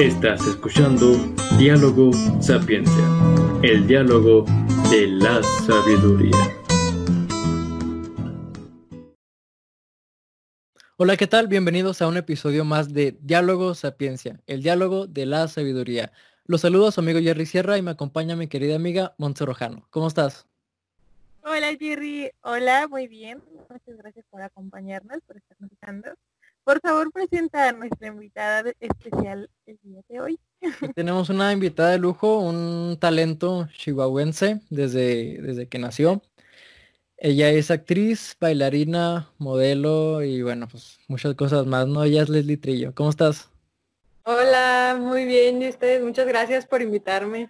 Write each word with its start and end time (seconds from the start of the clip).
Estás 0.00 0.46
escuchando 0.46 1.16
Diálogo 1.58 2.12
Sapiencia, 2.40 3.04
el 3.64 3.84
diálogo 3.88 4.44
de 4.92 5.08
la 5.08 5.42
sabiduría. 5.42 6.36
Hola, 10.98 11.16
¿qué 11.16 11.26
tal? 11.26 11.48
Bienvenidos 11.48 12.00
a 12.00 12.06
un 12.06 12.16
episodio 12.16 12.64
más 12.64 12.92
de 12.92 13.18
Diálogo 13.22 13.74
Sapiencia, 13.74 14.40
el 14.46 14.62
diálogo 14.62 15.08
de 15.08 15.26
la 15.26 15.48
sabiduría. 15.48 16.12
Los 16.44 16.60
saludo 16.60 16.86
a 16.86 16.92
su 16.92 17.00
amigo 17.00 17.18
Jerry 17.18 17.46
Sierra 17.46 17.76
y 17.76 17.82
me 17.82 17.90
acompaña 17.90 18.36
mi 18.36 18.46
querida 18.46 18.76
amiga 18.76 19.16
Rojano. 19.18 19.88
¿Cómo 19.90 20.06
estás? 20.06 20.46
Hola 21.42 21.74
Jerry, 21.76 22.30
hola, 22.42 22.86
muy 22.86 23.08
bien. 23.08 23.42
Muchas 23.68 23.96
gracias 23.96 24.24
por 24.30 24.42
acompañarnos, 24.42 25.18
por 25.26 25.38
estarnos 25.38 25.72
escuchando. 25.72 26.14
Por 26.68 26.82
favor, 26.82 27.10
presenta 27.10 27.70
a 27.70 27.72
nuestra 27.72 28.08
invitada 28.08 28.70
especial 28.78 29.48
el 29.64 29.78
día 29.82 30.02
de 30.06 30.20
hoy. 30.20 30.38
Tenemos 30.94 31.30
una 31.30 31.50
invitada 31.50 31.92
de 31.92 31.98
lujo, 31.98 32.40
un 32.40 32.98
talento 33.00 33.66
chihuahuense 33.72 34.60
desde, 34.68 35.40
desde 35.40 35.66
que 35.66 35.78
nació. 35.78 36.20
Ella 37.16 37.48
es 37.48 37.70
actriz, 37.70 38.36
bailarina, 38.38 39.30
modelo 39.38 40.22
y 40.22 40.42
bueno, 40.42 40.68
pues 40.70 40.98
muchas 41.08 41.34
cosas 41.36 41.64
más, 41.64 41.88
¿no? 41.88 42.04
Ella 42.04 42.24
es 42.24 42.28
Leslie 42.28 42.58
Trillo. 42.58 42.94
¿Cómo 42.94 43.08
estás? 43.08 43.48
Hola, 44.24 44.98
muy 45.00 45.24
bien. 45.24 45.62
¿Y 45.62 45.70
ustedes? 45.70 46.02
Muchas 46.04 46.26
gracias 46.26 46.66
por 46.66 46.82
invitarme. 46.82 47.48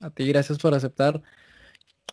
A 0.00 0.10
ti, 0.10 0.26
gracias 0.26 0.58
por 0.58 0.74
aceptar. 0.74 1.22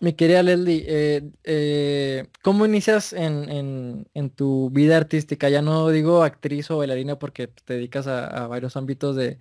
Mi 0.01 0.13
querida 0.13 0.41
Leslie, 0.41 0.83
eh, 0.87 1.21
eh, 1.43 2.25
¿cómo 2.41 2.65
inicias 2.65 3.13
en, 3.13 4.07
tu 4.35 4.71
vida 4.71 4.97
artística? 4.97 5.47
Ya 5.47 5.61
no 5.61 5.89
digo 5.89 6.23
actriz 6.23 6.71
o 6.71 6.77
bailarina 6.77 7.19
porque 7.19 7.45
te 7.45 7.75
dedicas 7.75 8.07
a, 8.07 8.47
varios 8.47 8.75
ámbitos 8.75 9.15
de, 9.15 9.37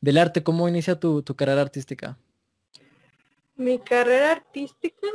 del 0.00 0.18
arte. 0.18 0.44
¿Cómo 0.44 0.68
inicia 0.68 1.00
tu, 1.00 1.24
carrera 1.36 1.62
artística? 1.62 2.16
Mi 3.56 3.80
carrera 3.80 4.30
artística, 4.30 5.08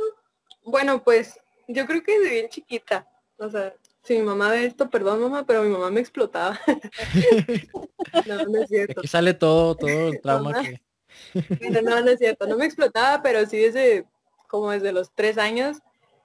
bueno, 0.64 1.02
pues 1.02 1.40
yo 1.66 1.86
creo 1.86 2.02
que 2.02 2.18
desde 2.18 2.34
bien 2.34 2.48
chiquita. 2.50 3.08
O 3.38 3.48
sea, 3.48 3.72
si 4.02 4.18
mi 4.18 4.22
mamá 4.22 4.50
ve 4.50 4.66
esto, 4.66 4.90
perdón 4.90 5.22
mamá, 5.22 5.46
pero 5.46 5.62
mi 5.62 5.70
mamá 5.70 5.90
me 5.90 6.00
explotaba. 6.00 6.60
no, 8.26 8.44
no 8.44 8.62
es 8.62 8.68
cierto. 8.68 9.00
Aquí 9.00 9.08
sale 9.08 9.32
todo, 9.32 9.76
todo 9.76 10.08
el 10.10 10.20
trauma 10.22 10.62
que... 10.62 10.78
no, 11.70 12.02
no 12.02 12.10
es 12.10 12.18
cierto. 12.18 12.46
No 12.46 12.58
me 12.58 12.66
explotaba, 12.66 13.22
pero 13.22 13.46
sí 13.46 13.56
desde 13.56 14.04
como 14.50 14.72
desde 14.72 14.92
los 14.92 15.14
tres 15.14 15.38
años, 15.38 15.78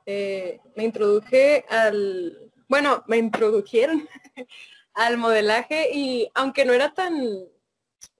eh, 0.07 0.59
me 0.75 0.83
introduje 0.83 1.63
al, 1.69 2.51
bueno, 2.67 3.03
me 3.07 3.17
introdujeron 3.17 4.09
al 4.93 5.17
modelaje 5.17 5.89
y 5.93 6.29
aunque 6.33 6.65
no 6.65 6.73
era 6.73 6.93
tan, 6.93 7.15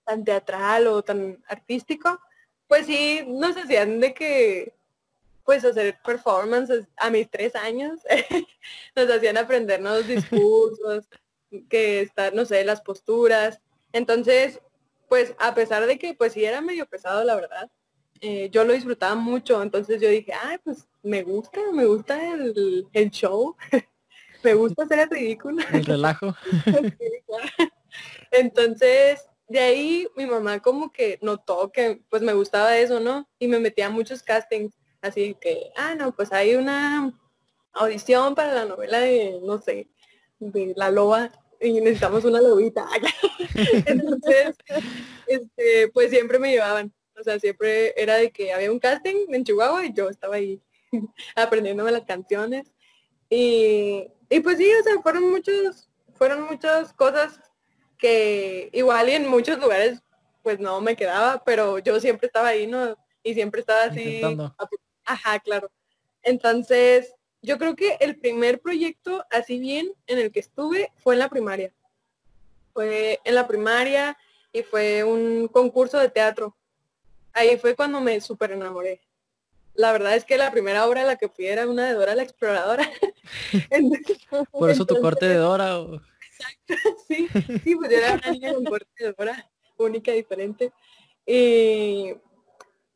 tan 0.03 0.23
teatral 0.23 0.87
o 0.87 1.01
tan 1.01 1.43
artístico, 1.47 2.19
pues 2.67 2.85
sí 2.85 3.23
nos 3.27 3.57
hacían 3.57 3.99
de 3.99 4.13
que 4.13 4.73
pues 5.43 5.63
hacer 5.63 5.99
performances 6.03 6.87
a 6.97 7.09
mis 7.09 7.29
tres 7.29 7.55
años, 7.55 7.99
nos 8.95 9.09
hacían 9.09 9.37
aprendernos 9.37 10.07
discursos, 10.07 11.07
que 11.69 12.01
estar, 12.01 12.33
no 12.33 12.45
sé, 12.45 12.63
las 12.63 12.81
posturas. 12.81 13.61
Entonces, 13.91 14.59
pues 15.07 15.35
a 15.37 15.53
pesar 15.53 15.85
de 15.85 15.97
que 15.99 16.13
pues 16.15 16.33
sí 16.33 16.43
era 16.43 16.61
medio 16.61 16.87
pesado, 16.87 17.23
la 17.23 17.35
verdad, 17.35 17.69
eh, 18.21 18.49
yo 18.51 18.63
lo 18.63 18.73
disfrutaba 18.73 19.15
mucho, 19.15 19.61
entonces 19.61 20.01
yo 20.01 20.09
dije, 20.09 20.33
ay, 20.33 20.57
pues 20.63 20.87
me 21.03 21.23
gusta, 21.23 21.59
me 21.73 21.85
gusta 21.85 22.19
el, 22.33 23.11
show, 23.11 23.55
me 24.43 24.53
gusta 24.53 24.83
hacer 24.83 24.99
el 24.99 25.09
ridículo. 25.09 25.63
El 25.71 25.85
relajo. 25.85 26.35
entonces, 28.31 29.25
de 29.47 29.59
ahí 29.59 30.07
mi 30.15 30.25
mamá 30.25 30.59
como 30.59 30.91
que 30.91 31.19
notó 31.21 31.71
que 31.71 32.01
pues 32.09 32.21
me 32.21 32.33
gustaba 32.33 32.77
eso, 32.77 32.99
¿no? 32.99 33.29
Y 33.37 33.47
me 33.47 33.59
metía 33.59 33.87
a 33.87 33.91
muchos 33.91 34.23
castings, 34.23 34.75
así 35.01 35.35
que, 35.39 35.71
ah, 35.75 35.95
no, 35.95 36.15
pues 36.15 36.31
hay 36.31 36.55
una 36.55 37.13
audición 37.73 38.35
para 38.35 38.53
la 38.53 38.65
novela 38.65 38.99
de, 38.99 39.39
no 39.43 39.59
sé, 39.59 39.89
de 40.39 40.73
La 40.75 40.89
Loba 40.89 41.31
y 41.59 41.73
necesitamos 41.81 42.23
una 42.25 42.41
lobita. 42.41 42.87
Entonces, 43.85 44.55
este, 45.27 45.89
pues 45.93 46.09
siempre 46.09 46.39
me 46.39 46.51
llevaban. 46.51 46.93
O 47.19 47.23
sea, 47.23 47.39
siempre 47.39 47.93
era 48.01 48.15
de 48.15 48.31
que 48.31 48.51
había 48.51 48.71
un 48.71 48.79
casting 48.79 49.27
en 49.29 49.43
Chihuahua 49.43 49.85
y 49.85 49.93
yo 49.93 50.09
estaba 50.09 50.35
ahí 50.35 50.61
aprendiéndome 51.35 51.91
las 51.91 52.05
canciones. 52.05 52.71
Y, 53.29 54.11
pues 54.43 54.57
sí, 54.57 54.69
o 54.79 54.83
sea, 54.83 55.01
fueron 55.01 55.29
muchos, 55.29 55.89
fueron 56.13 56.43
muchas 56.43 56.93
cosas 56.93 57.39
que 57.97 58.69
igual 58.73 59.09
y 59.09 59.13
en 59.13 59.27
muchos 59.27 59.57
lugares 59.59 60.01
pues 60.43 60.59
no 60.59 60.79
me 60.79 60.95
quedaba, 60.95 61.43
pero 61.43 61.79
yo 61.79 61.99
siempre 61.99 62.27
estaba 62.27 62.49
ahí, 62.49 62.67
¿no? 62.67 62.95
Y 63.23 63.33
siempre 63.33 63.61
estaba 63.61 63.85
así. 63.85 64.21
Ajá, 65.03 65.39
claro. 65.39 65.71
Entonces, 66.21 67.15
yo 67.41 67.57
creo 67.57 67.75
que 67.75 67.97
el 67.99 68.19
primer 68.19 68.59
proyecto 68.59 69.25
así 69.31 69.59
bien 69.59 69.91
en 70.05 70.19
el 70.19 70.31
que 70.31 70.41
estuve 70.41 70.91
fue 70.97 71.15
en 71.15 71.19
la 71.19 71.29
primaria. 71.29 71.73
Fue 72.73 73.19
en 73.23 73.35
la 73.35 73.47
primaria 73.47 74.17
y 74.51 74.61
fue 74.61 75.03
un 75.03 75.47
concurso 75.47 75.97
de 75.97 76.09
teatro 76.09 76.55
ahí 77.35 77.57
fue 77.57 77.75
cuando 77.75 78.01
me 78.01 78.19
súper 78.19 78.51
enamoré. 78.53 79.01
La 79.75 79.91
verdad 79.91 80.15
es 80.15 80.23
que 80.23 80.37
la 80.37 80.51
primera 80.51 80.87
obra 80.87 81.01
a 81.01 81.05
la 81.05 81.17
que 81.17 81.29
fui 81.29 81.45
era 81.45 81.67
una 81.67 81.85
de 81.85 81.93
Dora 81.93 82.15
la 82.15 82.23
Exploradora. 82.23 82.89
Por 84.51 84.69
eso 84.69 84.85
tu 84.85 84.99
corte 85.01 85.27
de 85.27 85.35
Dora. 85.35 85.81
Exacto, 86.31 86.73
sí, 87.07 87.27
sí, 87.63 87.75
pues 87.75 87.91
yo 87.91 87.97
era 87.97 88.13
una 88.13 88.31
niña 88.31 88.53
con 88.53 88.65
corte 88.65 88.87
de 88.97 89.13
Dora, 89.13 89.51
única, 89.77 90.13
diferente. 90.13 90.71
Y, 91.25 92.13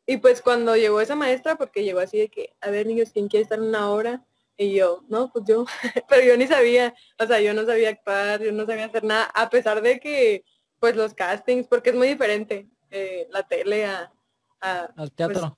y 0.05 0.17
pues 0.17 0.41
cuando 0.41 0.75
llegó 0.75 1.01
esa 1.01 1.15
maestra, 1.15 1.57
porque 1.57 1.83
llegó 1.83 1.99
así 1.99 2.17
de 2.17 2.29
que, 2.29 2.55
a 2.61 2.69
ver 2.69 2.87
niños, 2.87 3.11
¿quién 3.11 3.27
quiere 3.27 3.43
estar 3.43 3.59
en 3.59 3.65
una 3.65 3.89
obra? 3.91 4.25
Y 4.55 4.73
yo, 4.73 5.03
no, 5.09 5.31
pues 5.31 5.45
yo, 5.47 5.65
pero 6.09 6.23
yo 6.25 6.37
ni 6.37 6.47
sabía, 6.47 6.93
o 7.17 7.25
sea, 7.25 7.41
yo 7.41 7.53
no 7.53 7.65
sabía 7.65 7.89
actuar, 7.89 8.41
yo 8.41 8.51
no 8.53 8.65
sabía 8.65 8.85
hacer 8.85 9.03
nada, 9.03 9.25
a 9.33 9.49
pesar 9.49 9.81
de 9.81 9.99
que, 9.99 10.45
pues 10.79 10.95
los 10.95 11.13
castings, 11.13 11.67
porque 11.67 11.89
es 11.89 11.95
muy 11.95 12.07
diferente 12.07 12.69
eh, 12.89 13.27
la 13.31 13.43
tele 13.47 13.85
a, 13.85 14.13
al 14.61 14.93
pues, 14.95 15.11
teatro. 15.13 15.57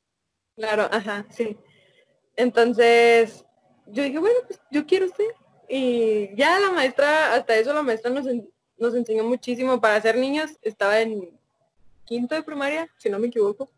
claro, 0.56 0.90
ajá, 0.92 1.26
sí. 1.30 1.58
Entonces, 2.36 3.46
yo 3.88 4.04
dije, 4.04 4.20
bueno, 4.20 4.40
pues 4.48 4.60
yo 4.72 4.86
quiero 4.86 5.08
ser. 5.08 5.36
Y 5.70 6.36
ya 6.36 6.60
la 6.60 6.72
maestra, 6.72 7.34
hasta 7.36 7.56
eso 7.56 7.74
la 7.74 7.84
maestra 7.84 8.12
nos, 8.12 8.26
nos 8.78 8.96
enseñó 8.96 9.24
muchísimo. 9.24 9.80
Para 9.80 10.02
ser 10.02 10.18
niños, 10.18 10.52
estaba 10.62 11.00
en 11.02 11.30
quinto 12.06 12.36
de 12.36 12.44
primaria, 12.44 12.90
si 12.98 13.10
no 13.10 13.20
me 13.20 13.28
equivoco. 13.28 13.72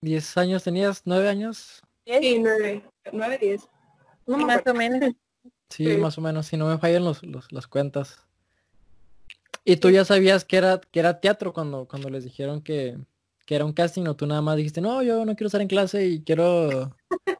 ¿Diez 0.00 0.36
años 0.36 0.64
tenías? 0.64 1.02
¿Nueve 1.04 1.28
años? 1.28 1.82
Sí, 2.06 2.38
nueve, 2.38 2.84
nueve, 3.12 3.38
diez. 3.38 3.68
más 4.26 4.62
o 4.66 4.74
menos. 4.74 5.14
Sí, 5.68 5.96
más 5.96 6.18
o 6.18 6.20
menos, 6.20 6.46
si 6.46 6.56
no 6.56 6.66
me 6.66 6.78
fallan 6.78 7.04
los, 7.04 7.22
los, 7.22 7.50
las 7.50 7.66
cuentas. 7.66 8.22
¿Y 9.64 9.76
tú 9.76 9.90
ya 9.90 10.04
sabías 10.04 10.44
que 10.44 10.56
era, 10.56 10.80
que 10.80 11.00
era 11.00 11.20
teatro 11.20 11.52
cuando, 11.52 11.86
cuando 11.86 12.10
les 12.10 12.24
dijeron 12.24 12.62
que, 12.62 12.98
que 13.46 13.54
era 13.54 13.64
un 13.64 13.72
casting 13.72 14.06
o 14.06 14.16
tú 14.16 14.26
nada 14.26 14.40
más 14.40 14.56
dijiste, 14.56 14.80
no, 14.80 15.02
yo 15.02 15.24
no 15.24 15.34
quiero 15.34 15.46
estar 15.46 15.60
en 15.60 15.68
clase 15.68 16.06
y 16.06 16.22
quiero 16.22 16.94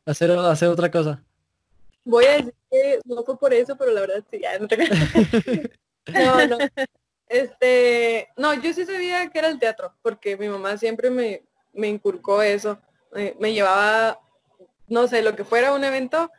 hacer, 0.06 0.30
hacer 0.32 0.68
otra 0.68 0.90
cosa? 0.90 1.22
Voy 2.04 2.24
a 2.24 2.32
decir 2.32 2.54
que 2.70 2.98
no 3.04 3.22
fue 3.22 3.38
por 3.38 3.54
eso, 3.54 3.76
pero 3.76 3.92
la 3.92 4.00
verdad 4.00 4.24
sí, 4.30 4.40
ya 4.40 4.58
no 4.58 4.66
te 4.66 4.76
No, 6.12 6.46
no. 6.46 6.58
Este, 7.28 8.28
no, 8.36 8.52
yo 8.54 8.72
sí 8.74 8.84
sabía 8.84 9.30
que 9.30 9.38
era 9.38 9.48
el 9.48 9.58
teatro, 9.58 9.94
porque 10.02 10.36
mi 10.36 10.48
mamá 10.48 10.76
siempre 10.76 11.10
me, 11.10 11.42
me 11.72 11.88
inculcó 11.88 12.42
eso. 12.42 12.78
Me, 13.38 13.52
llevaba, 13.52 14.20
no 14.88 15.06
sé, 15.06 15.22
lo 15.22 15.36
que 15.36 15.44
fuera 15.44 15.72
un 15.72 15.84
evento, 15.84 16.30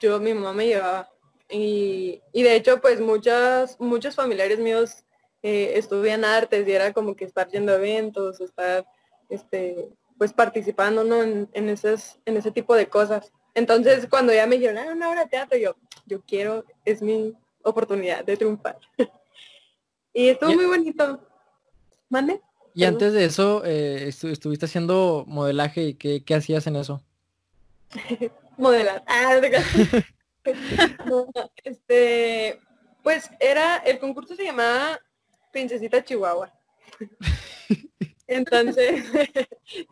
yo, 0.00 0.18
mi 0.18 0.34
mamá 0.34 0.52
me 0.52 0.66
llevaba. 0.66 1.10
Y, 1.50 2.22
y 2.32 2.42
de 2.42 2.56
hecho, 2.56 2.80
pues 2.80 3.00
muchas, 3.00 3.78
muchos 3.78 4.14
familiares 4.14 4.58
míos 4.58 5.04
eh, 5.42 5.72
estudian 5.76 6.24
artes 6.24 6.66
y 6.66 6.72
era 6.72 6.92
como 6.92 7.14
que 7.14 7.24
estar 7.24 7.48
yendo 7.48 7.72
a 7.72 7.76
eventos, 7.76 8.40
estar 8.40 8.86
este, 9.32 9.88
pues 10.18 10.32
participando 10.32 11.04
¿no? 11.04 11.22
en, 11.22 11.48
en, 11.52 11.68
esos, 11.68 12.18
en 12.26 12.36
ese 12.36 12.50
tipo 12.50 12.74
de 12.74 12.88
cosas. 12.88 13.32
Entonces 13.54 14.06
cuando 14.08 14.32
ya 14.32 14.46
me 14.46 14.56
dijeron, 14.56 14.78
ah, 14.78 14.92
una 14.92 15.10
obra 15.10 15.24
de 15.24 15.30
teatro, 15.30 15.58
yo, 15.58 15.74
yo 16.06 16.22
quiero, 16.22 16.64
es 16.84 17.02
mi 17.02 17.34
oportunidad 17.62 18.24
de 18.24 18.36
triunfar. 18.36 18.78
y 20.12 20.28
estuvo 20.28 20.52
muy 20.52 20.66
bonito. 20.66 21.20
¿Mande? 22.08 22.40
Y 22.74 22.84
antes 22.84 23.12
de 23.12 23.24
eso, 23.24 23.62
eh, 23.64 24.08
estuviste 24.08 24.66
haciendo 24.66 25.24
modelaje 25.26 25.82
y 25.82 25.94
qué, 25.94 26.24
qué 26.24 26.34
hacías 26.34 26.66
en 26.66 26.76
eso? 26.76 27.02
Modelar. 28.56 29.02
Ah, 29.06 29.40
este, 31.64 32.60
pues 33.02 33.30
era, 33.40 33.76
el 33.78 33.98
concurso 33.98 34.34
se 34.34 34.44
llamaba 34.44 34.98
Princesita 35.52 36.02
Chihuahua. 36.02 36.52
Entonces, 38.26 39.04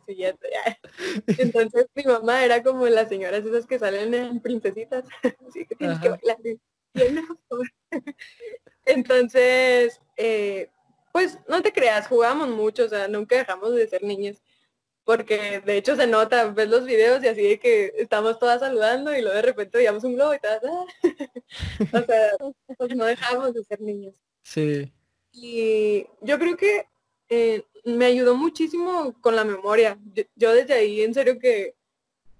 entonces 1.27 1.87
mi 1.95 2.05
mamá 2.05 2.45
era 2.45 2.63
como 2.63 2.87
las 2.87 3.09
señoras 3.09 3.45
esas 3.45 3.67
que 3.67 3.79
salen 3.79 4.15
en 4.15 4.41
princesitas, 4.41 5.05
así 5.49 5.67
que 5.67 5.75
tienes 5.75 5.99
que 6.01 6.09
bailar. 6.11 6.39
Entonces, 8.87 10.01
eh, 10.17 10.71
pues 11.13 11.39
no 11.49 11.63
te 11.63 11.73
creas, 11.73 12.07
jugamos 12.07 12.49
mucho, 12.49 12.85
o 12.85 12.89
sea, 12.89 13.09
nunca 13.09 13.37
dejamos 13.37 13.75
de 13.75 13.89
ser 13.89 14.03
niños. 14.03 14.43
Porque 15.05 15.61
de 15.61 15.77
hecho 15.77 15.97
se 15.97 16.07
nota, 16.07 16.53
ves 16.53 16.69
los 16.69 16.85
videos 16.85 17.25
y 17.25 17.29
así 17.29 17.43
de 17.43 17.59
que 17.59 17.93
estamos 17.97 18.39
todas 18.39 18.61
saludando 18.61 19.17
y 19.17 19.23
luego 19.23 19.35
de 19.35 19.43
repente 19.43 19.79
veíamos 19.79 20.05
un 20.05 20.15
globo 20.15 20.35
y 20.35 20.39
todas, 20.39 20.61
¡ah! 20.65 20.87
o 22.03 22.05
sea, 22.05 22.31
pues 22.77 22.95
no 22.95 23.07
dejamos 23.07 23.55
de 23.55 23.65
ser 23.65 23.81
niños. 23.81 24.15
Sí. 24.43 24.93
Y 25.33 26.07
yo 26.21 26.39
creo 26.39 26.57
que 26.57 26.87
eh, 27.31 27.65
me 27.85 28.07
ayudó 28.07 28.37
muchísimo 28.37 29.15
con 29.21 29.37
la 29.37 29.45
memoria. 29.45 29.99
Yo, 30.35 30.53
desde 30.53 30.75
ahí, 30.75 31.01
en 31.03 31.15
serio 31.15 31.39
que 31.39 31.77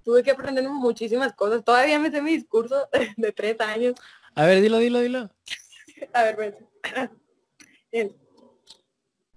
tuve 0.05 0.23
que 0.23 0.33
aprender 0.33 0.69
muchísimas 0.69 1.33
cosas. 1.33 1.65
Todavía 1.65 1.99
me 1.99 2.11
sé 2.11 2.21
mi 2.21 2.33
discurso 2.33 2.89
de 3.17 3.33
tres 3.33 3.61
años. 3.61 3.95
A 4.35 4.45
ver, 4.47 4.61
dilo, 4.61 4.79
dilo, 4.79 4.99
dilo. 5.01 5.31
A 6.13 6.25
ver, 6.25 6.37
pues. 6.37 6.55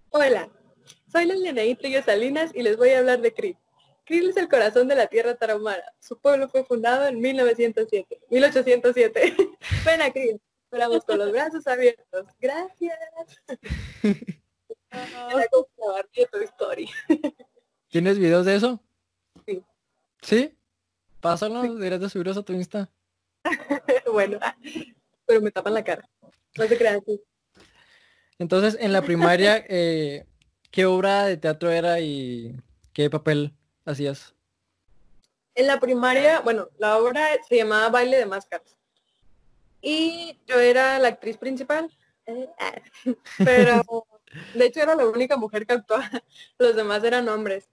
Hola, 0.09 0.49
soy 1.11 1.25
la 1.25 1.75
Trillo 1.75 2.03
Salinas 2.03 2.51
y 2.53 2.61
les 2.61 2.77
voy 2.77 2.89
a 2.89 2.99
hablar 2.99 3.21
de 3.21 3.33
Krill. 3.33 3.57
Krill 4.05 4.29
es 4.29 4.37
el 4.37 4.49
corazón 4.49 4.87
de 4.87 4.95
la 4.95 5.07
tierra 5.07 5.35
tarahumara. 5.35 5.83
Su 5.99 6.19
pueblo 6.19 6.49
fue 6.49 6.63
fundado 6.63 7.07
en 7.07 7.19
1907, 7.19 8.21
1807. 8.29 9.35
Ven 9.85 10.01
a 10.01 10.11
Krill, 10.11 10.39
esperamos 10.65 11.03
con 11.05 11.17
los 11.17 11.31
brazos 11.31 11.65
abiertos. 11.67 12.27
Gracias. 12.39 12.97
¿Tienes 17.93 18.17
videos 18.17 18.45
de 18.45 18.55
eso? 18.55 18.79
Sí. 19.45 19.63
¿Sí? 20.21 20.57
Pásalo, 21.21 21.61
deberías 21.61 22.01
de 22.01 22.09
subirlos 22.09 22.37
a 22.37 22.43
tu 22.43 22.53
Insta. 22.53 22.89
bueno, 24.11 24.39
pero 25.25 25.41
me 25.41 25.51
tapan 25.51 25.75
la 25.75 25.83
cara. 25.83 26.09
No 26.57 26.67
se 26.67 26.77
crean 26.77 27.01
así. 27.01 27.21
Entonces, 28.39 28.77
en 28.79 28.93
la 28.93 29.03
primaria, 29.03 29.63
eh, 29.69 30.25
¿qué 30.71 30.85
obra 30.85 31.25
de 31.25 31.37
teatro 31.37 31.71
era 31.71 31.99
y 31.99 32.59
qué 32.93 33.09
papel 33.09 33.53
hacías? 33.85 34.33
En 35.55 35.67
la 35.67 35.79
primaria, 35.79 36.39
bueno, 36.39 36.69
la 36.79 36.97
obra 36.97 37.27
se 37.47 37.57
llamaba 37.57 37.89
Baile 37.89 38.17
de 38.17 38.25
Máscaras. 38.25 38.75
Y 39.81 40.39
yo 40.47 40.59
era 40.59 40.97
la 40.97 41.09
actriz 41.09 41.37
principal. 41.37 41.91
Pero 43.37 43.83
de 44.53 44.65
hecho 44.65 44.81
era 44.81 44.95
la 44.95 45.05
única 45.05 45.37
mujer 45.37 45.65
que 45.65 45.73
actuaba, 45.73 46.09
los 46.57 46.75
demás 46.75 47.03
eran 47.03 47.27
hombres. 47.29 47.69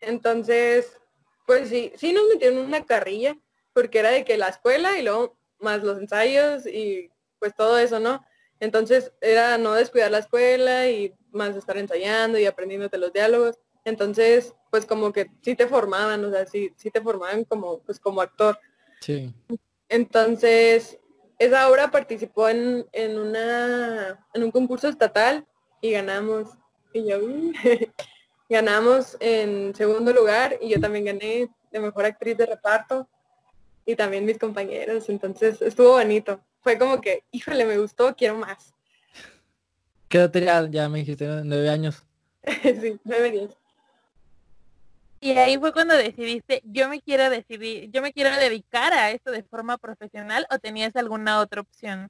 Entonces, 0.00 0.98
pues 1.46 1.68
sí, 1.68 1.92
sí 1.96 2.12
nos 2.12 2.28
metieron 2.28 2.58
una 2.58 2.84
carrilla, 2.84 3.36
porque 3.72 3.98
era 3.98 4.10
de 4.10 4.24
que 4.24 4.36
la 4.36 4.48
escuela 4.48 4.98
y 4.98 5.02
luego 5.02 5.36
más 5.58 5.82
los 5.82 5.98
ensayos 5.98 6.66
y 6.66 7.10
pues 7.38 7.54
todo 7.54 7.78
eso, 7.78 8.00
¿no? 8.00 8.24
Entonces 8.60 9.12
era 9.20 9.58
no 9.58 9.74
descuidar 9.74 10.10
la 10.10 10.18
escuela 10.18 10.88
y 10.88 11.14
más 11.30 11.54
estar 11.56 11.76
ensayando 11.76 12.38
y 12.38 12.46
aprendiéndote 12.46 12.98
los 12.98 13.12
diálogos. 13.12 13.58
Entonces, 13.84 14.54
pues 14.70 14.86
como 14.86 15.12
que 15.12 15.30
sí 15.42 15.54
te 15.54 15.68
formaban, 15.68 16.24
o 16.24 16.30
sea, 16.30 16.46
sí, 16.46 16.72
sí 16.76 16.90
te 16.90 17.00
formaban 17.00 17.44
como, 17.44 17.80
pues 17.80 18.00
como 18.00 18.20
actor. 18.20 18.58
Sí. 19.00 19.32
Entonces, 19.88 20.98
esa 21.38 21.68
obra 21.68 21.90
participó 21.90 22.48
en, 22.48 22.86
en, 22.92 23.18
una, 23.18 24.26
en 24.32 24.42
un 24.42 24.50
concurso 24.50 24.88
estatal 24.88 25.46
y 25.80 25.90
ganamos. 25.92 26.50
Y 26.92 27.08
yo 27.08 27.18
ganamos 28.48 29.16
en 29.20 29.74
segundo 29.74 30.12
lugar 30.12 30.56
y 30.60 30.70
yo 30.70 30.80
también 30.80 31.04
gané 31.04 31.48
de 31.70 31.80
mejor 31.80 32.04
actriz 32.04 32.36
de 32.36 32.46
reparto 32.46 33.08
y 33.84 33.94
también 33.96 34.24
mis 34.24 34.38
compañeros. 34.38 35.08
Entonces 35.08 35.60
estuvo 35.62 35.92
bonito. 35.92 36.40
Fue 36.60 36.78
como 36.78 37.00
que, 37.00 37.24
híjole, 37.30 37.64
me 37.64 37.78
gustó, 37.78 38.14
quiero 38.16 38.36
más. 38.36 38.74
¿Qué 40.08 40.18
edad 40.18 40.30
tenía? 40.30 40.66
Ya 40.68 40.88
me 40.88 40.98
dijiste, 41.00 41.26
nueve 41.44 41.68
años. 41.68 42.04
sí, 42.62 42.98
nueve, 43.04 43.30
diez. 43.30 43.56
Y 45.20 45.30
ahí 45.30 45.58
fue 45.58 45.72
cuando 45.72 45.94
decidiste, 45.96 46.62
yo 46.64 46.88
me 46.88 47.00
quiero 47.00 47.30
decidir, 47.30 47.90
yo 47.90 48.02
me 48.02 48.12
quiero 48.12 48.36
dedicar 48.36 48.92
a 48.92 49.10
esto 49.10 49.30
de 49.30 49.42
forma 49.42 49.78
profesional 49.78 50.46
o 50.50 50.58
tenías 50.58 50.94
alguna 50.94 51.40
otra 51.40 51.62
opción? 51.62 52.08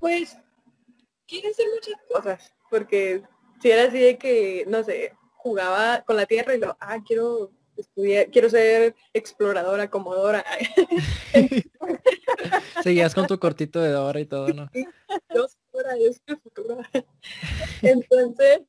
Pues 0.00 0.36
quiere 1.30 1.48
hacer 1.48 1.66
muchas 1.72 1.94
cosas, 2.12 2.52
porque 2.68 3.22
si 3.62 3.70
era 3.70 3.84
así 3.84 3.98
de 3.98 4.18
que, 4.18 4.64
no 4.66 4.82
sé, 4.82 5.14
jugaba 5.36 6.02
con 6.02 6.16
la 6.16 6.26
tierra 6.26 6.54
y 6.54 6.58
lo, 6.58 6.76
ah, 6.80 6.98
quiero 7.06 7.52
estudiar, 7.76 8.28
quiero 8.30 8.50
ser 8.50 8.96
exploradora, 9.14 9.88
comodora. 9.88 10.44
Seguías 12.82 13.14
con 13.14 13.28
tu 13.28 13.38
cortito 13.38 13.80
de 13.80 13.90
Dora 13.90 14.20
y 14.20 14.26
todo, 14.26 14.48
¿no? 14.48 14.68
Yo 14.74 15.46
fuera, 15.70 15.96
yo 15.96 16.12
soy 16.12 16.36
futura. 16.42 16.90
Entonces, 17.82 18.62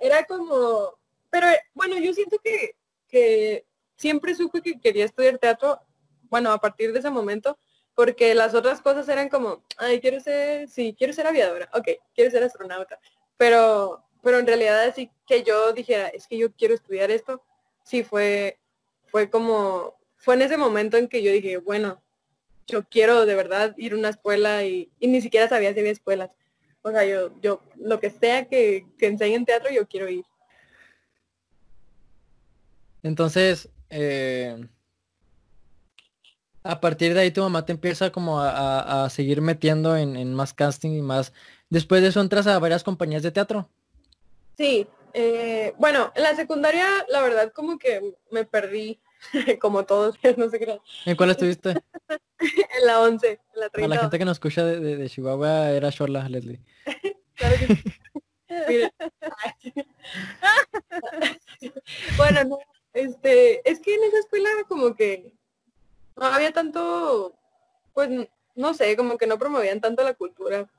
era 0.00 0.24
como, 0.24 0.98
pero 1.30 1.46
bueno, 1.72 1.98
yo 1.98 2.12
siento 2.12 2.38
que, 2.38 2.76
que 3.08 3.66
siempre 3.96 4.34
supe 4.34 4.60
que 4.60 4.78
quería 4.78 5.06
estudiar 5.06 5.38
teatro, 5.38 5.80
bueno, 6.24 6.52
a 6.52 6.58
partir 6.58 6.92
de 6.92 6.98
ese 6.98 7.10
momento, 7.10 7.58
porque 7.94 8.34
las 8.34 8.54
otras 8.54 8.80
cosas 8.80 9.08
eran 9.08 9.28
como, 9.28 9.62
ay, 9.78 10.00
quiero 10.00 10.20
ser, 10.20 10.68
sí, 10.68 10.94
quiero 10.96 11.12
ser 11.12 11.26
aviadora, 11.26 11.68
ok, 11.72 11.88
quiero 12.14 12.30
ser 12.30 12.42
astronauta, 12.42 12.98
pero, 13.36 14.04
pero 14.22 14.38
en 14.38 14.46
realidad 14.46 14.84
así 14.84 15.10
que 15.26 15.42
yo 15.42 15.72
dijera, 15.72 16.08
es 16.08 16.26
que 16.26 16.38
yo 16.38 16.52
quiero 16.52 16.74
estudiar 16.74 17.10
esto, 17.10 17.42
sí 17.84 18.02
fue, 18.02 18.58
fue 19.06 19.30
como, 19.30 19.94
fue 20.16 20.34
en 20.34 20.42
ese 20.42 20.56
momento 20.56 20.96
en 20.96 21.08
que 21.08 21.22
yo 21.22 21.30
dije, 21.30 21.58
bueno, 21.58 22.02
yo 22.66 22.84
quiero 22.88 23.26
de 23.26 23.34
verdad 23.34 23.74
ir 23.76 23.92
a 23.92 23.96
una 23.96 24.08
escuela 24.08 24.64
y, 24.64 24.90
ni 25.00 25.20
siquiera 25.20 25.48
sabía 25.48 25.72
si 25.72 25.80
había 25.80 25.92
escuelas. 25.92 26.30
O 26.82 26.90
sea, 26.90 27.04
yo, 27.04 27.30
yo, 27.40 27.60
lo 27.76 28.00
que 28.00 28.10
sea 28.10 28.46
que, 28.46 28.86
que 28.98 29.06
enseñe 29.06 29.44
teatro, 29.44 29.70
yo 29.70 29.86
quiero 29.86 30.08
ir. 30.08 30.24
Entonces, 33.02 33.68
eh, 33.90 34.66
a 36.64 36.80
partir 36.80 37.12
de 37.14 37.20
ahí 37.20 37.30
tu 37.30 37.42
mamá 37.42 37.66
te 37.66 37.72
empieza 37.72 38.10
como 38.10 38.40
a, 38.40 39.08
seguir 39.10 39.42
metiendo 39.42 39.96
en, 39.96 40.34
más 40.34 40.54
casting 40.54 40.90
y 40.92 41.02
más. 41.02 41.32
Después 41.68 42.02
de 42.02 42.08
eso 42.08 42.20
entras 42.20 42.46
a 42.46 42.58
varias 42.58 42.82
compañías 42.82 43.22
de 43.22 43.30
teatro. 43.30 43.68
Sí, 44.56 44.86
eh, 45.12 45.74
bueno, 45.78 46.10
en 46.14 46.22
la 46.22 46.34
secundaria 46.34 46.86
la 47.08 47.22
verdad 47.22 47.52
como 47.52 47.78
que 47.78 48.14
me 48.30 48.44
perdí, 48.44 48.98
como 49.60 49.84
todos, 49.84 50.16
no 50.38 50.48
sé 50.48 50.58
qué. 50.58 50.80
¿En 51.04 51.16
cuál 51.16 51.30
estuviste? 51.30 51.70
en 52.38 52.86
la 52.86 53.00
11, 53.00 53.28
en 53.28 53.60
la 53.60 53.68
30. 53.68 53.84
A 53.84 53.96
la 53.96 54.02
gente 54.02 54.18
que 54.18 54.24
nos 54.24 54.36
escucha 54.36 54.64
de, 54.64 55.08
Chihuahua 55.08 55.70
era 55.70 55.90
Shola, 55.90 56.28
Leslie. 56.28 56.60
claro 57.34 57.56
que 57.58 58.90
bueno, 62.16 62.44
no, 62.44 62.58
este, 62.92 63.68
es 63.68 63.80
que 63.80 63.94
en 63.94 64.04
esa 64.04 64.18
escuela 64.18 64.48
como 64.68 64.94
que 64.94 65.34
no 66.16 66.26
había 66.26 66.52
tanto, 66.52 67.34
pues 67.92 68.08
no 68.54 68.74
sé, 68.74 68.96
como 68.96 69.18
que 69.18 69.26
no 69.26 69.38
promovían 69.38 69.80
tanto 69.80 70.02
la 70.04 70.14
cultura, 70.14 70.70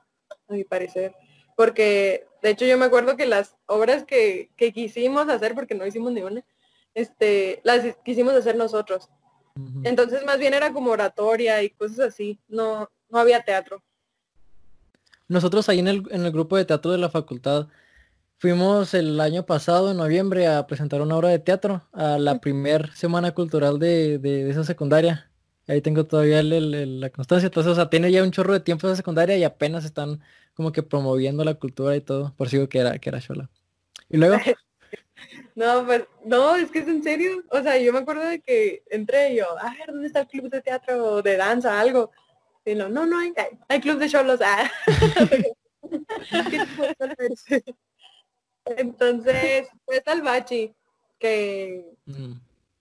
a 0.48 0.52
mi 0.52 0.64
parecer. 0.64 1.14
Porque 1.56 2.26
de 2.42 2.50
hecho 2.50 2.64
yo 2.66 2.78
me 2.78 2.86
acuerdo 2.86 3.16
que 3.16 3.26
las 3.26 3.56
obras 3.66 4.04
que, 4.04 4.50
quisimos 4.56 5.28
hacer, 5.28 5.54
porque 5.54 5.74
no 5.74 5.86
hicimos 5.86 6.12
ni 6.12 6.22
una, 6.22 6.44
este, 6.94 7.60
las 7.64 7.96
quisimos 8.04 8.34
hacer 8.34 8.56
nosotros. 8.56 9.08
Entonces 9.84 10.24
más 10.26 10.38
bien 10.38 10.52
era 10.52 10.72
como 10.72 10.90
oratoria 10.90 11.62
y 11.62 11.70
cosas 11.70 12.00
así, 12.00 12.38
no, 12.46 12.90
no 13.08 13.18
había 13.18 13.42
teatro. 13.42 13.82
Nosotros 15.28 15.68
ahí 15.68 15.78
en 15.78 15.88
el, 15.88 16.02
en 16.10 16.24
el 16.26 16.32
grupo 16.32 16.56
de 16.56 16.66
teatro 16.66 16.92
de 16.92 16.98
la 16.98 17.08
facultad 17.08 17.68
fuimos 18.38 18.94
el 18.94 19.20
año 19.20 19.46
pasado, 19.46 19.90
en 19.90 19.96
noviembre, 19.96 20.46
a 20.46 20.66
presentar 20.66 21.00
una 21.02 21.16
obra 21.16 21.30
de 21.30 21.38
teatro 21.38 21.82
a 21.92 22.18
la 22.18 22.40
primer 22.40 22.92
semana 22.94 23.32
cultural 23.32 23.78
de, 23.78 24.18
de 24.18 24.50
esa 24.50 24.64
secundaria. 24.64 25.30
Ahí 25.68 25.80
tengo 25.80 26.06
todavía 26.06 26.42
la 26.42 27.10
constancia. 27.10 27.46
Entonces, 27.46 27.72
o 27.72 27.74
sea, 27.74 27.90
tiene 27.90 28.12
ya 28.12 28.22
un 28.22 28.30
chorro 28.30 28.52
de 28.52 28.60
tiempo 28.60 28.86
esa 28.86 28.96
secundaria 28.96 29.36
y 29.36 29.44
apenas 29.44 29.84
están 29.84 30.20
como 30.54 30.72
que 30.72 30.82
promoviendo 30.82 31.44
la 31.44 31.54
cultura 31.54 31.96
y 31.96 32.00
todo. 32.00 32.34
Por 32.36 32.48
si 32.48 32.66
que 32.68 32.78
era, 32.78 32.98
que 32.98 33.08
era 33.08 33.18
Shola. 33.18 33.50
Y 34.08 34.16
luego. 34.16 34.36
No, 35.54 35.86
pues, 35.86 36.04
no, 36.22 36.54
es 36.56 36.70
que 36.70 36.80
es 36.80 36.88
en 36.88 37.02
serio. 37.02 37.42
O 37.50 37.62
sea, 37.62 37.78
yo 37.78 37.90
me 37.90 38.00
acuerdo 38.00 38.24
de 38.24 38.42
que 38.42 38.82
entré 38.90 39.32
y 39.32 39.36
yo, 39.36 39.46
a 39.58 39.72
ver, 39.72 39.86
¿dónde 39.86 40.08
está 40.08 40.20
el 40.20 40.26
club 40.26 40.50
de 40.50 40.60
teatro 40.60 41.02
o 41.02 41.22
de 41.22 41.38
danza, 41.38 41.80
algo? 41.80 42.10
Y 42.66 42.74
no, 42.74 42.90
no, 42.90 43.06
no 43.06 43.18
hay, 43.18 43.32
hay 43.66 43.80
club 43.80 43.98
de 43.98 44.10
cholos. 44.10 44.40
Ah. 44.44 44.70
Entonces, 48.66 49.68
fue 49.84 50.00
tal 50.00 50.22
bachi 50.22 50.74
que 51.18 51.96
mm. 52.04 52.32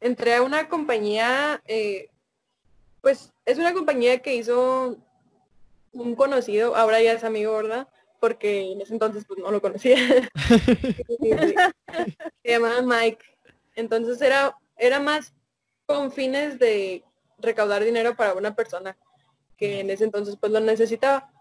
entré 0.01 0.35
a 0.35 0.41
una 0.41 0.67
compañía 0.67 1.61
eh, 1.65 2.09
pues 3.05 3.31
es 3.45 3.59
una 3.59 3.71
compañía 3.71 4.17
que 4.17 4.33
hizo 4.33 4.97
un 5.91 6.15
conocido, 6.15 6.75
ahora 6.75 6.99
ya 7.03 7.13
es 7.13 7.23
amigo, 7.23 7.53
¿verdad? 7.53 7.87
Porque 8.19 8.71
en 8.71 8.81
ese 8.81 8.93
entonces 8.93 9.25
pues 9.27 9.39
no 9.39 9.51
lo 9.51 9.61
conocía. 9.61 9.95
Se 12.41 12.49
llamaba 12.49 12.81
Mike. 12.81 13.23
Entonces 13.75 14.19
era, 14.23 14.57
era 14.75 14.99
más 14.99 15.35
con 15.85 16.11
fines 16.11 16.57
de 16.57 17.03
recaudar 17.37 17.83
dinero 17.83 18.15
para 18.15 18.33
una 18.33 18.55
persona 18.55 18.97
que 19.55 19.81
en 19.81 19.91
ese 19.91 20.05
entonces 20.05 20.35
pues 20.41 20.51
lo 20.51 20.59
necesitaba. 20.59 21.31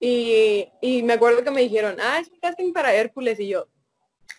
Y, 0.00 0.70
y 0.80 1.02
me 1.02 1.12
acuerdo 1.12 1.44
que 1.44 1.50
me 1.50 1.60
dijeron, 1.60 1.98
ah, 2.00 2.18
es 2.18 2.30
un 2.30 2.38
casting 2.40 2.72
para 2.72 2.94
Hércules. 2.94 3.38
Y 3.40 3.48
yo, 3.48 3.68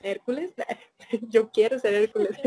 Hércules, 0.06 0.54
yo 1.30 1.50
quiero 1.52 1.80
ser 1.80 1.94
Hércules. 1.94 2.38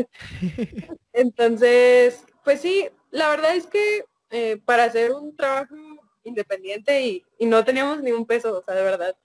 Entonces, 1.13 2.25
pues 2.43 2.61
sí, 2.61 2.89
la 3.11 3.29
verdad 3.29 3.55
es 3.55 3.67
que 3.67 4.05
eh, 4.31 4.61
para 4.63 4.85
hacer 4.85 5.11
un 5.11 5.35
trabajo 5.35 5.75
independiente 6.23 7.01
y, 7.01 7.25
no 7.45 7.63
teníamos 7.65 8.01
ni 8.01 8.11
un 8.11 8.25
peso, 8.25 8.57
o 8.57 8.63
sea, 8.63 8.75
de 8.75 8.83
verdad, 8.83 9.17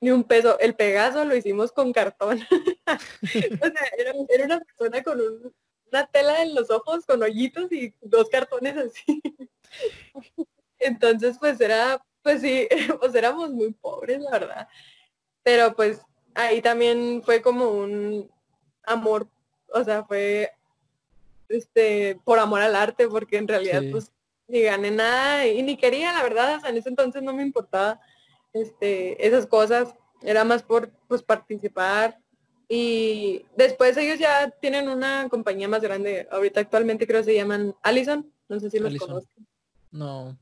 ni 0.00 0.10
un 0.10 0.24
peso. 0.24 0.58
El 0.58 0.74
Pegaso 0.74 1.24
lo 1.24 1.36
hicimos 1.36 1.72
con 1.72 1.92
cartón. 1.92 2.40
o 3.22 3.26
sea, 3.26 3.86
era, 3.98 4.12
una 4.44 4.60
persona 4.60 5.02
con 5.02 5.20
un, 5.20 5.54
una 5.90 6.06
tela 6.06 6.42
en 6.42 6.54
los 6.54 6.70
ojos, 6.70 7.04
con 7.06 7.22
hoyitos 7.22 7.70
y 7.72 7.94
dos 8.00 8.28
cartones 8.28 8.76
así. 8.76 9.20
Entonces, 10.78 11.36
pues 11.38 11.60
era, 11.60 12.04
pues 12.22 12.40
sí, 12.40 12.68
pues 13.00 13.14
éramos 13.14 13.50
muy 13.50 13.72
pobres, 13.72 14.20
la 14.20 14.30
verdad. 14.30 14.68
Pero 15.42 15.74
pues 15.74 16.00
ahí 16.34 16.62
también 16.62 17.22
fue 17.24 17.42
como 17.42 17.70
un 17.70 18.30
amor, 18.84 19.28
o 19.72 19.84
sea, 19.84 20.04
fue 20.04 20.50
este 21.48 22.18
por 22.24 22.38
amor 22.38 22.60
al 22.60 22.76
arte, 22.76 23.08
porque 23.08 23.36
en 23.36 23.48
realidad 23.48 23.82
pues 23.90 24.12
ni 24.48 24.62
gané 24.62 24.90
nada 24.90 25.46
y 25.46 25.62
ni 25.62 25.76
quería, 25.76 26.12
la 26.12 26.22
verdad, 26.22 26.56
o 26.56 26.60
sea, 26.60 26.70
en 26.70 26.76
ese 26.76 26.88
entonces 26.88 27.22
no 27.22 27.32
me 27.32 27.42
importaba 27.42 28.00
este 28.52 29.26
esas 29.26 29.46
cosas, 29.46 29.94
era 30.22 30.44
más 30.44 30.62
por 30.62 30.90
pues 31.08 31.22
participar 31.22 32.18
y 32.68 33.44
después 33.56 33.96
ellos 33.96 34.18
ya 34.18 34.50
tienen 34.50 34.88
una 34.88 35.28
compañía 35.28 35.68
más 35.68 35.82
grande, 35.82 36.26
ahorita 36.30 36.60
actualmente 36.60 37.06
creo 37.06 37.20
que 37.20 37.26
se 37.26 37.34
llaman 37.34 37.74
Allison, 37.82 38.30
no 38.48 38.60
sé 38.60 38.70
si 38.70 38.78
los 38.78 38.96
conocen. 38.96 39.46
No. 39.90 40.38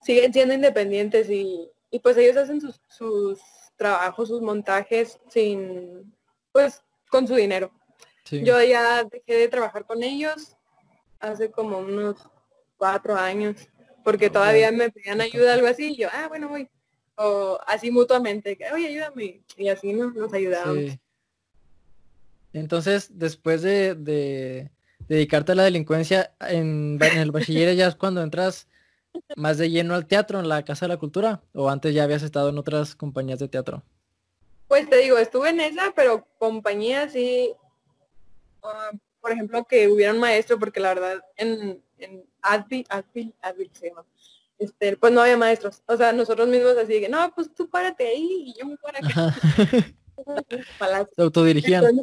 Siguen 0.00 0.32
siendo 0.32 0.54
independientes 0.54 1.28
y, 1.28 1.68
y 1.90 1.98
pues 1.98 2.16
ellos 2.16 2.36
hacen 2.38 2.60
sus, 2.60 2.80
sus 2.88 3.38
trabajo, 3.78 4.26
sus 4.26 4.42
montajes 4.42 5.18
sin, 5.30 6.14
pues, 6.52 6.82
con 7.10 7.26
su 7.26 7.34
dinero. 7.34 7.72
Yo 8.30 8.62
ya 8.62 9.04
dejé 9.04 9.34
de 9.34 9.48
trabajar 9.48 9.86
con 9.86 10.02
ellos 10.02 10.54
hace 11.18 11.50
como 11.50 11.78
unos 11.78 12.16
cuatro 12.76 13.16
años, 13.16 13.56
porque 14.04 14.28
todavía 14.28 14.70
me 14.70 14.90
pedían 14.90 15.22
ayuda, 15.22 15.54
algo 15.54 15.66
así, 15.66 15.92
y 15.92 15.96
yo, 15.96 16.08
ah, 16.12 16.28
bueno, 16.28 16.48
voy. 16.48 16.68
O 17.16 17.58
así 17.66 17.90
mutuamente, 17.90 18.56
oye, 18.72 18.88
ayúdame. 18.88 19.42
Y 19.56 19.68
así 19.68 19.92
nos, 19.92 20.14
nos 20.14 20.32
ayudábamos. 20.32 20.98
Entonces, 22.52 23.18
después 23.18 23.62
de, 23.62 24.70
dedicarte 25.08 25.52
a 25.52 25.54
la 25.54 25.64
delincuencia 25.64 26.32
en, 26.40 26.98
en 27.00 27.18
el 27.18 27.32
bachiller 27.32 27.74
ya 27.74 27.88
es 27.88 27.96
cuando 27.96 28.22
entras 28.22 28.68
más 29.36 29.58
de 29.58 29.70
lleno 29.70 29.94
al 29.94 30.06
teatro 30.06 30.40
en 30.40 30.48
la 30.48 30.64
Casa 30.64 30.86
de 30.86 30.94
la 30.94 30.98
Cultura 30.98 31.42
o 31.52 31.68
antes 31.68 31.94
ya 31.94 32.04
habías 32.04 32.22
estado 32.22 32.48
en 32.48 32.58
otras 32.58 32.94
compañías 32.94 33.38
de 33.38 33.48
teatro? 33.48 33.82
Pues 34.68 34.88
te 34.88 34.98
digo, 34.98 35.18
estuve 35.18 35.50
en 35.50 35.60
esa, 35.60 35.92
pero 35.96 36.26
compañía 36.38 37.08
sí, 37.08 37.52
ah, 38.62 38.90
por 39.20 39.32
ejemplo, 39.32 39.64
que 39.64 39.88
hubiera 39.88 40.12
un 40.12 40.20
maestro, 40.20 40.58
porque 40.58 40.80
la 40.80 40.94
verdad 40.94 41.24
en, 41.36 41.82
en 41.98 42.24
Advil, 42.42 42.86
Advil, 42.88 43.34
Advil 43.40 43.70
se 43.72 43.88
llama, 43.88 44.04
este, 44.58 44.96
pues 44.96 45.12
no 45.12 45.20
había 45.20 45.36
maestros. 45.36 45.82
O 45.86 45.96
sea, 45.96 46.12
nosotros 46.12 46.48
mismos 46.48 46.76
así 46.76 47.00
que, 47.00 47.08
no, 47.08 47.32
pues 47.34 47.52
tú 47.54 47.68
párate 47.68 48.06
ahí 48.06 48.44
y 48.46 48.54
yo 48.58 48.66
me 48.66 48.76
paro 48.76 48.98
aquí. 48.98 49.94
se 51.14 51.22
autodirigían. 51.22 52.02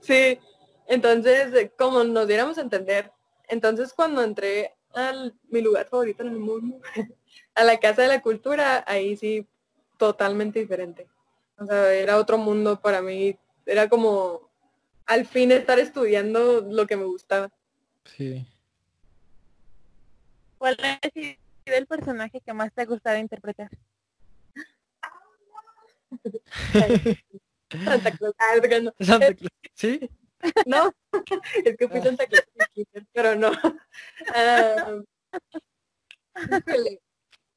sí, 0.00 0.38
entonces, 0.86 1.70
como 1.78 2.02
nos 2.04 2.26
diéramos 2.26 2.58
a 2.58 2.62
entender, 2.62 3.12
entonces 3.48 3.92
cuando 3.92 4.22
entré 4.22 4.74
mi 5.48 5.60
lugar 5.60 5.88
favorito 5.88 6.22
en 6.22 6.30
el 6.30 6.38
mundo, 6.38 6.80
a 7.54 7.64
la 7.64 7.78
Casa 7.78 8.02
de 8.02 8.08
la 8.08 8.22
Cultura, 8.22 8.84
ahí 8.86 9.16
sí, 9.16 9.46
totalmente 9.96 10.60
diferente. 10.60 11.08
O 11.58 11.66
sea, 11.66 11.92
era 11.92 12.16
otro 12.16 12.38
mundo 12.38 12.80
para 12.80 13.02
mí. 13.02 13.36
Era 13.66 13.88
como 13.88 14.50
al 15.06 15.26
fin 15.26 15.52
estar 15.52 15.78
estudiando 15.78 16.62
lo 16.62 16.86
que 16.86 16.96
me 16.96 17.04
gustaba. 17.04 17.50
Sí. 18.04 18.46
¿Cuál 20.56 20.76
es 20.80 21.36
el 21.66 21.86
personaje 21.86 22.40
que 22.40 22.52
más 22.52 22.72
te 22.72 22.82
ha 22.82 22.86
gustado 22.86 23.18
interpretar? 23.18 23.70
Santa 27.84 28.10
Claus. 28.10 28.34
Ah, 28.38 28.54
Santa 29.00 29.34
Claus. 29.34 29.52
¿Sí? 29.74 30.10
No, 30.66 30.92
es 31.64 31.76
que 31.76 31.88
fui 31.88 32.00
Santa 32.00 32.26
Claus, 32.26 32.44
pero 33.12 33.36
no. 33.36 33.50
Uh, 33.50 35.04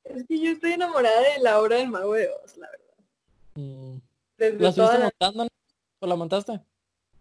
es 0.03 0.25
que 0.27 0.39
yo 0.39 0.51
estoy 0.51 0.73
enamorada 0.73 1.21
de 1.21 1.39
la 1.39 1.59
obra 1.59 1.77
del 1.77 1.89
Mago 1.89 2.13
de 2.13 2.29
Oz, 2.29 2.57
la 2.57 2.69
verdad. 2.69 2.95
Mm. 3.55 3.97
¿La 4.37 4.69
estuviste 4.69 4.99
montando 4.99 5.47
o 5.99 6.07
la 6.07 6.15
montaste? 6.15 6.59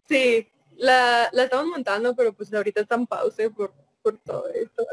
Sí, 0.08 0.48
la, 0.76 1.28
la 1.32 1.44
estamos 1.44 1.66
montando, 1.66 2.16
pero 2.16 2.32
pues 2.32 2.52
ahorita 2.52 2.80
está 2.80 2.96
en 2.96 3.06
pausa 3.06 3.48
por, 3.50 3.72
por 4.02 4.18
todo 4.18 4.48
esto. 4.48 4.84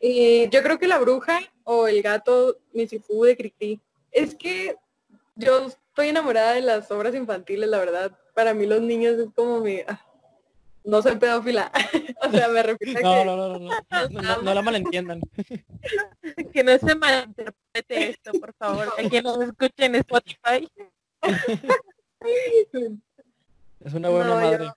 Y 0.00 0.48
yo 0.48 0.62
creo 0.62 0.78
que 0.78 0.88
la 0.88 0.98
bruja 0.98 1.40
o 1.64 1.86
el 1.86 2.02
gato 2.02 2.58
Misifu 2.72 3.24
de 3.24 3.36
Cricri. 3.36 3.80
Es 4.10 4.34
que 4.34 4.76
yo 5.36 5.66
estoy 5.66 6.08
enamorada 6.08 6.54
de 6.54 6.62
las 6.62 6.90
obras 6.90 7.14
infantiles, 7.14 7.68
la 7.68 7.78
verdad. 7.78 8.18
Para 8.34 8.54
mí 8.54 8.66
los 8.66 8.80
niños 8.80 9.18
es 9.18 9.28
como 9.34 9.60
mi... 9.60 9.80
Ah, 9.86 10.00
no 10.84 11.02
soy 11.02 11.16
pedófila. 11.16 11.70
o 12.26 12.30
sea, 12.30 12.48
me 12.48 12.62
refiero 12.62 12.98
a 12.98 13.02
que... 13.02 13.02
No, 13.02 13.24
no, 13.24 13.36
no, 13.36 13.58
no, 13.58 14.42
no, 14.42 14.54
la 14.54 14.62
malentiendan. 14.62 15.20
que 16.52 16.64
no 16.64 16.78
se 16.78 16.94
malinterprete 16.94 18.10
esto, 18.10 18.32
por 18.32 18.52
favor. 18.54 18.88
A 18.98 19.08
quien 19.08 19.24
nos 19.24 19.40
escuche 19.40 19.84
en 19.84 19.96
Spotify. 19.96 20.68
es 23.80 23.94
una 23.94 24.08
buena 24.08 24.34
madre. 24.34 24.72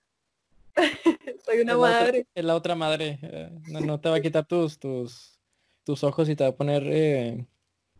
soy 1.44 1.60
una 1.60 1.76
madre. 1.76 2.26
es 2.34 2.44
la 2.44 2.54
otra 2.54 2.74
madre. 2.74 3.18
Eh, 3.22 3.50
no, 3.68 3.80
no, 3.80 4.00
te 4.00 4.08
va 4.08 4.16
a 4.16 4.20
quitar 4.20 4.46
tus, 4.46 4.78
tus, 4.78 5.38
tus 5.84 6.04
ojos 6.04 6.28
y 6.28 6.36
te 6.36 6.44
va 6.44 6.50
a 6.50 6.56
poner... 6.56 6.82
Eh, 6.86 7.46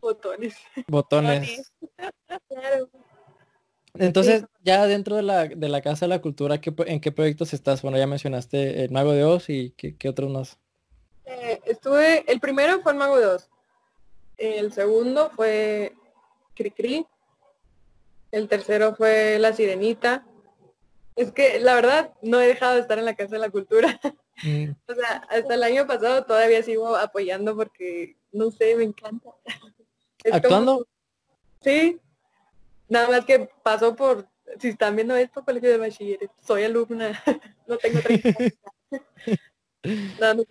botones. 0.01 0.57
Botones. 0.87 1.73
Entonces, 3.99 4.45
ya 4.63 4.87
dentro 4.87 5.17
de 5.17 5.23
la, 5.23 5.47
de 5.47 5.69
la 5.69 5.81
Casa 5.81 6.07
de 6.07 6.11
la 6.11 6.21
Cultura, 6.21 6.61
¿en 6.87 7.01
qué 7.01 7.13
proyectos 7.13 7.53
estás? 7.53 7.83
Bueno, 7.83 7.99
ya 7.99 8.07
mencionaste 8.07 8.85
el 8.85 8.91
Mago 8.91 9.13
de 9.13 9.25
Oz 9.25 9.49
y 9.49 9.71
qué, 9.71 10.09
otros 10.09 10.31
más. 10.31 10.59
Eh, 11.25 11.61
estuve, 11.67 12.31
el 12.31 12.41
primero 12.41 12.81
fue 12.81 12.93
el 12.93 12.99
Mago 12.99 13.19
de 13.19 13.27
Oz. 13.27 13.49
El 14.37 14.73
segundo 14.73 15.31
fue 15.35 15.95
Cricri. 16.55 17.07
El 18.33 18.49
tercero 18.49 18.95
fue 18.95 19.39
La 19.39 19.53
Sirenita. 19.53 20.27
Es 21.15 21.33
que 21.33 21.59
la 21.61 21.75
verdad 21.75 22.13
no 22.23 22.41
he 22.41 22.47
dejado 22.47 22.75
de 22.75 22.81
estar 22.81 22.99
en 22.99 23.07
la 23.07 23.15
Casa 23.15 23.37
de 23.37 23.41
la 23.41 23.51
Cultura. 23.51 24.01
Mm. 24.43 24.73
o 24.87 24.95
sea, 24.95 25.27
hasta 25.31 25.55
el 25.55 25.63
año 25.63 25.87
pasado 25.87 26.27
todavía 26.27 26.63
sigo 26.63 26.95
apoyando 26.95 27.57
porque, 27.57 28.19
no 28.33 28.51
sé, 28.51 28.77
me 28.77 28.85
encanta. 28.85 29.31
¿Actuando? 30.31 30.87
Sí, 31.63 31.99
Nada 32.89 33.09
más 33.09 33.25
que 33.25 33.49
pasó 33.63 33.97
por, 33.97 34.29
si 34.59 34.69
están 34.69 34.97
viendo 34.97 35.17
esto, 35.17 35.45
colegio 35.45 35.71
de 35.71 35.79
bachilleres, 35.79 36.31
soy 36.41 36.65
alumna, 36.65 37.23
no 37.67 37.77
tengo 37.79 38.01
30 38.01 38.39
no, 40.35 40.45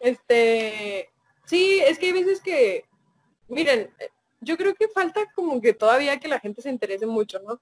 este, 0.00 1.10
sí, 1.44 1.80
es 1.86 1.98
que 1.98 2.06
hay 2.06 2.12
veces 2.12 2.40
que, 2.40 2.84
miren, 3.48 3.90
yo 4.40 4.56
creo 4.56 4.74
que 4.74 4.88
falta 4.88 5.20
como 5.34 5.60
que 5.60 5.72
todavía 5.72 6.18
que 6.18 6.28
la 6.28 6.40
gente 6.40 6.62
se 6.62 6.70
interese 6.70 7.06
mucho, 7.06 7.40
¿no? 7.40 7.60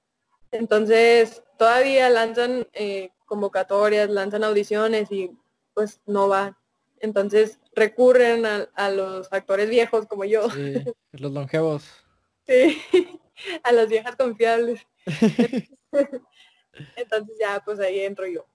Entonces, 0.50 1.42
todavía 1.58 2.08
lanzan 2.10 2.66
eh, 2.72 3.10
convocatorias, 3.26 4.10
lanzan 4.10 4.42
audiciones 4.42 5.12
y 5.12 5.30
pues 5.74 6.00
no 6.06 6.28
va. 6.28 6.58
Entonces, 6.98 7.60
recurren 7.74 8.46
a, 8.46 8.68
a 8.74 8.90
los 8.90 9.32
actores 9.32 9.68
viejos 9.68 10.06
como 10.06 10.24
yo. 10.24 10.50
Sí, 10.50 10.74
los 11.12 11.32
longevos. 11.32 11.84
Sí. 12.46 12.82
a 13.62 13.72
las 13.72 13.88
viejas 13.88 14.16
confiables. 14.16 14.86
Entonces 16.96 17.36
ya, 17.38 17.60
pues 17.64 17.80
ahí 17.80 18.00
entro 18.00 18.26
yo. 18.26 18.46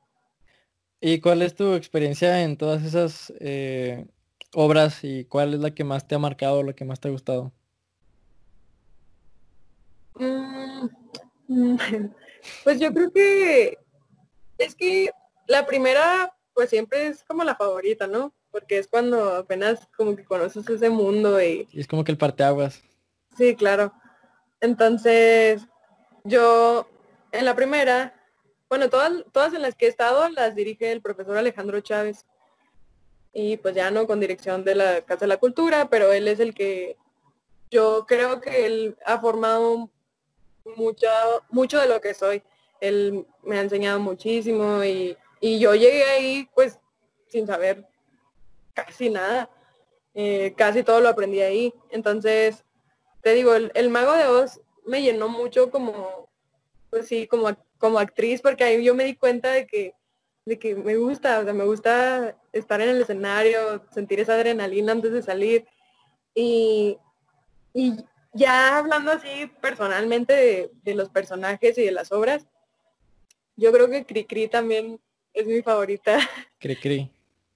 ¿Y 1.01 1.19
cuál 1.19 1.41
es 1.41 1.55
tu 1.55 1.73
experiencia 1.73 2.41
en 2.43 2.57
todas 2.57 2.83
esas 2.83 3.33
eh, 3.39 4.05
obras 4.53 5.03
y 5.03 5.25
cuál 5.25 5.53
es 5.53 5.59
la 5.59 5.71
que 5.71 5.83
más 5.83 6.07
te 6.07 6.15
ha 6.15 6.19
marcado, 6.19 6.63
la 6.63 6.73
que 6.73 6.85
más 6.85 6.99
te 6.99 7.09
ha 7.09 7.11
gustado? 7.11 7.51
Mm, 11.47 11.77
pues 12.63 12.79
yo 12.79 12.91
creo 12.91 13.11
que 13.11 13.77
es 14.57 14.73
que 14.73 15.11
la 15.45 15.67
primera 15.67 16.35
pues 16.55 16.69
siempre 16.69 17.07
es 17.07 17.23
como 17.23 17.43
la 17.43 17.55
favorita, 17.55 18.07
¿no? 18.07 18.33
Porque 18.49 18.79
es 18.79 18.87
cuando 18.87 19.35
apenas 19.35 19.87
como 19.95 20.15
que 20.15 20.23
conoces 20.23 20.67
ese 20.67 20.89
mundo 20.89 21.39
y... 21.39 21.67
y 21.71 21.79
es 21.79 21.87
como 21.87 22.03
que 22.03 22.11
el 22.11 22.17
parteaguas. 22.17 22.81
Sí, 23.37 23.55
claro. 23.55 23.93
Entonces, 24.61 25.67
yo 26.23 26.87
en 27.31 27.45
la 27.45 27.55
primera, 27.55 28.13
bueno, 28.69 28.89
todas, 28.89 29.11
todas 29.31 29.53
en 29.53 29.61
las 29.61 29.75
que 29.75 29.85
he 29.85 29.89
estado 29.89 30.27
las 30.29 30.55
dirige 30.55 30.91
el 30.91 31.01
profesor 31.01 31.37
Alejandro 31.37 31.79
Chávez. 31.81 32.25
Y 33.33 33.57
pues 33.57 33.75
ya 33.75 33.91
no 33.91 34.07
con 34.07 34.19
dirección 34.19 34.63
de 34.63 34.75
la 34.75 35.01
Casa 35.01 35.21
de 35.21 35.27
la 35.27 35.37
Cultura, 35.37 35.89
pero 35.89 36.13
él 36.13 36.27
es 36.27 36.39
el 36.39 36.53
que 36.53 36.97
yo 37.69 38.05
creo 38.07 38.39
que 38.39 38.65
él 38.65 38.97
ha 39.05 39.19
formado 39.19 39.89
mucho, 40.75 41.07
mucho 41.49 41.79
de 41.79 41.87
lo 41.87 42.01
que 42.01 42.13
soy. 42.13 42.41
Él 42.79 43.27
me 43.43 43.57
ha 43.57 43.61
enseñado 43.61 43.99
muchísimo 43.99 44.83
y, 44.83 45.17
yo 45.41 45.75
llegué 45.75 46.03
ahí 46.05 46.49
pues 46.55 46.79
sin 47.27 47.45
saber 47.45 47.85
casi 48.73 49.09
nada. 49.09 49.49
Eh, 50.15 50.53
casi 50.57 50.81
todo 50.83 51.01
lo 51.01 51.09
aprendí 51.09 51.41
ahí. 51.41 51.73
Entonces, 51.91 52.64
te 53.25 53.33
digo, 53.33 53.55
el, 53.55 53.89
mago 53.89 54.13
de 54.13 54.27
Oz 54.27 54.61
me 54.85 55.01
llenó 55.01 55.27
mucho 55.27 55.71
como, 55.71 56.29
pues 56.91 57.07
sí, 57.07 57.25
como, 57.25 57.57
como 57.79 57.97
actriz, 57.97 58.39
porque 58.39 58.63
ahí 58.63 58.83
yo 58.83 58.93
me 58.93 59.03
di 59.03 59.15
cuenta 59.15 59.51
de 59.51 59.65
que, 59.65 59.95
de 60.45 60.59
que 60.59 60.75
me 60.75 60.95
gusta, 60.95 61.39
o 61.39 61.43
sea, 61.43 61.51
me 61.51 61.65
gusta 61.65 62.37
estar 62.53 62.81
en 62.81 62.89
el 62.89 63.01
escenario, 63.01 63.83
sentir 63.91 64.19
esa 64.19 64.35
adrenalina 64.35 64.91
antes 64.91 65.11
de 65.11 65.23
salir. 65.23 65.65
Y, 66.35 66.99
y 67.73 67.95
ya 68.31 68.77
hablando 68.77 69.11
así 69.13 69.51
personalmente 69.59 70.71
de, 70.83 70.93
los 70.93 71.09
personajes 71.09 71.75
y 71.79 71.83
de 71.83 71.91
las 71.91 72.11
obras, 72.11 72.45
yo 73.55 73.71
creo 73.71 73.89
que 73.89 74.05
Cricri 74.05 74.49
también 74.49 75.01
es 75.33 75.47
mi 75.47 75.63
favorita. 75.63 76.19
Cricri. 76.59 77.11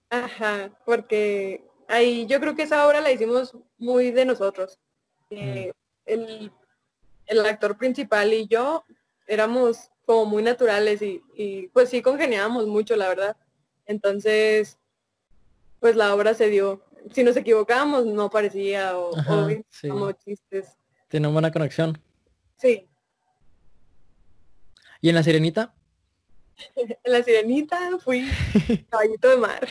Ajá, 0.09 0.71
porque 0.83 1.63
ahí 1.87 2.25
yo 2.25 2.39
creo 2.39 2.55
que 2.55 2.63
esa 2.63 2.87
obra 2.87 3.01
la 3.01 3.11
hicimos 3.11 3.55
muy 3.77 4.09
de 4.09 4.25
nosotros. 4.25 4.79
Eh, 5.29 5.71
el, 6.05 6.51
actor 7.45 7.77
principal 7.77 8.33
y 8.33 8.47
yo 8.47 8.83
éramos 9.27 9.91
como 10.05 10.25
muy 10.25 10.41
naturales 10.41 11.01
y, 11.01 11.21
y, 11.35 11.67
pues 11.67 11.89
sí 11.89 12.01
congeniábamos 12.01 12.65
mucho, 12.67 12.95
la 12.95 13.09
verdad. 13.09 13.37
Entonces, 13.85 14.77
pues 15.79 15.95
la 15.95 16.13
obra 16.13 16.33
se 16.33 16.49
dio 16.49 16.83
si 17.13 17.23
nos 17.23 17.35
equivocábamos 17.35 18.05
no 18.05 18.29
parecía 18.29 18.97
o, 18.97 19.11
como 19.87 20.11
chistes. 20.13 20.77
Tiene 21.07 21.27
una 21.27 21.33
buena 21.33 21.51
conexión. 21.51 21.99
Sí. 22.57 22.87
¿Y 25.01 25.09
en 25.09 25.15
la 25.15 25.23
sirenita? 25.23 25.73
en 26.75 27.11
la 27.11 27.23
sirenita 27.23 27.97
fui 27.99 28.27
caballito 28.89 29.29
de 29.29 29.37
mar. 29.37 29.67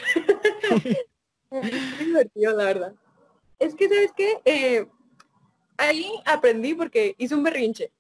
Muy 1.51 1.71
divertido, 1.99 2.57
la 2.57 2.65
verdad. 2.65 2.95
Es 3.59 3.75
que, 3.75 3.89
¿sabes 3.89 4.13
qué? 4.17 4.41
Eh, 4.45 4.87
ahí 5.79 6.11
aprendí 6.27 6.75
porque 6.75 7.15
hice 7.17 7.35
un 7.35 7.43
berrinche. 7.43 7.91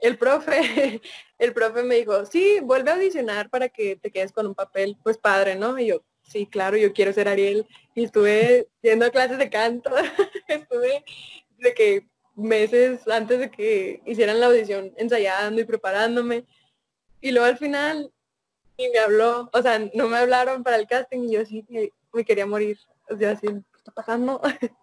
El 0.00 0.18
profe, 0.18 1.00
el 1.38 1.52
profe 1.54 1.82
me 1.84 1.96
dijo, 1.96 2.26
sí, 2.26 2.58
vuelve 2.60 2.90
a 2.90 2.94
audicionar 2.94 3.48
para 3.48 3.68
que 3.68 3.96
te 3.96 4.10
quedes 4.10 4.32
con 4.32 4.46
un 4.46 4.54
papel, 4.54 4.96
pues 5.02 5.16
padre, 5.16 5.54
¿no? 5.54 5.78
Y 5.78 5.86
yo, 5.86 6.02
sí, 6.22 6.46
claro, 6.46 6.76
yo 6.76 6.92
quiero 6.92 7.12
ser 7.12 7.28
Ariel. 7.28 7.66
Y 7.94 8.04
estuve 8.04 8.68
yendo 8.82 9.06
a 9.06 9.10
clases 9.10 9.38
de 9.38 9.48
canto, 9.48 9.90
estuve 10.48 11.04
de 11.58 11.74
que 11.74 12.06
meses 12.34 13.06
antes 13.08 13.38
de 13.38 13.50
que 13.50 14.02
hicieran 14.04 14.40
la 14.40 14.46
audición 14.46 14.92
ensayando 14.96 15.60
y 15.60 15.64
preparándome. 15.64 16.44
Y 17.20 17.30
luego 17.30 17.46
al 17.46 17.58
final 17.58 18.12
y 18.76 18.88
me 18.90 18.98
habló, 18.98 19.48
o 19.52 19.62
sea, 19.62 19.78
no 19.94 20.08
me 20.08 20.18
hablaron 20.18 20.62
para 20.62 20.76
el 20.76 20.86
casting 20.86 21.20
y 21.20 21.32
yo 21.32 21.44
sí 21.46 21.64
me 22.12 22.24
quería 22.24 22.46
morir. 22.46 22.78
O 23.08 23.16
sea, 23.16 23.32
así, 23.32 23.46
¿qué 23.46 23.78
está 23.78 23.92
pasando? 23.92 24.40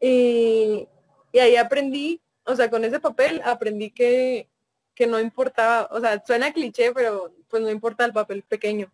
y, 0.00 0.86
y 1.32 1.38
ahí 1.38 1.56
aprendí, 1.56 2.20
o 2.44 2.54
sea, 2.54 2.70
con 2.70 2.84
ese 2.84 3.00
papel 3.00 3.40
aprendí 3.44 3.90
que, 3.90 4.48
que 4.94 5.06
no 5.06 5.18
importaba, 5.18 5.88
o 5.90 6.00
sea, 6.00 6.22
suena 6.26 6.52
cliché, 6.52 6.92
pero 6.92 7.34
pues 7.48 7.62
no 7.62 7.70
importa 7.70 8.04
el 8.04 8.12
papel 8.12 8.42
pequeño, 8.42 8.92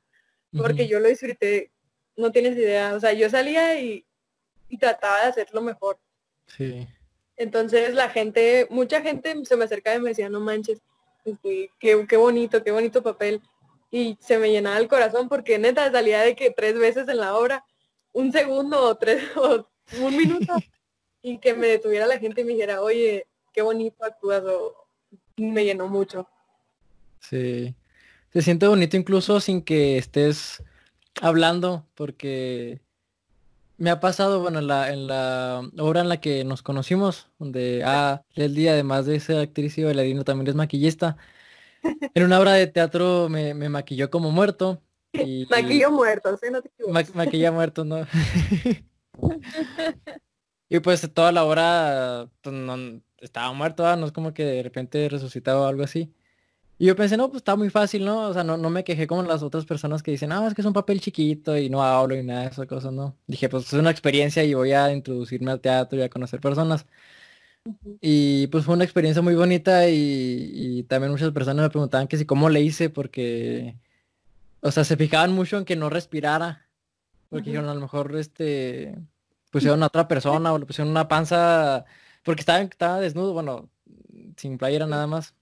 porque 0.52 0.88
yo 0.88 1.00
lo 1.00 1.09
disfruté 1.09 1.71
no 2.18 2.33
tienes 2.33 2.57
idea. 2.57 2.95
O 2.95 3.00
sea, 3.00 3.14
yo 3.14 3.30
salía 3.30 3.80
y, 3.80 4.04
trataba 4.78 5.23
de 5.23 5.28
hacerlo 5.28 5.62
mejor. 5.62 5.99
Sí. 6.47 6.87
Entonces 7.37 7.95
la 7.95 8.11
gente, 8.11 8.66
mucha 8.68 9.00
gente 9.00 9.35
se 9.47 9.57
me 9.57 9.64
acercaba 9.64 9.97
y 9.97 10.00
me 10.00 10.11
decía, 10.11 10.28
no 10.28 10.40
manches, 10.40 10.83
este, 11.25 11.71
qué, 11.78 12.04
qué 12.07 12.16
bonito, 12.18 12.62
qué 12.62 12.71
bonito 12.71 13.02
papel. 13.02 13.40
Y 13.91 14.19
se 14.21 14.39
me 14.39 14.50
llenaba 14.50 14.76
el 14.76 14.89
corazón 14.89 15.28
porque 15.30 15.58
neta 15.58 15.91
salía 15.91 16.21
de 16.21 16.36
que 16.36 16.50
tres 16.50 16.78
veces 16.78 17.08
en 17.08 17.17
la 17.17 17.34
obra, 17.36 17.65
un 18.13 18.30
segundo 18.32 18.82
o 18.82 18.97
tres 18.97 19.23
o 19.36 19.67
un 20.02 20.17
minuto, 20.17 20.52
y 21.23 21.39
que 21.39 21.54
me 21.54 21.67
detuviera 21.67 22.07
la 22.07 22.19
gente 22.19 22.41
y 22.41 22.45
me 22.45 22.52
dijera, 22.52 22.81
oye, 22.81 23.26
qué 23.52 23.63
bonito 23.63 24.04
actúas, 24.04 24.43
o 24.45 24.87
me 25.37 25.65
llenó 25.65 25.89
mucho. 25.89 26.28
Sí. 27.21 27.75
Se 28.33 28.43
siente 28.43 28.67
bonito 28.67 28.97
incluso 28.97 29.41
sin 29.41 29.63
que 29.63 29.99
estés 29.99 30.63
hablando 31.21 31.87
porque 31.95 32.81
me 33.78 33.91
ha 33.91 34.00
pasado, 34.00 34.41
bueno, 34.41 34.59
en 34.59 34.67
la, 34.67 34.93
en 34.93 35.07
la 35.07 35.63
obra 35.78 36.00
en 36.00 36.09
la 36.09 36.21
que 36.21 36.45
nos 36.45 36.63
conocimos, 36.63 37.28
donde 37.39 37.83
ah, 37.85 38.23
el 38.35 38.54
día 38.54 38.73
además 38.73 39.07
de 39.07 39.21
ser 39.21 39.39
actriz 39.39 39.78
y 39.78 39.85
bailarina, 39.85 40.25
también 40.25 40.49
es 40.49 40.54
maquillista. 40.54 41.17
En 42.15 42.25
una 42.25 42.41
obra 42.41 42.52
de 42.52 42.67
teatro 42.67 43.28
me, 43.28 43.54
maquilló 43.54 44.11
como 44.11 44.31
muerto. 44.31 44.83
Y, 45.13 45.47
Maquillo 45.50 45.91
muerto, 45.91 46.37
¿sí? 46.37 46.49
No 46.50 46.61
te 46.61 46.71
maquilla 47.15 47.52
muerto, 47.52 47.85
¿no? 47.85 48.07
y 50.69 50.81
pues 50.81 51.09
toda 51.15 51.33
la 51.33 51.45
obra 51.45 52.28
pues, 52.43 52.54
no, 52.54 53.00
estaba 53.21 53.52
muerto, 53.52 53.97
no 53.97 54.07
es 54.07 54.13
como 54.13 54.35
que 54.35 54.45
de 54.45 54.63
repente 54.63 55.09
resucitaba 55.09 55.63
o 55.63 55.67
algo 55.67 55.85
así. 55.85 56.13
Y 56.78 56.87
yo 56.87 56.97
pensé, 56.97 57.17
no, 57.17 57.28
pues 57.28 57.41
está 57.41 57.57
muy 57.57 57.71
fácil, 57.71 58.04
¿no? 58.04 58.28
O 58.28 58.33
sea, 58.33 58.45
no, 58.45 58.57
no 58.57 58.71
me 58.71 58.85
quejé 58.85 59.07
como 59.09 59.23
las 59.25 59.43
otras 59.43 59.65
personas 59.67 60.02
que 60.02 60.13
dicen, 60.13 60.31
ah, 60.31 60.47
es 60.47 60.54
que 60.54 60.61
es 60.63 60.67
un 60.67 60.73
papel 60.73 61.00
chiquito 61.00 61.57
y 61.59 61.69
no 61.69 61.83
hablo 61.83 62.15
y 62.15 62.23
nada 62.23 62.43
de 62.43 62.49
esas 62.49 62.67
cosas, 62.69 62.93
¿no? 62.93 63.17
Dije, 63.26 63.49
pues 63.49 63.67
es 63.67 63.73
una 63.73 63.91
experiencia 63.91 64.45
y 64.45 64.54
voy 64.54 64.73
a 64.73 64.93
introducirme 64.93 65.50
al 65.50 65.61
teatro 65.61 65.99
y 65.99 66.02
a 66.02 66.09
conocer 66.09 66.41
personas. 66.41 66.87
Y 68.00 68.47
pues 68.49 68.65
fue 68.65 68.75
una 68.75 68.85
experiencia 68.85 69.23
muy 69.23 69.35
bonita 69.35 69.89
y, 69.89 70.85
también 70.89 71.13
muchas 71.13 71.33
personas 71.33 71.65
me 71.65 71.71
preguntaban 71.71 72.09
que 72.09 72.17
si 72.17 72.25
cómo 72.26 72.49
le 72.49 72.61
hice 72.63 72.91
porque, 72.91 73.76
o 74.61 74.71
sea, 74.71 74.85
se 74.85 74.97
fijaban 74.97 75.33
mucho 75.33 75.59
en 75.59 75.65
que 75.65 75.76
no 75.76 75.91
respirara. 75.91 76.67
Porque 77.28 77.50
dijeron, 77.50 77.69
a 77.69 77.75
lo 77.75 77.81
mejor, 77.81 78.17
este, 78.17 78.97
pusieron 79.50 79.82
a 79.82 79.87
otra 79.87 80.08
persona 80.08 80.52
o 80.52 80.58
le 80.58 80.67
pusieron 80.67 80.91
una 80.91 81.08
panza, 81.08 81.84
porque 82.23 82.41
estaba, 82.41 82.61
estaba 82.61 83.00
desnudo, 83.00 83.32
bueno, 83.32 83.69
sin 84.37 84.58
playera 84.58 84.87
nada 84.87 85.06
más. 85.06 85.34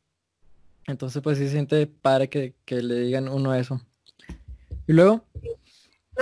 Entonces 0.86 1.20
pues 1.22 1.38
sí 1.38 1.44
se 1.44 1.52
siente 1.52 1.86
padre 1.86 2.28
que, 2.28 2.54
le 2.68 3.00
digan 3.00 3.28
uno 3.28 3.54
eso. 3.54 3.80
¿Y 4.86 4.92
luego? 4.92 5.24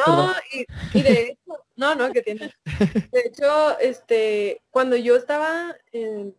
No, 0.06 0.32
y, 0.92 1.02
de 1.02 1.22
hecho, 1.22 1.64
no, 1.76 1.94
no, 1.94 2.12
que 2.12 2.22
tiene. 2.22 2.52
De 3.12 3.20
hecho, 3.26 3.78
este, 3.78 4.62
cuando 4.70 4.96
yo 4.96 5.16
estaba, 5.16 5.76
en, 5.92 6.34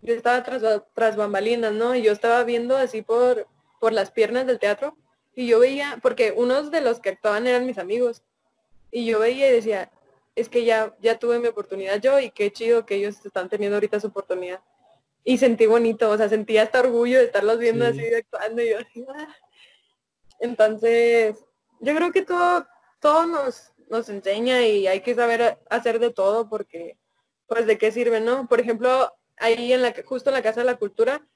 yo 0.00 0.14
estaba 0.14 0.42
tras, 0.42 0.62
tras 0.94 1.16
bambalinas, 1.16 1.72
¿no? 1.72 1.94
Y 1.94 2.02
yo 2.02 2.12
estaba 2.12 2.44
viendo 2.44 2.76
así 2.76 3.02
por, 3.02 3.46
por 3.80 3.92
las 3.92 4.10
piernas 4.10 4.46
del 4.46 4.58
teatro 4.58 4.96
y 5.34 5.46
yo 5.48 5.58
veía, 5.58 5.98
porque 6.00 6.32
unos 6.36 6.70
de 6.70 6.80
los 6.80 7.00
que 7.00 7.10
actuaban 7.10 7.46
eran 7.46 7.66
mis 7.66 7.78
amigos, 7.78 8.22
y 8.90 9.06
yo 9.06 9.18
veía 9.18 9.48
y 9.48 9.52
decía, 9.52 9.90
es 10.34 10.48
que 10.48 10.64
ya, 10.64 10.94
ya 11.00 11.18
tuve 11.18 11.38
mi 11.38 11.48
oportunidad 11.48 12.00
yo 12.00 12.18
y 12.18 12.30
qué 12.30 12.52
chido 12.52 12.84
que 12.86 12.96
ellos 12.96 13.24
están 13.24 13.48
teniendo 13.48 13.76
ahorita 13.76 14.00
su 14.00 14.08
oportunidad 14.08 14.60
y 15.24 15.38
sentí 15.38 15.66
bonito, 15.66 16.10
o 16.10 16.16
sea, 16.16 16.28
sentía 16.28 16.62
hasta 16.62 16.80
orgullo 16.80 17.18
de 17.18 17.24
estarlos 17.24 17.58
viendo 17.58 17.86
así 17.86 18.02
actuando 18.14 18.62
y 18.62 18.70
yo 18.70 18.78
así. 18.78 19.04
Ah". 19.16 19.34
Entonces, 20.40 21.36
yo 21.80 21.94
creo 21.94 22.12
que 22.12 22.22
todo, 22.22 22.66
todo 23.00 23.26
nos, 23.26 23.72
nos 23.88 24.08
enseña 24.08 24.66
y 24.66 24.86
hay 24.86 25.00
que 25.00 25.14
saber 25.14 25.58
hacer 25.70 25.98
de 25.98 26.10
todo 26.10 26.48
porque, 26.48 26.98
pues, 27.46 27.66
¿de 27.66 27.78
qué 27.78 27.90
sirve, 27.92 28.20
no? 28.20 28.46
Por 28.46 28.60
ejemplo, 28.60 29.14
ahí 29.36 29.72
en 29.72 29.82
la 29.82 29.94
justo 30.04 30.28
en 30.30 30.34
la 30.34 30.42
Casa 30.42 30.60
de 30.60 30.66
la 30.66 30.76
Cultura, 30.76 31.26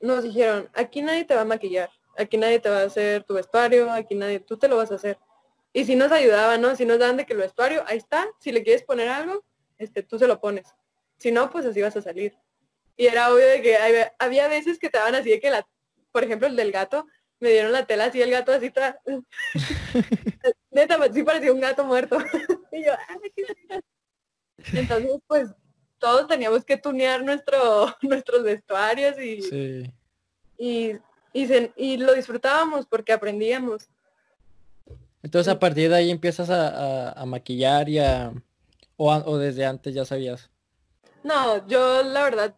nos 0.00 0.22
dijeron, 0.22 0.70
aquí 0.74 1.02
nadie 1.02 1.24
te 1.24 1.34
va 1.34 1.42
a 1.42 1.46
maquillar, 1.46 1.90
aquí 2.16 2.36
nadie 2.36 2.60
te 2.60 2.70
va 2.70 2.80
a 2.80 2.84
hacer 2.84 3.24
tu 3.24 3.34
vestuario, 3.34 3.90
aquí 3.90 4.14
nadie, 4.14 4.40
tú 4.40 4.56
te 4.56 4.68
lo 4.68 4.76
vas 4.76 4.90
a 4.92 4.96
hacer. 4.96 5.18
Y 5.76 5.84
si 5.84 5.96
nos 5.96 6.12
ayudaban, 6.12 6.60
¿no? 6.60 6.76
Si 6.76 6.86
nos 6.86 7.00
daban 7.00 7.16
de 7.16 7.26
que 7.26 7.32
el 7.32 7.40
vestuario, 7.40 7.82
ahí 7.88 7.98
está, 7.98 8.26
si 8.38 8.52
le 8.52 8.62
quieres 8.62 8.84
poner 8.84 9.08
algo, 9.08 9.44
este, 9.76 10.04
tú 10.04 10.20
se 10.20 10.28
lo 10.28 10.40
pones. 10.40 10.64
Si 11.18 11.32
no, 11.32 11.50
pues 11.50 11.66
así 11.66 11.82
vas 11.82 11.96
a 11.96 12.00
salir. 12.00 12.32
Y 12.96 13.06
era 13.06 13.34
obvio 13.34 13.44
de 13.44 13.60
que 13.60 13.76
había, 14.20 14.48
veces 14.48 14.78
que 14.78 14.86
estaban 14.86 15.16
así 15.16 15.30
de 15.30 15.40
que 15.40 15.50
la, 15.50 15.66
por 16.12 16.22
ejemplo, 16.22 16.46
el 16.46 16.54
del 16.54 16.70
gato, 16.70 17.06
me 17.40 17.50
dieron 17.50 17.72
la 17.72 17.86
tela 17.86 18.04
así, 18.04 18.22
el 18.22 18.30
gato 18.30 18.52
así 18.52 18.66
está. 18.66 19.00
Neta, 20.70 21.12
sí 21.12 21.24
parecía 21.24 21.52
un 21.52 21.60
gato 21.60 21.84
muerto. 21.84 22.18
y 22.72 22.84
yo, 22.84 22.92
Entonces, 24.72 25.10
pues, 25.26 25.50
todos 25.98 26.28
teníamos 26.28 26.64
que 26.64 26.76
tunear 26.76 27.24
nuestro, 27.24 27.96
nuestros 28.02 28.44
vestuarios 28.44 29.18
y, 29.18 29.40
y, 30.56 31.00
y, 31.32 31.96
lo 31.96 32.14
disfrutábamos 32.14 32.86
porque 32.86 33.12
aprendíamos. 33.12 33.88
Entonces 35.24 35.50
a 35.50 35.58
partir 35.58 35.88
de 35.88 35.96
ahí 35.96 36.10
empiezas 36.10 36.50
a, 36.50 37.24
maquillar 37.24 37.88
y 37.88 37.98
a, 37.98 38.30
o, 38.98 39.10
o, 39.10 39.38
desde 39.38 39.64
antes 39.64 39.94
ya 39.94 40.04
sabías. 40.04 40.50
No, 41.22 41.66
yo 41.66 42.02
la 42.02 42.24
verdad 42.24 42.54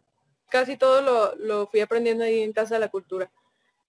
casi 0.49 0.77
todo 0.77 1.01
lo, 1.01 1.37
lo, 1.37 1.69
fui 1.69 1.79
aprendiendo 1.79 2.25
ahí 2.25 2.43
en 2.43 2.53
Casa 2.53 2.75
de 2.75 2.81
la 2.81 2.89
Cultura. 2.89 3.31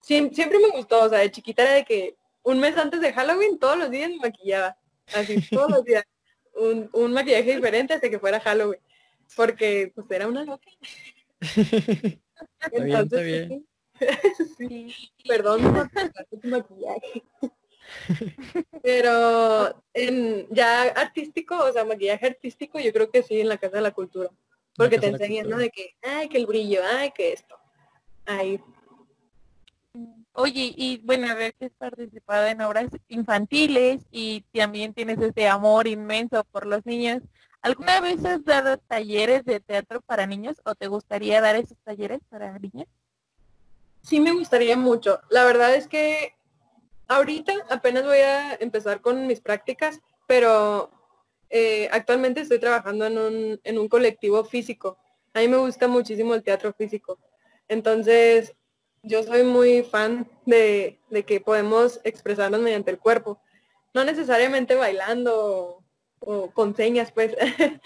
siempre 0.00 0.60
me 0.60 0.68
gustó, 0.68 1.02
o 1.02 1.08
sea, 1.08 1.18
de 1.18 1.30
chiquita 1.32 1.62
era 1.64 1.72
de 1.72 1.84
que 1.84 2.16
un 2.44 2.60
mes 2.60 2.76
antes 2.76 3.00
de 3.00 3.12
Halloween 3.12 3.58
todos 3.58 3.76
los 3.76 3.90
días 3.90 4.10
me 4.10 4.18
maquillaba, 4.18 4.78
así, 5.12 5.42
todos 5.50 5.70
los 5.70 5.84
días. 5.84 6.04
Un, 6.54 6.88
un, 6.92 7.12
maquillaje 7.12 7.56
diferente 7.56 7.94
hasta 7.94 8.08
que 8.08 8.20
fuera 8.20 8.38
Halloween. 8.38 8.80
porque 9.34 9.90
pues 9.92 10.06
era 10.10 10.28
una 10.28 10.44
loca. 10.44 10.70
Entonces, 12.72 13.60
sí. 14.56 14.94
Perdón 15.26 15.90
maquillaje. 16.44 17.24
Pero 18.82 19.82
en 19.94 20.46
ya 20.50 20.82
artístico, 20.82 21.56
o 21.58 21.72
sea, 21.72 21.84
maquillaje 21.84 22.26
artístico, 22.26 22.78
yo 22.78 22.92
creo 22.92 23.10
que 23.10 23.22
sí 23.22 23.40
en 23.40 23.48
la 23.48 23.58
Casa 23.58 23.76
de 23.76 23.82
la 23.82 23.92
Cultura. 23.92 24.30
Porque 24.76 24.98
te 24.98 25.08
enseñan, 25.08 25.48
¿no? 25.48 25.58
De 25.58 25.70
que, 25.70 25.96
ay, 26.02 26.28
que 26.28 26.38
el 26.38 26.46
brillo, 26.46 26.80
ay, 26.84 27.10
que 27.10 27.32
esto. 27.32 27.58
Ahí. 28.26 28.60
Oye, 30.32 30.72
y 30.76 30.98
bueno, 30.98 31.28
a 31.28 31.34
ver 31.34 31.52
que 31.54 31.64
has 31.66 31.72
participado 31.72 32.46
en 32.46 32.60
obras 32.60 32.88
infantiles 33.08 34.02
y 34.12 34.42
también 34.52 34.94
tienes 34.94 35.18
ese 35.18 35.48
amor 35.48 35.88
inmenso 35.88 36.44
por 36.44 36.64
los 36.64 36.86
niños. 36.86 37.22
¿Alguna 37.60 38.00
vez 38.00 38.24
has 38.24 38.44
dado 38.44 38.78
talleres 38.78 39.44
de 39.44 39.58
teatro 39.58 40.00
para 40.00 40.26
niños 40.26 40.60
o 40.64 40.76
te 40.76 40.86
gustaría 40.86 41.40
dar 41.40 41.56
esos 41.56 41.76
talleres 41.82 42.20
para 42.28 42.56
niños? 42.56 42.86
Sí, 44.02 44.20
me 44.20 44.32
gustaría 44.32 44.76
mucho. 44.76 45.20
La 45.28 45.44
verdad 45.44 45.74
es 45.74 45.88
que 45.88 46.37
ahorita 47.08 47.52
apenas 47.70 48.04
voy 48.04 48.18
a 48.18 48.54
empezar 48.54 49.00
con 49.00 49.26
mis 49.26 49.40
prácticas, 49.40 50.00
pero 50.26 50.90
eh, 51.50 51.88
actualmente 51.90 52.42
estoy 52.42 52.58
trabajando 52.58 53.06
en 53.06 53.18
un, 53.18 53.60
en 53.64 53.78
un 53.78 53.88
colectivo 53.88 54.44
físico. 54.44 54.98
A 55.34 55.40
mí 55.40 55.48
me 55.48 55.56
gusta 55.56 55.88
muchísimo 55.88 56.34
el 56.34 56.42
teatro 56.42 56.72
físico. 56.72 57.18
Entonces, 57.68 58.54
yo 59.02 59.22
soy 59.22 59.42
muy 59.42 59.82
fan 59.82 60.28
de, 60.46 61.00
de, 61.10 61.24
que 61.24 61.40
podemos 61.40 62.00
expresarnos 62.04 62.60
mediante 62.60 62.90
el 62.90 62.98
cuerpo. 62.98 63.40
No 63.94 64.04
necesariamente 64.04 64.74
bailando 64.74 65.82
o, 66.20 66.50
con 66.50 66.76
señas, 66.76 67.12
pues. 67.12 67.34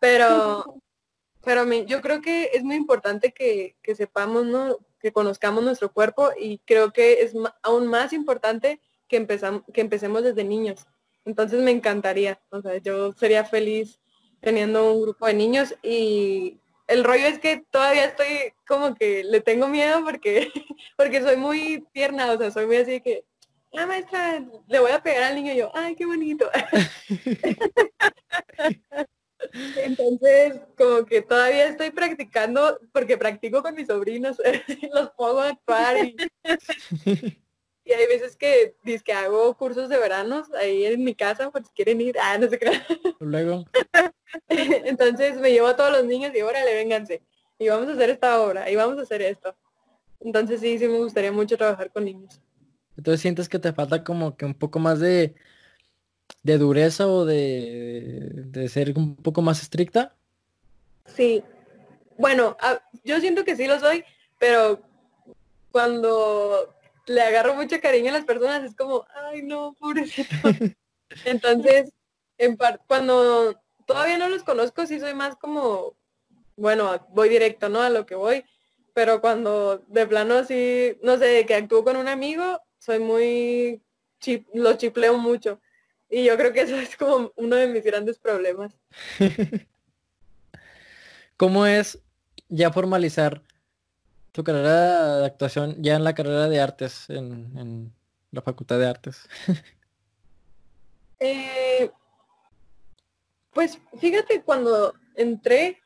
pero 0.00 0.80
pero 1.46 1.64
yo 1.84 2.02
creo 2.02 2.20
que 2.20 2.50
es 2.54 2.64
muy 2.64 2.74
importante 2.74 3.30
que, 3.32 3.76
que 3.80 3.94
sepamos, 3.94 4.46
¿no? 4.46 4.78
Que 5.00 5.12
conozcamos 5.12 5.62
nuestro 5.62 5.92
cuerpo 5.92 6.30
y 6.38 6.58
creo 6.58 6.92
que 6.92 7.22
es 7.22 7.32
aún 7.62 7.86
más 7.86 8.12
importante 8.12 8.80
que, 9.08 9.16
empezamos, 9.16 9.62
que 9.72 9.80
empecemos 9.80 10.22
desde 10.22 10.44
niños. 10.44 10.86
Entonces 11.24 11.60
me 11.60 11.70
encantaría, 11.70 12.40
o 12.50 12.60
sea, 12.60 12.76
yo 12.78 13.12
sería 13.14 13.44
feliz 13.44 14.00
teniendo 14.40 14.92
un 14.92 15.02
grupo 15.02 15.26
de 15.26 15.34
niños 15.34 15.74
y 15.82 16.60
el 16.86 17.02
rollo 17.04 17.26
es 17.26 17.38
que 17.38 17.64
todavía 17.70 18.04
estoy 18.04 18.52
como 18.66 18.94
que 18.94 19.24
le 19.24 19.40
tengo 19.40 19.68
miedo 19.68 20.04
porque, 20.04 20.50
porque 20.96 21.22
soy 21.22 21.36
muy 21.36 21.84
tierna, 21.92 22.30
o 22.32 22.38
sea, 22.38 22.50
soy 22.50 22.66
muy 22.66 22.76
así 22.76 23.00
que, 23.00 23.24
la 23.72 23.82
ah, 23.82 23.86
maestra, 23.86 24.42
le 24.68 24.78
voy 24.78 24.90
a 24.90 25.02
pegar 25.02 25.24
al 25.24 25.34
niño 25.34 25.52
y 25.52 25.56
yo, 25.56 25.70
ay, 25.74 25.94
qué 25.96 26.06
bonito. 26.06 26.48
Entonces, 29.76 30.60
como 30.76 31.04
que 31.04 31.22
todavía 31.22 31.68
estoy 31.68 31.90
practicando, 31.90 32.78
porque 32.92 33.16
practico 33.18 33.62
con 33.62 33.74
mis 33.74 33.86
sobrinos, 33.86 34.36
los 34.94 35.10
pongo 35.10 35.40
a 35.40 35.48
actuar 35.50 35.96
y, 36.04 36.16
y 37.86 37.92
hay 37.92 38.06
veces 38.08 38.36
que 38.36 38.74
dice 38.82 39.04
que 39.04 39.12
hago 39.12 39.56
cursos 39.56 39.88
de 39.88 39.96
veranos 39.96 40.52
ahí 40.54 40.84
en 40.86 41.04
mi 41.04 41.14
casa 41.14 41.52
si 41.54 41.72
quieren 41.72 42.00
ir. 42.00 42.16
Ah, 42.20 42.36
no 42.36 42.48
sé 42.48 42.58
qué. 42.58 42.66
Luego. 43.20 43.64
Entonces 44.48 45.36
me 45.36 45.52
llevo 45.52 45.68
a 45.68 45.76
todos 45.76 45.92
los 45.92 46.04
niños 46.04 46.32
y 46.34 46.42
órale, 46.42 46.74
vénganse. 46.74 47.22
Y 47.58 47.68
vamos 47.68 47.88
a 47.88 47.92
hacer 47.92 48.10
esta 48.10 48.40
obra, 48.42 48.68
y 48.70 48.76
vamos 48.76 48.98
a 48.98 49.02
hacer 49.02 49.22
esto. 49.22 49.56
Entonces 50.20 50.60
sí, 50.60 50.78
sí 50.78 50.88
me 50.88 50.98
gustaría 50.98 51.30
mucho 51.30 51.56
trabajar 51.56 51.92
con 51.92 52.04
niños. 52.04 52.40
Entonces 52.96 53.20
sientes 53.20 53.48
que 53.48 53.58
te 53.58 53.72
falta 53.72 54.02
como 54.02 54.36
que 54.36 54.44
un 54.44 54.54
poco 54.54 54.80
más 54.80 54.98
de 54.98 55.36
de 56.46 56.58
dureza 56.58 57.08
o 57.08 57.24
de, 57.24 58.68
ser 58.68 58.94
un 58.96 59.16
poco 59.16 59.42
más 59.42 59.60
estricta? 59.60 60.14
Sí. 61.04 61.42
Bueno, 62.16 62.56
yo 63.04 63.20
siento 63.20 63.44
que 63.44 63.56
sí 63.56 63.66
lo 63.66 63.80
soy, 63.80 64.04
pero 64.38 64.80
cuando 65.72 66.72
le 67.06 67.20
agarro 67.20 67.54
mucho 67.54 67.80
cariño 67.80 68.10
a 68.10 68.14
las 68.14 68.24
personas 68.24 68.62
es 68.62 68.76
como, 68.76 69.06
ay 69.12 69.42
no, 69.42 69.74
pobrecito. 69.78 70.30
Entonces, 71.24 71.92
en 72.38 72.56
cuando 72.86 73.60
todavía 73.84 74.16
no 74.16 74.28
los 74.28 74.44
conozco, 74.44 74.86
sí 74.86 75.00
soy 75.00 75.14
más 75.14 75.34
como, 75.36 75.96
bueno, 76.56 77.06
voy 77.10 77.28
directo, 77.28 77.68
¿no? 77.68 77.80
A 77.80 77.90
lo 77.90 78.06
que 78.06 78.14
voy. 78.14 78.44
Pero 78.94 79.20
cuando 79.20 79.78
de 79.88 80.06
plano 80.06 80.44
sí, 80.44 80.96
no 81.02 81.18
sé, 81.18 81.44
que 81.44 81.56
actúo 81.56 81.82
con 81.82 81.96
un 81.96 82.08
amigo, 82.08 82.60
soy 82.78 83.00
muy, 83.00 83.82
chip, 84.20 84.46
lo 84.54 84.74
chipleo 84.74 85.18
mucho. 85.18 85.60
Y 86.08 86.24
yo 86.24 86.36
creo 86.36 86.52
que 86.52 86.60
eso 86.60 86.76
es 86.76 86.96
como 86.96 87.32
uno 87.36 87.56
de 87.56 87.66
mis 87.66 87.84
grandes 87.84 88.18
problemas. 88.18 88.72
¿Cómo 91.36 91.66
es 91.66 91.98
ya 92.48 92.72
formalizar 92.72 93.42
tu 94.32 94.44
carrera 94.44 95.18
de 95.18 95.26
actuación 95.26 95.76
ya 95.82 95.96
en 95.96 96.04
la 96.04 96.14
carrera 96.14 96.48
de 96.48 96.60
artes, 96.60 97.10
en, 97.10 97.92
la 98.30 98.42
Facultad 98.42 98.78
de 98.78 98.86
Artes? 98.86 99.28
Eh, 101.18 101.90
pues 103.54 103.78
fíjate, 103.98 104.42
cuando 104.42 104.92
entré, 105.14 105.80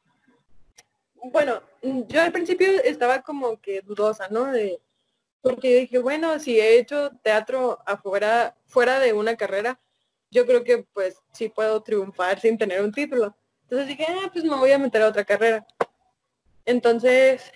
bueno, 1.22 1.62
yo 1.82 2.20
al 2.20 2.32
principio 2.32 2.68
estaba 2.82 3.22
como 3.22 3.60
que 3.60 3.80
dudosa, 3.82 4.26
¿no? 4.28 4.46
De, 4.46 4.80
porque 5.40 5.80
dije, 5.80 6.00
bueno, 6.00 6.40
si 6.40 6.58
he 6.58 6.80
hecho 6.80 7.12
teatro 7.22 7.78
afuera, 7.86 8.56
fuera 8.66 8.98
de 8.98 9.12
una 9.12 9.36
carrera, 9.36 9.78
yo 10.30 10.46
creo 10.46 10.64
que 10.64 10.86
pues 10.92 11.16
sí 11.32 11.48
puedo 11.48 11.82
triunfar 11.82 12.40
sin 12.40 12.56
tener 12.56 12.82
un 12.82 12.92
título. 12.92 13.36
Entonces 13.62 13.88
dije, 13.88 14.06
ah, 14.08 14.30
pues 14.32 14.44
me 14.44 14.56
voy 14.56 14.72
a 14.72 14.78
meter 14.78 15.02
a 15.02 15.08
otra 15.08 15.24
carrera. 15.24 15.66
Entonces, 16.64 17.52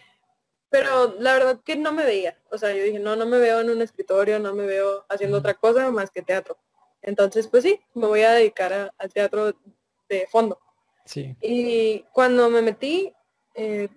pero 0.71 1.15
la 1.19 1.35
verdad 1.35 1.61
que 1.65 1.77
no 1.77 1.93
me 1.93 2.05
veía. 2.05 2.39
O 2.51 2.59
sea, 2.59 2.73
yo 2.73 2.83
dije, 2.83 2.99
no, 2.99 3.17
no 3.17 3.27
me 3.27 3.39
veo 3.39 3.61
en 3.61 3.71
un 3.71 3.83
escritorio, 3.83 4.39
no 4.39 4.55
me 4.55 4.67
veo 4.67 5.05
haciendo 5.09 5.39
otra 5.39 5.55
cosa 5.55 5.91
más 5.91 6.11
que 6.11 6.23
teatro. 6.23 6.57
Entonces, 7.03 7.47
pues 7.49 7.63
sí, 7.63 7.81
me 7.95 8.07
voy 8.07 8.23
a 8.23 8.33
dedicar 8.33 8.93
al 8.97 9.13
teatro 9.13 9.55
de 10.09 10.27
fondo. 10.31 10.59
Sí. 11.05 11.37
Y 11.41 12.05
cuando 12.13 12.49
me 12.49 12.63
metí, 12.63 13.13
eh, 13.55 13.89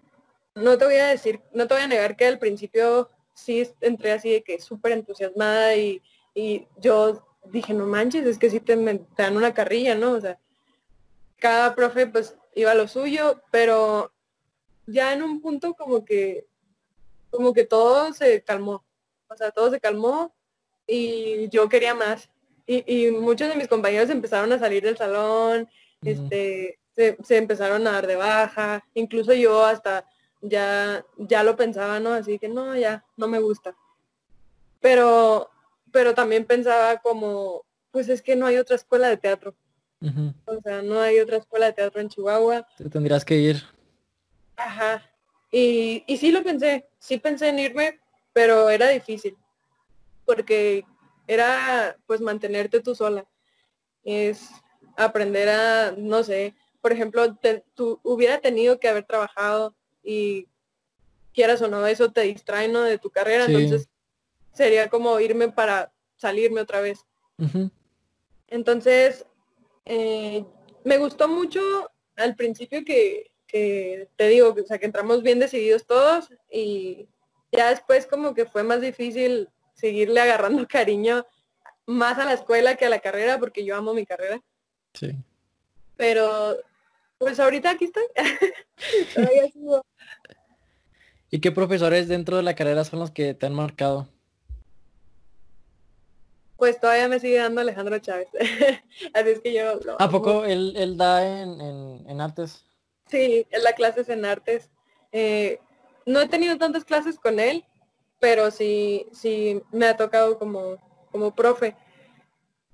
no 0.56 0.78
te 0.78 0.86
voy 0.86 0.96
a 0.96 1.08
decir, 1.08 1.42
no 1.54 1.68
te 1.68 1.74
voy 1.74 1.84
a 1.84 1.88
negar 1.88 2.16
que 2.16 2.26
al 2.26 2.40
principio 2.40 3.10
sí 3.34 3.68
entré 3.82 4.12
así 4.12 4.32
de 4.32 4.44
que 4.44 4.60
súper 4.60 4.92
entusiasmada 4.92 5.76
y, 5.76 6.02
y 6.34 6.68
yo 6.78 7.27
dije, 7.52 7.74
no 7.74 7.86
manches, 7.86 8.26
es 8.26 8.38
que 8.38 8.50
sí 8.50 8.60
te, 8.60 8.76
dan 9.18 9.38
una 9.38 9.54
carrilla, 9.54 9.96
¿no? 9.96 10.14
O 10.14 10.22
sea, 10.22 10.40
cada 11.38 11.76
profe 11.76 12.08
pues 12.08 12.38
iba 12.56 12.72
a 12.72 12.76
lo 12.76 12.88
suyo, 12.88 13.42
pero 13.52 14.12
ya 14.86 15.14
en 15.14 15.24
un 15.24 15.42
punto 15.42 15.74
como 15.74 16.06
que, 16.06 16.48
como 17.30 17.54
que 17.54 17.66
todo 17.66 18.14
se 18.14 18.44
calmó. 18.44 18.86
O 19.30 19.36
sea, 19.36 19.52
todo 19.52 19.70
se 19.70 19.80
calmó 19.80 20.34
y 20.86 21.50
yo 21.50 21.70
quería 21.70 21.94
más. 21.94 22.30
Y, 22.66 23.12
muchos 23.12 23.48
de 23.48 23.56
mis 23.56 23.70
compañeros 23.70 24.10
empezaron 24.10 24.52
a 24.52 24.60
salir 24.60 24.84
del 24.84 24.98
salón, 24.98 25.70
este, 26.04 26.80
se, 26.96 27.18
se, 27.24 27.38
empezaron 27.38 27.88
a 27.88 27.94
dar 27.94 28.08
de 28.08 28.18
baja, 28.18 28.84
incluso 28.94 29.34
yo 29.34 29.64
hasta 29.64 30.06
ya, 30.42 31.06
ya 31.18 31.44
lo 31.44 31.56
pensaba, 31.56 32.02
¿no? 32.02 32.12
Así 32.12 32.40
que 32.40 32.50
no, 32.50 32.76
ya, 32.76 33.06
no 33.16 33.28
me 33.30 33.40
gusta. 33.40 33.76
Pero 34.82 35.50
pero 35.98 36.14
también 36.14 36.46
pensaba 36.46 36.98
como, 36.98 37.66
pues 37.90 38.08
es 38.08 38.22
que 38.22 38.36
no 38.36 38.46
hay 38.46 38.58
otra 38.58 38.76
escuela 38.76 39.10
de 39.10 39.18
teatro. 39.18 39.56
O 40.46 40.62
sea, 40.62 40.84
no 40.84 41.02
hay 41.02 41.20
otra 41.20 41.38
escuela 41.38 41.66
de 41.66 41.74
teatro 41.74 42.00
en 42.00 42.08
Chihuahua. 42.08 42.68
Te 42.78 42.88
tendrías 42.88 43.26
que 43.26 43.36
ir. 43.36 43.64
Ajá. 44.56 45.02
Y, 45.52 46.04
y 46.06 46.18
sí 46.18 46.32
lo 46.32 46.44
pensé, 46.44 46.88
sí 47.00 47.18
pensé 47.18 47.50
en 47.50 47.58
irme, 47.58 48.00
pero 48.32 48.70
era 48.70 48.90
difícil. 48.90 49.36
Porque 50.24 50.86
era 51.26 51.98
pues 52.06 52.22
mantenerte 52.22 52.80
tú 52.80 52.94
sola. 52.94 53.26
Es 54.04 54.52
aprender 54.98 55.50
a, 55.50 55.96
no 55.98 56.24
sé, 56.24 56.54
por 56.80 56.92
ejemplo, 56.92 57.36
tú 57.74 58.00
hubiera 58.04 58.40
tenido 58.40 58.80
que 58.80 58.88
haber 58.88 59.06
trabajado 59.06 59.76
y 60.04 60.48
quieras 61.34 61.60
o 61.64 61.68
no, 61.68 61.88
eso 61.88 62.12
te 62.12 62.22
distrae 62.22 62.68
¿no? 62.68 62.84
de 62.84 63.00
tu 63.00 63.10
carrera. 63.10 63.46
Entonces 63.46 63.90
sería 64.58 64.90
como 64.90 65.20
irme 65.20 65.50
para 65.50 65.94
salirme 66.16 66.62
otra 66.62 66.82
vez. 66.82 67.06
Entonces, 68.48 69.26
eh, 69.86 70.44
me 70.84 70.98
gustó 70.98 71.28
mucho 71.28 71.62
al 72.16 72.36
principio 72.36 72.84
que, 72.84 73.32
te 73.48 74.28
digo, 74.28 74.56
o 74.60 74.66
sea, 74.66 74.80
que 74.80 74.88
entramos 74.88 75.22
bien 75.22 75.40
decididos 75.40 75.86
todos 75.86 76.30
y 76.52 77.08
ya 77.52 77.70
después 77.70 78.08
como 78.08 78.34
que 78.34 78.46
fue 78.46 78.64
más 78.64 78.82
difícil 78.82 79.50
seguirle 79.74 80.20
agarrando 80.20 80.68
cariño 80.68 81.26
más 81.86 82.18
a 82.18 82.26
la 82.26 82.34
escuela 82.34 82.76
que 82.76 82.86
a 82.86 82.90
la 82.90 83.00
carrera 83.00 83.40
porque 83.40 83.64
yo 83.64 83.76
amo 83.76 83.94
mi 83.94 84.06
carrera. 84.06 84.42
Sí. 84.94 85.16
Pero 85.96 86.58
pues 87.20 87.40
ahorita 87.40 87.70
aquí 87.72 87.86
estoy. 87.86 88.04
¿Y 91.30 91.40
qué 91.40 91.52
profesores 91.52 92.08
dentro 92.08 92.38
de 92.38 92.44
la 92.44 92.56
carrera 92.56 92.84
son 92.84 93.00
los 93.00 93.12
que 93.12 93.34
te 93.34 93.46
han 93.46 93.54
marcado? 93.54 94.08
Pues 96.58 96.80
todavía 96.80 97.08
me 97.08 97.20
sigue 97.20 97.38
dando 97.38 97.62
Alejandro 97.62 98.00
Chávez. 98.00 98.28
Así 99.14 99.30
es 99.30 99.40
que 99.40 99.54
yo... 99.54 99.80
¿A 100.00 100.10
poco 100.10 100.44
él, 100.44 100.74
él 100.76 100.98
da 100.98 101.26
en, 101.26 101.62
en, 102.08 102.22
artes? 102.22 102.66
Sí, 103.08 103.46
en 103.52 103.64
la 103.64 103.74
clases 103.74 104.10
en 104.10 104.26
artes. 104.26 104.70
Eh, 105.12 105.60
no 106.06 106.20
he 106.20 106.28
tenido 106.28 106.58
tantas 106.58 106.84
clases 106.84 107.20
con 107.20 107.40
él, 107.40 107.64
pero 108.20 108.50
sí, 108.50 109.08
sí 109.12 109.62
me 109.72 109.86
ha 109.86 109.98
tocado 109.98 110.40
como, 110.40 110.78
como 111.12 111.36
profe. 111.36 111.76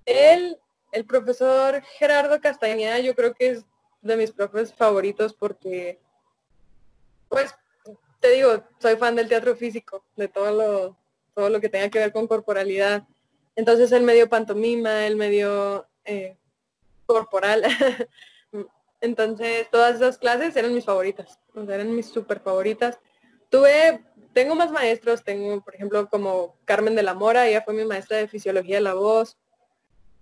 Él, 0.06 0.58
el 0.92 1.06
profesor 1.06 1.82
Gerardo 1.98 2.40
Castañeda, 2.40 3.00
yo 3.00 3.16
creo 3.16 3.34
que 3.34 3.50
es 3.50 3.66
de 4.02 4.18
mis 4.18 4.32
profes 4.32 4.74
favoritos 4.74 5.34
porque, 5.34 6.00
pues, 7.28 7.56
te 8.20 8.32
digo, 8.32 8.64
soy 8.80 8.96
fan 8.96 9.16
del 9.16 9.28
teatro 9.28 9.56
físico, 9.56 10.06
de 10.16 10.28
todo 10.28 10.52
lo, 10.52 10.98
todo 11.34 11.50
lo 11.50 11.60
que 11.60 11.70
tenga 11.70 11.90
que 11.90 12.00
ver 12.00 12.14
con 12.14 12.28
corporalidad. 12.28 13.08
Entonces 13.56 13.92
él 13.92 14.04
me 14.04 14.14
dio 14.14 14.30
pantomima, 14.30 15.06
él 15.06 15.16
me 15.16 15.30
dio 15.30 15.88
eh, 16.06 16.38
corporal. 17.06 17.64
Entonces 19.02 19.70
todas 19.70 19.96
esas 19.96 20.18
clases 20.18 20.56
eran 20.56 20.74
mis 20.74 20.86
favoritas, 20.86 21.40
eran 21.56 21.96
mis 21.96 22.08
súper 22.08 22.40
favoritas. 22.40 23.00
Tuve, 23.50 24.04
tengo 24.34 24.56
más 24.56 24.72
maestros, 24.72 25.24
tengo 25.24 25.62
por 25.62 25.76
ejemplo 25.76 26.10
como 26.10 26.56
Carmen 26.66 26.96
de 26.96 27.04
la 27.04 27.14
Mora, 27.14 27.48
ella 27.48 27.62
fue 27.62 27.74
mi 27.74 27.86
maestra 27.86 28.18
de 28.18 28.28
fisiología 28.28 28.78
de 28.78 28.82
la 28.82 28.94
voz. 28.94 29.38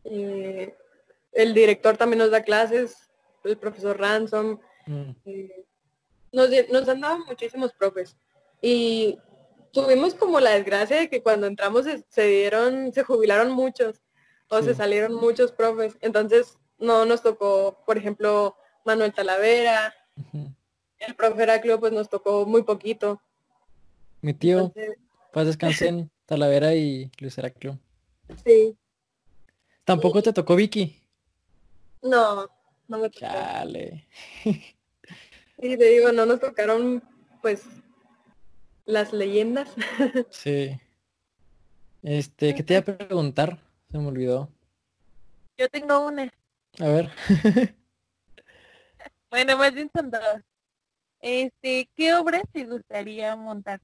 el 0.04 1.54
director 1.54 1.96
también 1.96 2.20
nos 2.20 2.32
da 2.32 2.44
clases, 2.44 3.10
el 3.44 3.58
profesor 3.58 4.00
Ransom. 4.00 4.60
Mm. 4.88 5.12
nos, 6.32 6.50
nos 6.70 6.89
han 6.89 7.02
dado 7.02 7.20
muchísimos 7.26 7.72
profes. 7.74 8.17
Y 8.62 9.20
tuvimos 9.71 10.13
como 10.13 10.39
la 10.39 10.51
desgracia 10.51 10.97
de 10.97 11.10
que 11.10 11.21
cuando 11.21 11.47
entramos 11.47 11.86
se, 12.10 12.27
dieron, 12.27 12.93
se 12.93 13.03
jubilaron 13.03 13.51
muchos 13.51 14.01
o 14.49 14.62
se 14.62 14.75
salieron 14.75 15.13
muchos 15.13 15.51
profes. 15.51 15.97
Entonces 16.01 16.57
no 16.77 17.05
nos 17.05 17.21
tocó, 17.21 17.81
por 17.86 17.97
ejemplo, 17.97 18.55
Manuel 18.86 19.13
Talavera. 19.13 19.93
El 20.99 21.15
profe 21.15 21.43
Heraclio 21.43 21.79
pues 21.79 21.93
nos 21.93 22.10
tocó 22.10 22.45
muy 22.45 22.63
poquito. 22.63 23.21
Mi 24.21 24.34
tío, 24.34 24.71
pues 25.31 25.47
descansen 25.47 26.12
Talavera 26.25 26.75
y 26.75 27.12
Luis 27.19 27.38
Heraclio. 27.38 27.79
Sí. 28.43 28.77
¿Tampoco 29.84 30.21
te 30.21 30.34
tocó 30.34 30.55
Vicky? 30.55 31.01
No, 32.01 32.47
no 32.88 32.97
me 32.97 33.10
tocó. 33.10 33.25
Chale. 33.25 34.07
Y 35.63 35.77
te 35.77 35.86
digo, 35.86 36.12
no 36.12 36.25
nos 36.25 36.39
tocaron 36.39 37.03
pues 37.39 37.62
las 38.86 39.13
leyendas. 39.13 39.70
sí. 40.30 40.80
Este, 42.04 42.56
¿qué 42.56 42.63
te 42.63 42.74
iba 42.74 42.82
a 42.82 42.98
preguntar? 42.98 43.60
Se 43.91 43.98
me 43.98 44.08
olvidó. 44.08 44.50
Yo 45.58 45.70
tengo 45.70 46.08
una. 46.08 46.32
A 46.80 46.88
ver. 46.88 47.10
bueno, 49.30 49.58
más 49.58 49.74
bien 49.74 49.89
son 49.94 50.10
dos. 50.10 50.41
Este, 51.20 51.88
¿qué 51.96 52.15
obras 52.15 52.44
te 52.52 52.65
gustaría 52.65 53.36
montar? 53.36 53.80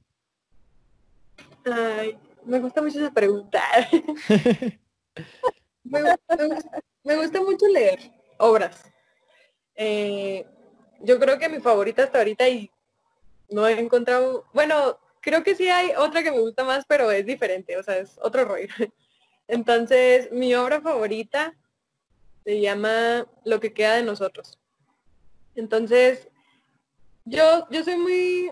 Ay, 1.65 2.17
me 2.45 2.59
gusta 2.59 2.81
mucho 2.81 2.99
esa 2.99 3.11
pregunta. 3.11 3.61
me, 5.83 6.01
gusta, 7.15 7.41
mucho 7.41 7.67
leer 7.67 7.99
obras. 8.39 8.83
Eh, 9.75 10.47
yo 11.01 11.19
creo 11.19 11.37
que 11.37 11.49
mi 11.49 11.59
favorita 11.59 12.03
hasta 12.03 12.17
ahorita 12.17 12.49
y 12.49 12.71
no 13.49 13.67
he 13.67 13.79
encontrado, 13.79 14.45
bueno, 14.53 14.99
creo 15.21 15.43
que 15.43 15.55
sí 15.55 15.69
hay 15.69 15.91
otra 15.97 16.23
que 16.23 16.31
me 16.31 16.39
gusta 16.39 16.63
más, 16.63 16.85
pero 16.87 17.11
es 17.11 17.25
diferente, 17.25 17.77
o 17.77 17.83
sea, 17.83 17.97
es 17.97 18.17
otro 18.21 18.45
rollo. 18.45 18.67
Entonces, 19.47 20.31
mi 20.31 20.53
obra 20.55 20.81
favorita 20.81 21.55
se 22.43 22.59
llama 22.61 23.25
Lo 23.45 23.59
que 23.59 23.73
queda 23.73 23.95
de 23.95 24.03
nosotros. 24.03 24.59
Entonces, 25.55 26.29
yo, 27.25 27.67
yo 27.69 27.83
soy 27.83 27.97
muy, 27.97 28.51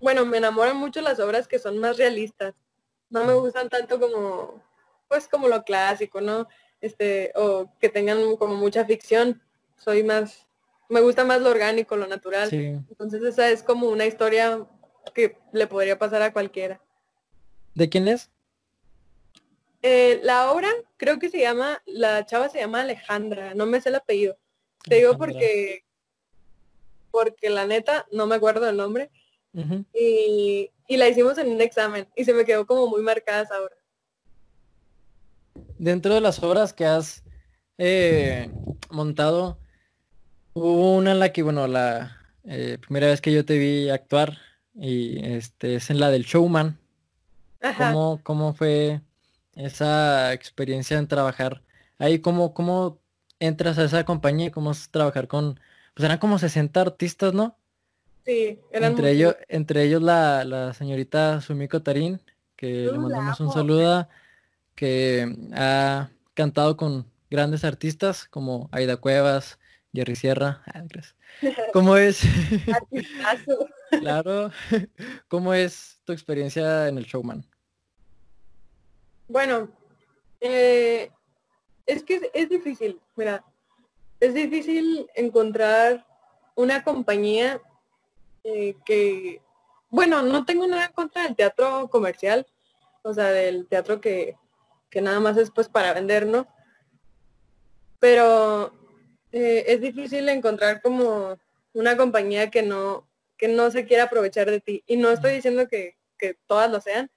bueno, 0.00 0.24
me 0.24 0.38
enamoran 0.38 0.76
mucho 0.76 1.00
las 1.00 1.20
obras 1.20 1.48
que 1.48 1.58
son 1.58 1.78
más 1.78 1.96
realistas. 1.96 2.54
No 3.08 3.24
me 3.24 3.34
gustan 3.34 3.68
tanto 3.68 3.98
como, 3.98 4.62
pues 5.08 5.26
como 5.28 5.48
lo 5.48 5.64
clásico, 5.64 6.20
¿no? 6.20 6.48
Este, 6.80 7.32
o 7.34 7.70
que 7.78 7.88
tengan 7.88 8.36
como 8.36 8.54
mucha 8.54 8.84
ficción. 8.84 9.42
Soy 9.76 10.02
más 10.02 10.46
me 10.90 11.00
gusta 11.00 11.24
más 11.24 11.40
lo 11.40 11.50
orgánico, 11.50 11.96
lo 11.96 12.06
natural. 12.06 12.50
Entonces 12.52 13.22
esa 13.22 13.48
es 13.48 13.62
como 13.62 13.88
una 13.88 14.06
historia 14.06 14.66
que 15.14 15.38
le 15.52 15.66
podría 15.66 15.98
pasar 15.98 16.20
a 16.20 16.32
cualquiera. 16.32 16.82
¿De 17.74 17.88
quién 17.88 18.08
es? 18.08 18.30
Eh, 19.82 20.20
la 20.24 20.50
obra 20.50 20.68
creo 20.96 21.18
que 21.18 21.30
se 21.30 21.40
llama, 21.40 21.80
la 21.86 22.26
chava 22.26 22.48
se 22.48 22.58
llama 22.58 22.82
Alejandra, 22.82 23.54
no 23.54 23.66
me 23.66 23.80
sé 23.80 23.88
el 23.88 23.94
apellido. 23.94 24.36
Te 24.82 24.96
digo 24.96 25.16
porque, 25.16 25.84
porque 27.10 27.48
la 27.50 27.66
neta 27.66 28.06
no 28.10 28.26
me 28.26 28.34
acuerdo 28.34 28.68
el 28.68 28.76
nombre. 28.76 29.10
y, 29.94 30.70
la 30.88 31.08
hicimos 31.08 31.38
en 31.38 31.48
un 31.48 31.60
examen 31.60 32.08
y 32.16 32.24
se 32.24 32.34
me 32.34 32.44
quedó 32.44 32.66
como 32.66 32.88
muy 32.88 33.00
marcada 33.00 33.42
esa 33.42 33.62
obra. 33.62 33.76
Dentro 35.78 36.14
de 36.14 36.20
las 36.20 36.42
obras 36.42 36.72
que 36.72 36.84
has 36.84 37.22
eh, 37.78 38.50
montado, 38.90 39.59
Hubo 40.52 40.96
una 40.96 41.12
en 41.12 41.20
la 41.20 41.32
que, 41.32 41.42
bueno, 41.42 41.66
la 41.66 42.16
eh, 42.44 42.78
primera 42.80 43.06
vez 43.06 43.20
que 43.20 43.32
yo 43.32 43.44
te 43.44 43.58
vi 43.58 43.88
actuar 43.88 44.38
y 44.74 45.24
este 45.24 45.76
es 45.76 45.90
en 45.90 46.00
la 46.00 46.10
del 46.10 46.24
showman. 46.24 46.78
¿Cómo, 47.76 48.20
¿Cómo, 48.22 48.54
fue 48.54 49.00
esa 49.54 50.32
experiencia 50.32 50.98
en 50.98 51.06
trabajar 51.06 51.62
ahí? 51.98 52.18
¿Cómo, 52.18 52.52
cómo 52.54 52.98
entras 53.38 53.78
a 53.78 53.84
esa 53.84 54.04
compañía? 54.04 54.50
¿Cómo 54.50 54.72
es 54.72 54.88
trabajar 54.90 55.28
con, 55.28 55.60
pues 55.94 56.04
eran 56.04 56.18
como 56.18 56.38
60 56.38 56.80
artistas, 56.80 57.32
¿no? 57.32 57.56
Sí, 58.24 58.58
eran 58.72 58.92
entre 58.92 59.12
ellos, 59.12 59.36
entre 59.48 59.84
ellos 59.84 60.02
la, 60.02 60.44
la 60.44 60.72
señorita 60.72 61.40
Sumiko 61.40 61.82
Tarín, 61.82 62.20
que 62.56 62.86
le 62.90 62.98
mandamos 62.98 63.38
un 63.40 63.52
saludo, 63.52 64.08
que 64.74 65.32
ha 65.54 66.08
cantado 66.34 66.76
con 66.76 67.06
grandes 67.30 67.64
artistas 67.64 68.24
como 68.24 68.68
Aida 68.72 68.96
Cuevas, 68.96 69.59
Jerry 69.92 70.16
Sierra. 70.16 70.62
Ah, 70.66 70.84
¿Cómo 71.72 71.96
es? 71.96 72.22
claro. 73.90 74.50
¿Cómo 75.28 75.54
es 75.54 76.00
tu 76.04 76.12
experiencia 76.12 76.88
en 76.88 76.98
el 76.98 77.04
showman? 77.04 77.44
Bueno, 79.28 79.70
eh, 80.40 81.10
es 81.86 82.02
que 82.02 82.30
es, 82.34 82.48
difícil, 82.48 83.00
mira, 83.14 83.44
es 84.18 84.34
difícil 84.34 85.06
encontrar 85.14 86.04
una 86.56 86.82
compañía 86.82 87.60
eh, 88.42 88.76
que, 88.84 89.40
bueno, 89.88 90.22
no 90.22 90.44
tengo 90.44 90.66
nada 90.66 90.86
en 90.86 90.92
contra 90.92 91.22
del 91.22 91.36
teatro 91.36 91.88
comercial, 91.88 92.46
o 93.02 93.14
sea, 93.14 93.30
del 93.30 93.68
teatro 93.68 94.00
que, 94.00 94.36
que 94.90 95.00
nada 95.00 95.20
más 95.20 95.36
es 95.36 95.50
pues 95.52 95.68
para 95.68 95.94
vender, 95.94 96.26
¿no? 96.26 96.48
Pero 98.00 98.79
eh, 99.32 99.64
es 99.68 99.80
difícil 99.80 100.28
encontrar 100.28 100.82
como 100.82 101.38
una 101.72 101.96
compañía 101.96 102.50
que 102.50 102.62
no, 102.62 103.08
que 103.36 103.48
no 103.48 103.70
se 103.70 103.86
quiera 103.86 104.04
aprovechar 104.04 104.50
de 104.50 104.60
ti. 104.60 104.82
Y 104.86 104.96
no 104.96 105.10
estoy 105.10 105.34
diciendo 105.34 105.68
que, 105.68 105.96
que 106.18 106.34
todas 106.46 106.70
lo 106.70 106.80
sean, 106.80 107.10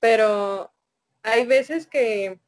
pero 0.00 0.72
hay 1.22 1.46
veces 1.46 1.86
que, 1.86 2.38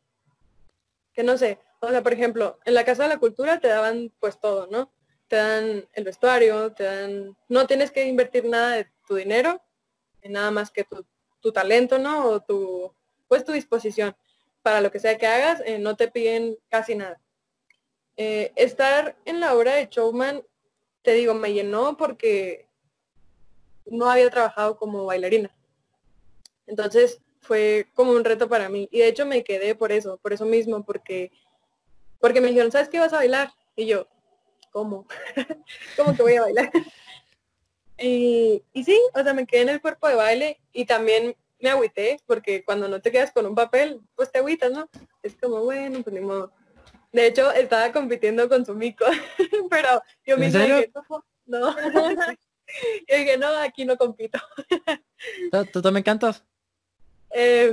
que 1.13 1.23
no 1.23 1.39
sé, 1.39 1.59
o 1.81 1.89
sea, 1.89 2.03
por 2.03 2.13
ejemplo, 2.13 2.59
en 2.65 2.75
la 2.75 2.85
Casa 2.85 3.05
de 3.05 3.09
la 3.11 3.19
Cultura 3.19 3.61
te 3.61 3.69
daban 3.69 4.13
pues 4.21 4.41
todo, 4.41 4.67
¿no? 4.71 4.93
Te 5.29 5.37
dan 5.37 5.89
el 5.93 6.05
vestuario, 6.05 6.73
te 6.73 6.85
dan, 6.85 7.37
no 7.49 7.67
tienes 7.67 7.91
que 7.91 8.07
invertir 8.07 8.45
nada 8.45 8.77
de 8.77 8.89
tu 9.07 9.15
dinero, 9.15 9.63
nada 10.23 10.51
más 10.51 10.71
que 10.71 10.85
tu, 10.85 11.07
tu 11.41 11.53
talento, 11.53 11.99
¿no? 11.99 12.27
O 12.27 12.41
tu, 12.41 12.95
pues 13.29 13.45
tu 13.45 13.53
disposición. 13.53 14.17
Para 14.63 14.81
lo 14.81 14.91
que 14.91 14.99
sea 14.99 15.17
que 15.17 15.27
hagas, 15.27 15.63
eh, 15.65 15.79
no 15.79 15.97
te 15.97 16.09
piden 16.09 16.57
casi 16.69 16.95
nada. 16.95 17.21
Eh, 18.17 18.53
estar 18.57 19.17
en 19.25 19.41
la 19.41 19.55
obra 19.55 19.75
de 19.75 19.89
Showman, 19.91 20.43
te 21.03 21.13
digo, 21.13 21.35
me 21.35 21.53
llenó 21.53 21.97
porque 21.97 22.67
no 23.85 24.11
había 24.11 24.31
trabajado 24.31 24.79
como 24.79 25.05
bailarina. 25.05 25.55
Entonces 26.67 27.21
fue 27.41 27.89
como 27.95 28.13
un 28.13 28.25
reto 28.25 28.49
para 28.49 28.69
mí. 28.69 28.89
Y 28.91 28.99
de 28.99 29.09
hecho 29.09 29.27
me 29.27 29.45
quedé 29.45 29.75
por 29.75 29.93
eso, 29.93 30.19
por 30.19 30.33
eso 30.33 30.45
mismo, 30.45 30.85
porque, 30.85 31.31
porque 32.19 32.41
me 32.41 32.49
dijeron, 32.49 32.73
¿sabes 32.73 32.89
qué 32.89 32.99
vas 32.99 33.13
a 33.13 33.19
bailar? 33.19 33.53
Y 33.77 33.87
yo, 33.87 34.09
¿cómo? 34.73 35.07
¿Cómo 35.97 36.17
que 36.17 36.23
voy 36.23 36.35
a 36.35 36.43
bailar? 36.43 36.71
y, 37.99 38.63
y 38.73 38.85
sí, 38.85 39.01
o 39.15 39.23
sea, 39.23 39.35
me 39.35 39.47
quedé 39.47 39.63
en 39.63 39.69
el 39.69 39.81
cuerpo 39.81 40.09
de 40.09 40.15
baile 40.15 40.61
y 40.73 40.87
también 40.87 41.37
me 41.61 41.71
agüité, 41.71 42.21
porque 42.27 42.65
cuando 42.65 42.89
no 42.89 43.01
te 43.01 43.11
quedas 43.11 43.33
con 43.33 43.47
un 43.47 43.55
papel, 43.55 44.01
pues 44.15 44.31
te 44.31 44.39
agüitas, 44.39 44.71
¿no? 44.73 44.89
Es 45.23 45.37
como, 45.37 45.63
bueno, 45.63 46.03
pues 46.03 46.15
ni 46.15 46.21
modo. 46.21 46.53
De 47.13 47.27
hecho, 47.27 47.51
estaba 47.53 47.93
compitiendo 47.93 48.49
con 48.49 48.65
su 48.67 48.75
mico, 48.75 49.05
pero 49.71 50.03
yo 50.25 50.37
misma 50.37 50.65
dije, 50.65 50.93
no, 51.47 51.77
yo 53.09 53.17
dije, 53.17 53.39
no, 53.39 53.49
aquí 53.59 53.85
no 53.85 53.97
compito. 53.97 54.39
¿Tú, 55.73 55.83
también 55.83 56.05
cantas? 56.05 56.45
Eh, 57.31 57.73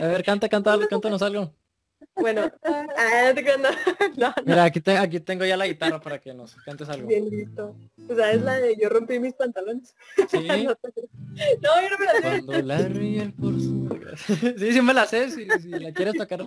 a 0.00 0.06
ver, 0.06 0.24
canta, 0.24 0.48
canta, 0.48 0.78
cántanos 0.88 1.22
algo. 1.22 1.52
Bueno, 2.14 2.50
ah, 2.64 3.32
no, 4.16 4.34
Mira, 4.44 4.64
aquí, 4.64 4.82
aquí 4.90 5.20
tengo 5.20 5.44
ya 5.44 5.56
la 5.56 5.66
guitarra 5.66 6.00
para 6.00 6.18
que 6.18 6.34
nos 6.34 6.54
cantes 6.56 6.88
algo. 6.88 7.06
Bien 7.06 7.28
listo. 7.28 7.76
O 8.08 8.14
sea, 8.14 8.32
es 8.32 8.42
la 8.42 8.58
de 8.58 8.76
yo 8.76 8.88
rompí 8.88 9.18
mis 9.20 9.34
pantalones. 9.34 9.94
Sí. 10.28 10.46
no, 10.46 10.54
yo 10.64 11.90
no 11.90 11.98
me 11.98 12.04
la 12.04 12.12
sé. 12.12 12.20
Cuando 12.44 12.62
Larry 12.62 13.20
el 13.20 13.32
por 13.32 13.54
sí, 13.54 14.72
sí 14.72 14.80
me 14.80 14.94
la 14.94 15.06
sé, 15.06 15.30
si, 15.30 15.44
la 15.44 15.92
quieres 15.92 16.14
tocar. 16.14 16.46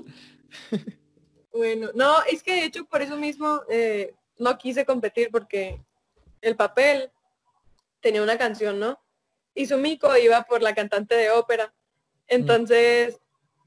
Bueno, 1.52 1.90
no, 1.94 2.24
es 2.24 2.44
que 2.44 2.54
de 2.54 2.66
hecho 2.66 2.86
por 2.86 3.02
eso 3.02 3.18
mismo 3.18 3.62
eh, 3.70 4.14
no 4.38 4.58
quise 4.58 4.86
competir 4.86 5.30
porque 5.32 5.82
el 6.42 6.56
papel 6.56 7.12
tenía 8.00 8.24
una 8.24 8.38
canción, 8.38 8.80
¿no? 8.80 9.00
Y 9.54 9.66
Sumiko 9.66 10.16
iba 10.18 10.44
por 10.44 10.62
la 10.62 10.74
cantante 10.74 11.16
de 11.16 11.30
ópera. 11.30 11.74
Entonces, 12.28 13.20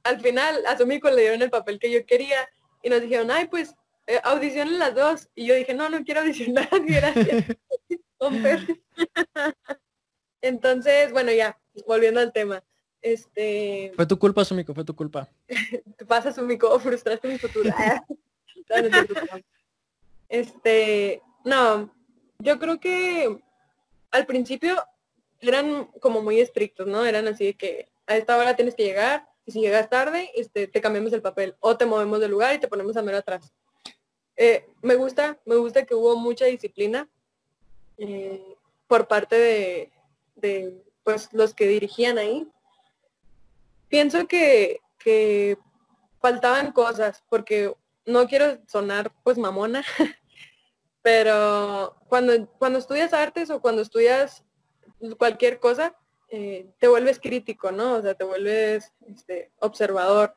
al 0.03 0.21
final 0.21 0.65
a 0.67 0.77
Sumiko 0.77 1.11
le 1.11 1.23
dieron 1.23 1.43
el 1.43 1.51
papel 1.51 1.79
que 1.79 1.91
yo 1.91 2.05
quería 2.07 2.49
y 2.83 2.89
nos 2.89 3.01
dijeron, 3.01 3.31
ay, 3.31 3.47
pues 3.49 3.75
eh, 4.07 4.21
audicionen 4.23 4.79
las 4.79 4.95
dos. 4.95 5.29
Y 5.35 5.47
yo 5.47 5.55
dije, 5.55 5.75
no, 5.75 5.89
no 5.89 6.05
quiero 6.05 6.21
audicionar, 6.21 6.69
gracias. 6.87 7.45
Entonces, 10.41 11.13
bueno, 11.13 11.33
ya, 11.33 11.59
volviendo 11.87 12.21
al 12.21 12.33
tema. 12.33 12.63
Este... 13.05 13.93
Fue 13.95 14.07
tu 14.07 14.19
culpa, 14.19 14.47
Sumiko, 14.47 14.73
fue 14.73 14.83
tu 14.83 14.97
culpa. 14.97 15.29
Te 15.47 16.07
pasa, 16.09 16.33
Sumiko, 16.33 16.81
frustraste 16.81 17.29
mi 17.29 17.39
futuro. 17.39 17.69
este, 20.31 21.21
no, 21.45 21.95
yo 22.39 22.59
creo 22.59 22.81
que 22.81 23.43
al 24.11 24.25
principio 24.25 24.83
eran 25.41 25.85
como 26.01 26.23
muy 26.23 26.41
estrictos, 26.41 26.87
¿no? 26.87 27.05
Eran 27.05 27.29
así 27.29 27.45
de 27.45 27.55
que 27.55 27.89
a 28.07 28.17
esta 28.17 28.39
hora 28.39 28.57
tienes 28.57 28.75
que 28.75 28.85
llegar, 28.85 29.29
y 29.45 29.53
si 29.53 29.61
llegas 29.61 29.91
tarde, 29.91 30.31
este, 30.35 30.67
te 30.67 30.81
cambiamos 30.81 31.13
el 31.13 31.21
papel 31.21 31.57
o 31.61 31.77
te 31.77 31.85
movemos 31.85 32.21
del 32.21 32.31
lugar 32.31 32.55
y 32.55 32.59
te 32.59 32.69
ponemos 32.69 32.97
a 32.97 33.03
mero 33.03 33.19
atrás. 33.19 33.53
Eh, 34.35 34.67
me 34.81 34.95
gusta, 34.95 35.39
me 35.45 35.57
gusta 35.57 35.85
que 35.85 35.95
hubo 35.95 36.17
mucha 36.17 36.47
disciplina 36.47 37.07
eh, 37.99 38.57
por 38.87 39.07
parte 39.09 39.37
de, 39.37 39.93
de, 40.37 40.83
pues, 41.03 41.29
los 41.33 41.53
que 41.53 41.69
dirigían 41.69 42.17
ahí. 42.17 42.49
Pienso 43.95 44.27
que, 44.27 44.81
que 44.99 45.57
faltaban 46.21 46.73
cosas, 46.73 47.23
porque 47.29 47.73
no 48.05 48.27
quiero 48.27 48.59
sonar 48.67 49.13
pues 49.23 49.39
mamona, 49.39 49.85
pero 51.01 51.95
cuando, 52.09 52.49
cuando 52.59 52.81
estudias 52.81 53.13
artes 53.13 53.51
o 53.51 53.61
cuando 53.61 53.83
estudias 53.83 54.43
cualquier 55.17 55.61
cosa, 55.61 55.97
eh, 56.29 56.67
te 56.81 56.89
vuelves 56.89 57.21
crítico, 57.21 57.71
¿no? 57.71 57.95
O 57.95 58.03
sea, 58.03 58.15
te 58.15 58.25
vuelves 58.25 58.93
este, 59.07 59.53
observador. 59.61 60.35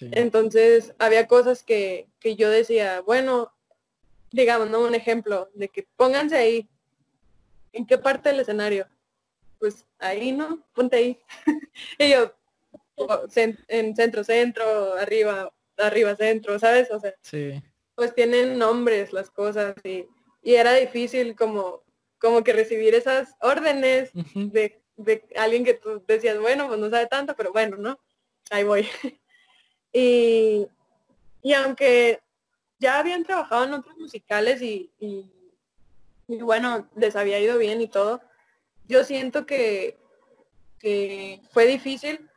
Entonces, 0.00 0.94
había 1.00 1.26
cosas 1.26 1.64
que, 1.64 2.06
yo 2.22 2.50
decía, 2.50 3.00
bueno, 3.00 3.52
digamos, 4.30 4.70
¿no? 4.70 4.78
Un 4.78 4.94
ejemplo 4.94 5.50
de 5.54 5.68
que 5.68 5.88
pónganse 5.96 6.36
ahí. 6.36 6.68
¿En 7.72 7.84
qué 7.84 7.98
parte 7.98 8.28
del 8.28 8.38
escenario? 8.38 8.86
Pues 9.58 9.86
ahí, 9.98 10.30
¿no? 10.30 10.64
Ponte 10.72 10.94
ahí. 10.94 11.20
y 11.98 12.08
yo, 12.08 12.32
en 13.68 13.96
centro, 13.96 14.24
centro, 14.24 14.94
arriba, 14.94 15.52
arriba, 15.78 16.16
centro, 16.16 16.58
¿sabes? 16.58 16.90
O 16.90 17.00
sea, 17.00 17.12
pues 17.94 18.14
tienen 18.14 18.58
nombres 18.58 19.12
las 19.12 19.30
cosas 19.30 19.74
y, 19.84 20.06
y 20.42 20.54
era 20.54 20.74
difícil 20.74 21.36
como, 21.36 21.82
como 22.18 22.42
que 22.42 22.52
recibir 22.52 22.94
esas 22.94 23.34
órdenes 23.40 24.10
de 24.34 24.82
de 24.96 25.24
alguien 25.36 25.64
que 25.64 25.74
tú 25.74 26.02
decías, 26.06 26.38
bueno, 26.38 26.68
pues 26.68 26.78
no 26.78 26.90
sabe 26.90 27.06
tanto, 27.06 27.34
pero 27.36 27.52
bueno, 27.52 27.76
¿no? 27.76 27.98
Ahí 28.50 28.64
voy. 28.64 28.86
y, 29.92 30.66
y 31.42 31.52
aunque 31.54 32.20
ya 32.78 32.98
habían 32.98 33.24
trabajado 33.24 33.64
en 33.64 33.74
otros 33.74 33.96
musicales 33.96 34.60
y, 34.62 34.90
y, 34.98 35.30
bueno, 36.40 36.88
les 36.96 37.16
había 37.16 37.38
ido 37.38 37.58
bien 37.58 37.80
y 37.80 37.88
todo, 37.88 38.20
yo 38.86 39.04
siento 39.04 39.46
que, 39.46 39.98
que 40.78 41.40
fue 41.52 41.66
difícil 41.66 42.28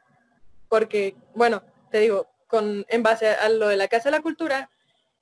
porque, 0.76 1.16
bueno, 1.34 1.64
te 1.90 2.02
digo, 2.02 2.28
con 2.48 2.86
en 2.90 3.02
base 3.02 3.30
a 3.30 3.48
lo 3.48 3.70
de 3.70 3.78
la 3.78 3.88
Casa 3.88 4.10
de 4.10 4.18
la 4.18 4.22
Cultura, 4.22 4.70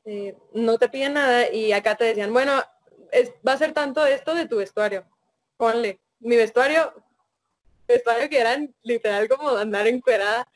eh, 0.04 0.36
no 0.56 0.80
te 0.80 0.90
piden 0.90 1.14
nada 1.14 1.52
y 1.54 1.72
acá 1.74 1.94
te 1.94 2.06
decían, 2.06 2.34
bueno, 2.34 2.60
es, 3.12 3.34
va 3.48 3.54
a 3.54 3.58
ser 3.60 3.72
tanto 3.72 4.04
esto 4.04 4.34
de 4.34 4.48
tu 4.48 4.58
vestuario, 4.58 5.06
ponle. 5.56 6.00
Mi 6.20 6.38
vestuario 6.38 6.92
vestuario 7.88 8.30
que 8.30 8.40
eran 8.40 8.74
literal 8.82 9.28
como 9.28 9.50
andar 9.50 9.86
encuerada. 9.86 10.48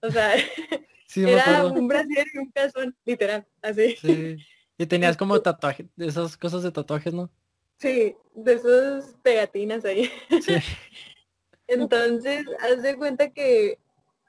O 0.00 0.10
sea, 0.10 0.32
era 1.16 1.66
un 1.66 1.86
brasier 1.86 2.26
y 2.32 2.38
un 2.38 2.50
calzón, 2.50 2.96
literal, 3.04 3.46
así. 3.60 3.94
Sí. 3.96 4.38
Y 4.78 4.86
tenías 4.86 5.18
como 5.18 5.38
tatuajes, 5.42 5.86
de 5.96 6.06
esas 6.06 6.34
cosas 6.38 6.62
de 6.62 6.72
tatuajes, 6.72 7.12
¿no? 7.12 7.30
Sí, 7.78 8.16
de 8.34 8.54
esas 8.54 9.18
pegatinas 9.22 9.84
ahí. 9.84 10.10
Sí. 10.40 10.56
Entonces, 11.66 12.46
haz 12.60 12.80
de 12.80 12.96
cuenta 12.96 13.28
que 13.34 13.78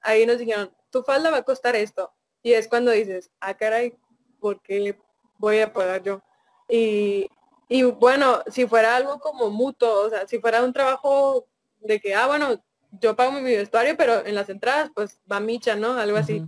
ahí 0.08 0.26
nos 0.26 0.40
dijeron, 0.40 0.74
tu 0.90 1.04
falda 1.04 1.30
va 1.30 1.38
a 1.38 1.44
costar 1.44 1.76
esto. 1.76 2.14
Y 2.42 2.54
es 2.54 2.68
cuando 2.68 2.92
dices, 2.92 3.30
ah, 3.42 3.56
caray, 3.56 3.94
¿por 4.40 4.62
qué 4.62 4.98
voy 5.38 5.60
a 5.60 5.74
pagar 5.74 6.02
yo? 6.02 6.22
Y, 6.70 7.30
y 7.68 7.84
bueno, 7.84 8.42
si 8.48 8.66
fuera 8.66 8.96
algo 8.96 9.20
como 9.20 9.50
mutuo, 9.50 10.06
o 10.06 10.10
sea, 10.10 10.26
si 10.26 10.40
fuera 10.40 10.64
un 10.64 10.72
trabajo 10.72 11.46
de 11.82 12.00
que, 12.00 12.16
ah, 12.16 12.26
bueno, 12.28 12.64
yo 12.92 13.18
pago 13.18 13.34
mi 13.34 13.42
vestuario, 13.56 13.98
pero 13.98 14.26
en 14.26 14.34
las 14.34 14.50
entradas, 14.50 14.92
pues 14.96 15.20
va 15.30 15.42
Micha, 15.42 15.76
¿no? 15.76 16.00
Algo 16.00 16.18
así. 16.18 16.42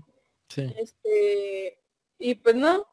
Sí. 0.47 0.73
Este, 0.77 1.79
y 2.17 2.35
pues 2.35 2.55
no. 2.55 2.87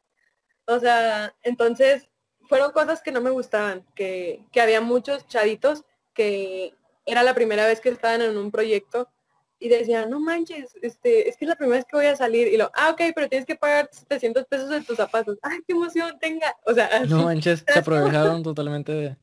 O 0.67 0.81
sea, 0.81 1.33
entonces 1.43 2.09
fueron 2.49 2.73
cosas 2.73 3.03
que 3.03 3.13
no 3.13 3.21
me 3.21 3.31
gustaban, 3.31 3.87
que, 3.95 4.45
que 4.51 4.61
había 4.61 4.81
muchos 4.81 5.29
chavitos 5.29 5.85
que 6.13 6.75
era 7.05 7.23
la 7.23 7.35
primera 7.35 7.67
vez 7.67 7.81
que 7.81 7.91
estaban 7.91 8.21
en 8.21 8.37
un 8.37 8.51
proyecto 8.51 9.09
y 9.59 9.69
decían, 9.69 10.11
no 10.11 10.21
manches, 10.21 10.77
este, 10.83 11.29
es 11.29 11.37
que 11.37 11.45
es 11.45 11.49
la 11.49 11.57
primera 11.57 11.79
vez 11.79 11.87
que 11.87 11.97
voy 11.97 12.07
a 12.07 12.17
salir. 12.17 12.49
Y 12.49 12.57
lo, 12.57 12.71
ah, 12.75 12.91
ok, 12.91 13.01
pero 13.15 13.29
tienes 13.29 13.47
que 13.47 13.57
pagar 13.57 13.89
700 13.91 14.45
pesos 14.47 14.69
de 14.69 14.83
tus 14.83 14.97
zapatos. 14.97 15.39
Ay, 15.43 15.61
qué 15.67 15.73
emoción 15.73 16.19
tenga. 16.21 16.55
O 16.67 16.75
sea, 16.75 17.05
no 17.07 17.25
manches, 17.25 17.65
se 17.67 17.79
aprovecharon 17.79 18.43
totalmente 18.43 18.93
de... 18.93 19.17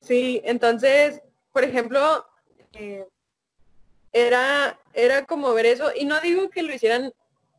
Sí, 0.00 0.42
entonces, 0.44 1.22
por 1.52 1.64
ejemplo, 1.64 2.26
eh, 2.74 3.06
era, 4.12 4.78
era 4.92 5.24
como 5.24 5.54
ver 5.54 5.66
eso, 5.66 5.90
y 5.94 6.04
no 6.04 6.20
digo 6.20 6.50
que 6.50 6.62
lo 6.62 6.74
hicieran 6.74 7.12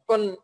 con 0.06 0.38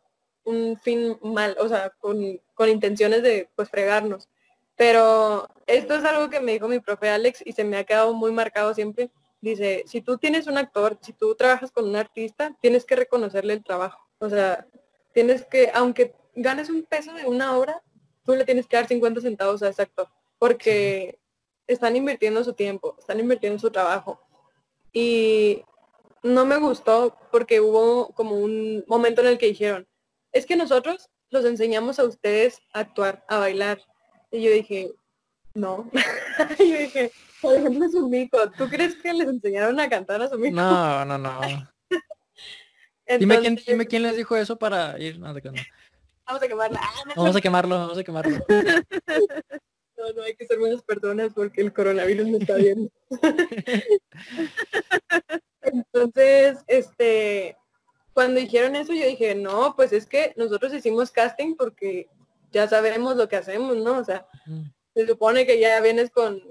un 0.46 0.78
fin 0.78 1.18
mal, 1.22 1.56
o 1.60 1.68
sea, 1.68 1.92
con, 2.00 2.40
con 2.56 2.70
intenciones 2.70 3.22
de 3.22 3.50
pues 3.56 3.70
fregarnos, 3.70 4.30
pero 4.76 5.48
esto 5.68 5.96
es 5.96 6.06
algo 6.06 6.30
que 6.30 6.40
me 6.40 6.54
dijo 6.54 6.68
mi 6.68 6.80
profe 6.80 7.10
Alex 7.10 7.44
y 7.46 7.52
se 7.52 7.64
me 7.64 7.78
ha 7.78 7.84
quedado 7.84 8.14
muy 8.14 8.32
marcado 8.32 8.74
siempre. 8.74 9.12
Dice, 9.42 9.84
si 9.88 10.02
tú 10.02 10.18
tienes 10.18 10.48
un 10.48 10.58
actor, 10.58 10.98
si 11.02 11.14
tú 11.14 11.36
trabajas 11.36 11.72
con 11.72 11.88
un 11.88 11.96
artista, 11.96 12.56
tienes 12.62 12.86
que 12.86 12.96
reconocerle 12.96 13.54
el 13.54 13.64
trabajo. 13.64 14.06
O 14.20 14.30
sea, 14.30 14.68
tienes 15.14 15.46
que, 15.46 15.72
aunque 15.74 16.14
ganes 16.36 16.70
un 16.70 16.84
peso 16.84 17.14
de 17.14 17.26
una 17.26 17.58
obra, 17.58 17.82
tú 18.26 18.36
le 18.36 18.46
tienes 18.46 18.68
que 18.68 18.78
dar 18.78 18.88
50 18.88 19.22
centavos 19.22 19.64
a 19.64 19.70
ese 19.70 19.82
actor, 19.82 20.10
porque 20.38 21.20
están 21.68 21.96
invirtiendo 21.96 22.44
su 22.44 22.54
tiempo, 22.54 22.96
están 23.00 23.20
invirtiendo 23.20 23.60
su 23.60 23.72
trabajo. 23.72 24.22
Y 24.92 25.64
no 26.24 26.46
me 26.46 26.58
gustó 26.58 27.16
porque 27.32 27.62
hubo 27.62 28.10
como 28.14 28.36
un 28.36 28.84
momento 28.88 29.22
en 29.22 29.28
el 29.28 29.38
que 29.38 29.48
dijeron, 29.48 29.88
es 30.32 30.46
que 30.46 30.56
nosotros 30.56 31.10
los 31.30 31.46
enseñamos 31.46 32.00
a 32.00 32.04
ustedes 32.04 32.62
a 32.74 32.80
actuar, 32.80 33.24
a 33.28 33.38
bailar. 33.38 33.82
Y 34.32 34.42
yo 34.42 34.52
dije, 34.52 34.92
no. 35.54 35.90
y 36.60 36.72
yo 36.72 36.78
dije, 36.78 37.12
por 37.42 37.56
ejemplo, 37.56 37.88
mico 38.08 38.38
¿tú 38.58 38.68
crees 38.70 38.96
que 38.96 39.14
les 39.14 39.28
enseñaron 39.28 39.80
a 39.80 39.90
cantar 39.90 40.22
a 40.22 40.30
su 40.30 40.38
mico? 40.38 40.56
No, 40.56 41.06
no, 41.06 41.18
no. 41.18 41.40
dime, 43.20 43.40
quién, 43.40 43.60
dime 43.66 43.88
quién 43.88 44.04
les 44.04 44.16
dijo 44.16 44.36
eso 44.36 44.58
para 44.58 45.00
ir. 45.00 45.20
No, 45.20 45.34
Vamos 45.34 46.44
a 46.44 46.48
quemarlo. 46.48 46.80
vamos 47.16 47.36
a 47.36 47.42
quemarlo, 47.42 47.76
vamos 47.76 47.98
a 47.98 48.04
quemarlo. 48.04 48.38
No, 49.98 50.14
no 50.14 50.22
hay 50.22 50.34
que 50.34 50.46
ser 50.46 50.60
buenas 50.60 50.82
personas 50.82 51.34
porque 51.34 51.62
el 51.62 51.74
coronavirus 51.74 52.28
me 52.28 52.38
está 52.38 52.56
viendo. 52.56 52.90
Entonces, 55.62 56.60
este, 56.68 57.58
cuando 58.14 58.40
dijeron 58.40 58.76
eso, 58.76 58.94
yo 58.94 59.06
dije, 59.06 59.36
no, 59.36 59.76
pues 59.76 59.92
es 59.92 60.06
que 60.06 60.34
nosotros 60.38 60.74
hicimos 60.74 61.12
casting 61.12 61.56
porque 61.56 62.08
ya 62.52 62.68
sabemos 62.68 63.18
lo 63.18 63.28
que 63.28 63.36
hacemos, 63.36 63.76
¿no? 63.78 63.98
O 63.98 64.04
sea, 64.04 64.26
se 64.94 65.06
supone 65.06 65.46
que 65.46 65.60
ya 65.60 65.82
vienes 65.82 66.12
con 66.12 66.42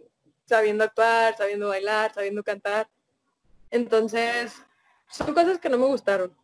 sabiendo 0.48 0.84
actuar, 0.84 1.36
sabiendo 1.36 1.68
bailar, 1.68 2.12
sabiendo 2.14 2.42
cantar. 2.42 2.88
Entonces, 3.70 4.54
son 5.10 5.34
cosas 5.34 5.58
que 5.58 5.68
no 5.68 5.78
me 5.78 5.86
gustaron. 5.86 6.34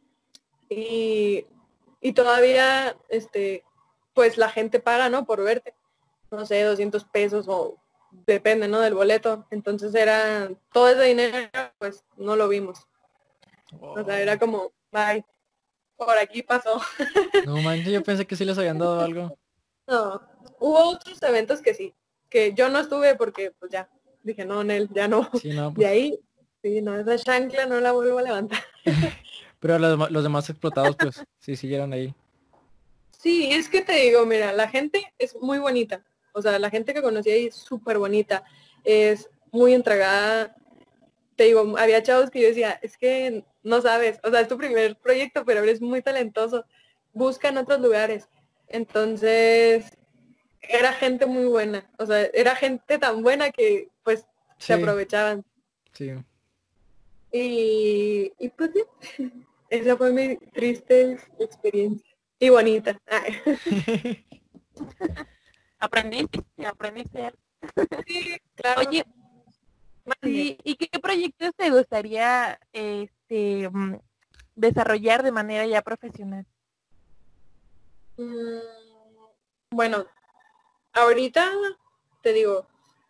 Y, 0.69 1.47
y 2.01 2.13
todavía, 2.13 2.97
este, 3.09 3.65
pues 4.13 4.37
la 4.37 4.51
gente 4.51 4.81
paga, 4.81 5.09
¿no? 5.09 5.25
Por 5.25 5.43
verte 5.43 5.75
no 6.35 6.47
sé, 6.47 6.63
200 6.63 7.05
pesos 7.05 7.47
o 7.49 7.77
depende, 8.27 8.69
¿no? 8.69 8.81
Del 8.81 8.95
boleto. 8.95 9.47
Entonces 9.51 9.95
era 9.95 10.51
todo 10.73 10.89
ese 10.89 11.03
dinero, 11.03 11.49
pues 11.79 12.05
no 12.17 12.37
lo 12.37 12.49
vimos. 12.49 12.87
O 13.81 14.05
sea, 14.05 14.21
era 14.21 14.39
como, 14.39 14.73
bye. 14.93 15.25
por 15.97 16.17
aquí 16.19 16.43
pasó. 16.43 16.81
No 17.47 17.57
manches, 17.57 17.93
yo 17.93 18.03
pensé 18.03 18.27
que 18.27 18.37
sí 18.37 18.45
les 18.45 18.59
habían 18.59 18.79
dado 18.79 19.01
algo. 19.01 19.39
No, 19.87 20.19
hubo 20.61 20.93
otros 20.93 21.23
eventos 21.23 21.61
que 21.61 21.75
sí, 21.75 21.95
que 22.31 22.55
yo 22.55 22.71
no 22.71 22.79
estuve 22.79 23.17
porque 23.17 23.51
pues 23.51 23.71
ya, 23.71 23.91
dije 24.25 24.45
no, 24.45 24.65
Nel, 24.65 24.89
ya 24.93 25.09
no. 25.09 25.31
Sí, 25.41 25.51
no, 25.51 25.69
De 25.69 25.75
pues, 25.77 25.87
ahí, 25.87 26.19
sí, 26.63 26.83
no, 26.83 26.99
esa 26.99 27.19
chancla 27.19 27.67
no 27.67 27.81
la 27.81 27.93
vuelvo 27.93 28.19
a 28.19 28.23
levantar. 28.23 28.63
pero 29.61 29.79
los, 29.79 30.11
los 30.11 30.23
demás 30.23 30.49
explotados, 30.51 30.97
pues, 30.97 31.23
sí 31.39 31.57
siguieron 31.57 31.93
ahí. 31.93 32.15
Sí, 33.25 33.51
es 33.51 33.69
que 33.71 33.81
te 33.81 33.95
digo, 33.95 34.27
mira, 34.27 34.53
la 34.53 34.69
gente 34.69 35.15
es 35.19 35.35
muy 35.41 35.59
bonita. 35.59 36.05
O 36.33 36.43
sea, 36.43 36.59
la 36.59 36.69
gente 36.69 36.93
que 36.93 37.01
conocí 37.01 37.31
ahí 37.31 37.47
es 37.47 37.55
súper 37.55 37.99
bonita. 37.99 38.45
Es 38.85 39.31
muy 39.51 39.73
entregada. 39.73 40.55
Te 41.37 41.45
digo, 41.45 41.79
había 41.79 42.03
chavos 42.03 42.31
que 42.31 42.43
yo 42.43 42.49
decía, 42.49 42.79
es 42.83 42.99
que 42.99 43.45
no 43.63 43.81
sabes, 43.81 44.21
o 44.25 44.31
sea, 44.31 44.41
es 44.41 44.49
tu 44.49 44.59
primer 44.59 44.97
proyecto, 44.97 45.45
pero 45.47 45.63
eres 45.63 45.81
muy 45.81 46.03
talentoso. 46.03 46.67
Busca 47.15 47.49
en 47.49 47.59
otros 47.59 47.81
lugares. 47.81 48.29
Entonces, 48.69 49.97
era 50.69 50.93
gente 50.93 51.27
muy 51.27 51.47
buena. 51.47 51.89
O 51.99 52.07
sea, 52.07 52.23
era 52.33 52.55
gente 52.57 52.99
tan 52.99 53.23
buena 53.23 53.51
que 53.51 53.89
pues 54.03 54.27
Sí, 54.59 54.67
se 54.69 54.75
aprovechaban. 54.75 55.45
sí. 55.93 56.13
Y, 57.33 58.33
y 58.39 58.49
pues 58.51 58.71
sí, 58.73 59.29
esa 59.71 59.97
fue 59.97 60.13
mi 60.13 60.37
triste 60.53 61.19
experiencia. 61.39 62.07
Y 62.39 62.49
bonita. 62.49 62.97
Ay. 63.07 63.41
Aprendiste, 65.79 66.41
aprendiste. 66.67 67.33
Sí, 68.07 68.37
claro. 68.55 68.81
Oye, 68.89 69.05
sí, 70.23 70.59
¿y 70.65 70.77
qué 70.77 70.99
proyectos 70.99 71.51
te 71.57 71.71
gustaría 71.71 72.59
este 72.73 73.69
mm, 73.71 73.97
desarrollar 74.55 75.23
de 75.23 75.33
manera 75.33 75.67
ya 75.67 75.83
profesional? 75.83 76.47
Mm, 78.17 78.59
Bueno, 79.71 80.07
ahorita 80.95 81.53
te 82.23 82.33
digo, 82.33 82.67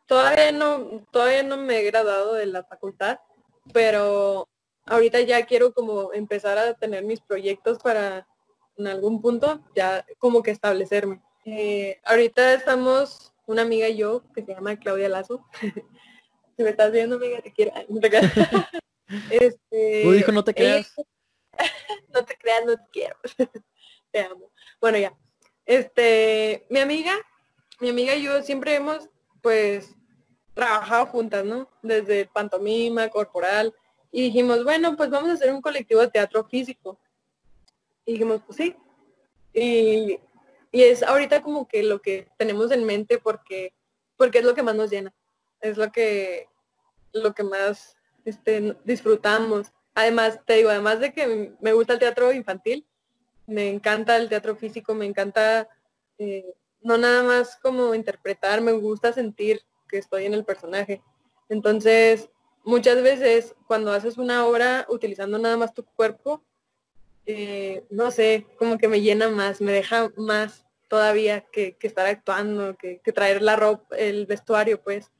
todavía 0.06 0.50
no, 0.52 1.04
todavía 1.12 1.42
no 1.42 1.56
me 1.56 1.78
he 1.78 1.84
graduado 1.84 2.34
de 2.34 2.46
la 2.46 2.64
facultad, 2.64 3.18
pero 3.72 4.48
ahorita 4.86 5.20
ya 5.20 5.46
quiero 5.46 5.72
como 5.72 6.12
empezar 6.12 6.58
a 6.58 6.74
tener 6.74 7.04
mis 7.04 7.20
proyectos 7.20 7.78
para 7.78 8.26
en 8.76 8.88
algún 8.88 9.22
punto 9.22 9.62
ya 9.76 10.04
como 10.18 10.42
que 10.42 10.50
establecerme. 10.50 11.22
Eh, 11.44 12.00
ahorita 12.04 12.54
estamos 12.54 13.32
una 13.46 13.62
amiga 13.62 13.88
y 13.88 13.96
yo 13.98 14.22
que 14.34 14.42
se 14.44 14.54
llama 14.54 14.76
Claudia 14.78 15.08
Lazo. 15.08 15.46
si 16.56 16.62
me 16.62 16.70
estás 16.70 16.90
viendo, 16.90 17.16
amiga, 17.16 17.40
te 17.40 17.52
quiero. 17.52 17.72
No 17.88 18.00
te 18.00 18.08
creas. 18.10 18.32
este, 19.30 20.02
Tú 20.02 20.12
dijo, 20.12 20.32
no 20.32 20.42
te 20.42 20.50
ella- 20.52 20.82
creas. 20.82 20.94
no 22.12 22.24
te 22.24 22.36
creas, 22.36 22.64
no 22.66 22.76
te 22.76 22.82
quiero. 22.92 23.16
te 24.10 24.20
amo. 24.20 24.50
Bueno, 24.80 24.98
ya. 24.98 25.16
Este, 25.66 26.66
mi 26.70 26.80
amiga, 26.80 27.14
mi 27.84 27.90
amiga 27.90 28.14
y 28.14 28.22
yo 28.22 28.42
siempre 28.42 28.74
hemos, 28.74 29.08
pues, 29.42 29.94
trabajado 30.54 31.06
juntas, 31.06 31.44
¿no? 31.44 31.68
Desde 31.82 32.26
pantomima, 32.26 33.08
corporal. 33.08 33.74
Y 34.10 34.22
dijimos, 34.22 34.64
bueno, 34.64 34.96
pues 34.96 35.10
vamos 35.10 35.30
a 35.30 35.34
hacer 35.34 35.52
un 35.52 35.60
colectivo 35.60 36.00
de 36.00 36.08
teatro 36.08 36.44
físico. 36.44 36.98
Y 38.06 38.12
dijimos, 38.12 38.40
pues 38.46 38.56
sí. 38.56 38.76
Y, 39.52 40.18
y 40.72 40.82
es 40.82 41.02
ahorita 41.02 41.42
como 41.42 41.68
que 41.68 41.82
lo 41.82 42.00
que 42.00 42.28
tenemos 42.38 42.70
en 42.70 42.84
mente 42.84 43.18
porque, 43.18 43.74
porque 44.16 44.38
es 44.38 44.44
lo 44.44 44.54
que 44.54 44.62
más 44.62 44.74
nos 44.74 44.90
llena. 44.90 45.14
Es 45.60 45.76
lo 45.76 45.92
que, 45.92 46.48
lo 47.12 47.34
que 47.34 47.42
más 47.42 47.96
este, 48.24 48.76
disfrutamos. 48.84 49.72
Además, 49.94 50.40
te 50.46 50.54
digo, 50.54 50.70
además 50.70 51.00
de 51.00 51.12
que 51.12 51.54
me 51.60 51.72
gusta 51.72 51.92
el 51.92 51.98
teatro 51.98 52.32
infantil, 52.32 52.86
me 53.46 53.68
encanta 53.68 54.16
el 54.16 54.28
teatro 54.28 54.56
físico, 54.56 54.94
me 54.94 55.06
encanta 55.06 55.68
eh, 56.18 56.54
no 56.84 56.96
nada 56.98 57.24
más 57.24 57.56
como 57.56 57.94
interpretar, 57.94 58.60
me 58.60 58.72
gusta 58.72 59.12
sentir 59.12 59.62
que 59.88 59.98
estoy 59.98 60.26
en 60.26 60.34
el 60.34 60.44
personaje. 60.44 61.02
Entonces, 61.48 62.30
muchas 62.62 63.02
veces 63.02 63.56
cuando 63.66 63.92
haces 63.92 64.18
una 64.18 64.46
obra 64.46 64.86
utilizando 64.88 65.38
nada 65.38 65.56
más 65.56 65.74
tu 65.74 65.84
cuerpo, 65.84 66.44
eh, 67.26 67.84
no 67.90 68.10
sé, 68.10 68.46
como 68.58 68.78
que 68.78 68.86
me 68.86 69.00
llena 69.00 69.30
más, 69.30 69.60
me 69.60 69.72
deja 69.72 70.10
más 70.16 70.64
todavía 70.88 71.40
que, 71.40 71.76
que 71.76 71.86
estar 71.86 72.06
actuando, 72.06 72.76
que, 72.76 73.00
traer 73.12 73.42
la 73.42 73.56
ropa, 73.56 73.96
el 73.96 74.26
vestuario, 74.26 74.80
pues. 74.80 75.10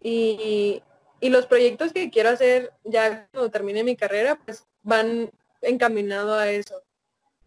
Y, 0.00 0.82
y 1.20 1.28
los 1.28 1.46
proyectos 1.46 1.92
que 1.92 2.10
quiero 2.10 2.30
hacer 2.30 2.72
ya 2.84 3.28
cuando 3.32 3.50
termine 3.50 3.84
mi 3.84 3.96
carrera, 3.96 4.38
pues 4.44 4.66
van 4.82 5.30
encaminados 5.62 6.38
a 6.38 6.50
eso, 6.50 6.82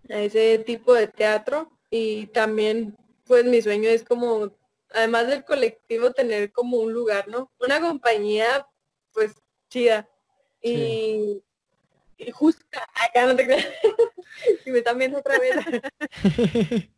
a 0.09 0.19
ese 0.19 0.59
tipo 0.59 0.93
de 0.93 1.07
teatro. 1.07 1.71
Y 1.89 2.27
también, 2.27 2.97
pues 3.27 3.45
mi 3.45 3.61
sueño 3.61 3.89
es 3.89 4.03
como, 4.03 4.51
además 4.91 5.27
del 5.27 5.43
colectivo, 5.43 6.11
tener 6.11 6.51
como 6.51 6.77
un 6.77 6.93
lugar, 6.93 7.27
¿no? 7.27 7.51
Una 7.59 7.79
compañía, 7.81 8.67
pues, 9.13 9.33
chida. 9.69 10.07
Y, 10.61 11.43
y 12.17 12.31
justa, 12.31 12.87
acá 12.95 13.25
no 13.25 13.35
te 13.35 13.45
creas. 13.45 13.65
si 14.63 14.71
me 14.71 14.79
están 14.79 14.97
viendo 14.97 15.19
otra 15.19 15.37
vez. 15.39 15.55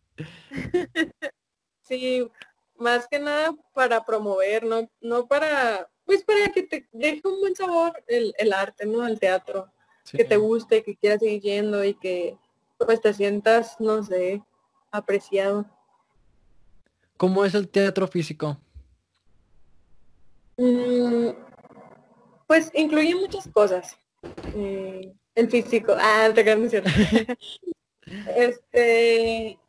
Sí, 1.82 2.30
más 2.76 3.08
que 3.08 3.18
nada 3.20 3.56
para 3.74 4.06
promover, 4.06 4.64
no, 4.64 4.88
no 5.02 5.28
para, 5.28 5.90
pues 6.06 6.24
para 6.24 6.50
que 6.52 6.62
te 6.62 6.88
deje 6.92 7.22
un 7.24 7.40
buen 7.40 7.56
sabor 7.56 8.04
el, 8.06 8.34
el 8.38 8.54
arte, 8.54 8.86
¿no? 8.86 9.06
El 9.08 9.20
teatro, 9.20 9.72
Sí. 10.04 10.18
que 10.18 10.24
te 10.26 10.38
guste, 10.38 10.84
que 10.84 10.96
quieras 10.96 11.20
seguir 11.20 11.42
yendo 11.42 11.84
y 11.84 11.94
que 11.96 12.38
pues 12.78 13.02
te 13.02 13.14
sientas, 13.14 13.80
no 13.80 14.04
sé, 14.04 14.44
apreciado. 14.92 15.66
¿Cómo 17.20 17.44
es 17.44 17.54
el 17.54 17.68
teatro 17.68 18.08
físico? 18.08 18.58
Mm, 20.56 21.32
pues 22.48 22.72
incluye 22.74 23.14
muchas 23.14 23.46
cosas. 23.50 23.98
Eh, 24.56 25.12
el 25.36 25.50
físico, 25.50 25.94
ah, 26.00 26.30
te 26.34 26.70
cierto. 26.70 26.90
este, 28.38 29.60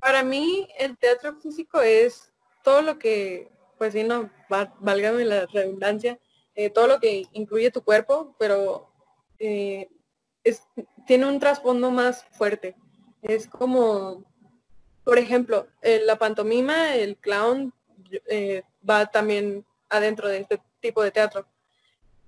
para 0.00 0.24
mí 0.24 0.66
el 0.80 0.98
teatro 0.98 1.36
físico 1.36 1.80
es 1.80 2.32
todo 2.64 2.82
lo 2.82 2.98
que, 2.98 3.52
pues 3.78 3.92
sí, 3.92 4.02
no, 4.02 4.28
va- 4.52 4.74
válgame 4.80 5.24
la 5.24 5.46
redundancia, 5.46 6.18
eh, 6.56 6.70
todo 6.70 6.88
lo 6.88 6.98
que 6.98 7.28
incluye 7.34 7.70
tu 7.70 7.84
cuerpo, 7.84 8.34
pero 8.36 8.90
eh, 9.38 9.88
es, 10.42 10.64
tiene 11.06 11.26
un 11.26 11.38
trasfondo 11.38 11.92
más 11.92 12.24
fuerte. 12.32 12.74
Es 13.22 13.46
como, 13.46 14.24
por 15.08 15.18
ejemplo, 15.18 15.66
eh, 15.80 16.02
la 16.04 16.16
pantomima, 16.16 16.94
el 16.94 17.16
clown, 17.16 17.72
eh, 18.28 18.62
va 18.86 19.06
también 19.06 19.64
adentro 19.88 20.28
de 20.28 20.40
este 20.40 20.60
tipo 20.80 21.02
de 21.02 21.10
teatro. 21.10 21.46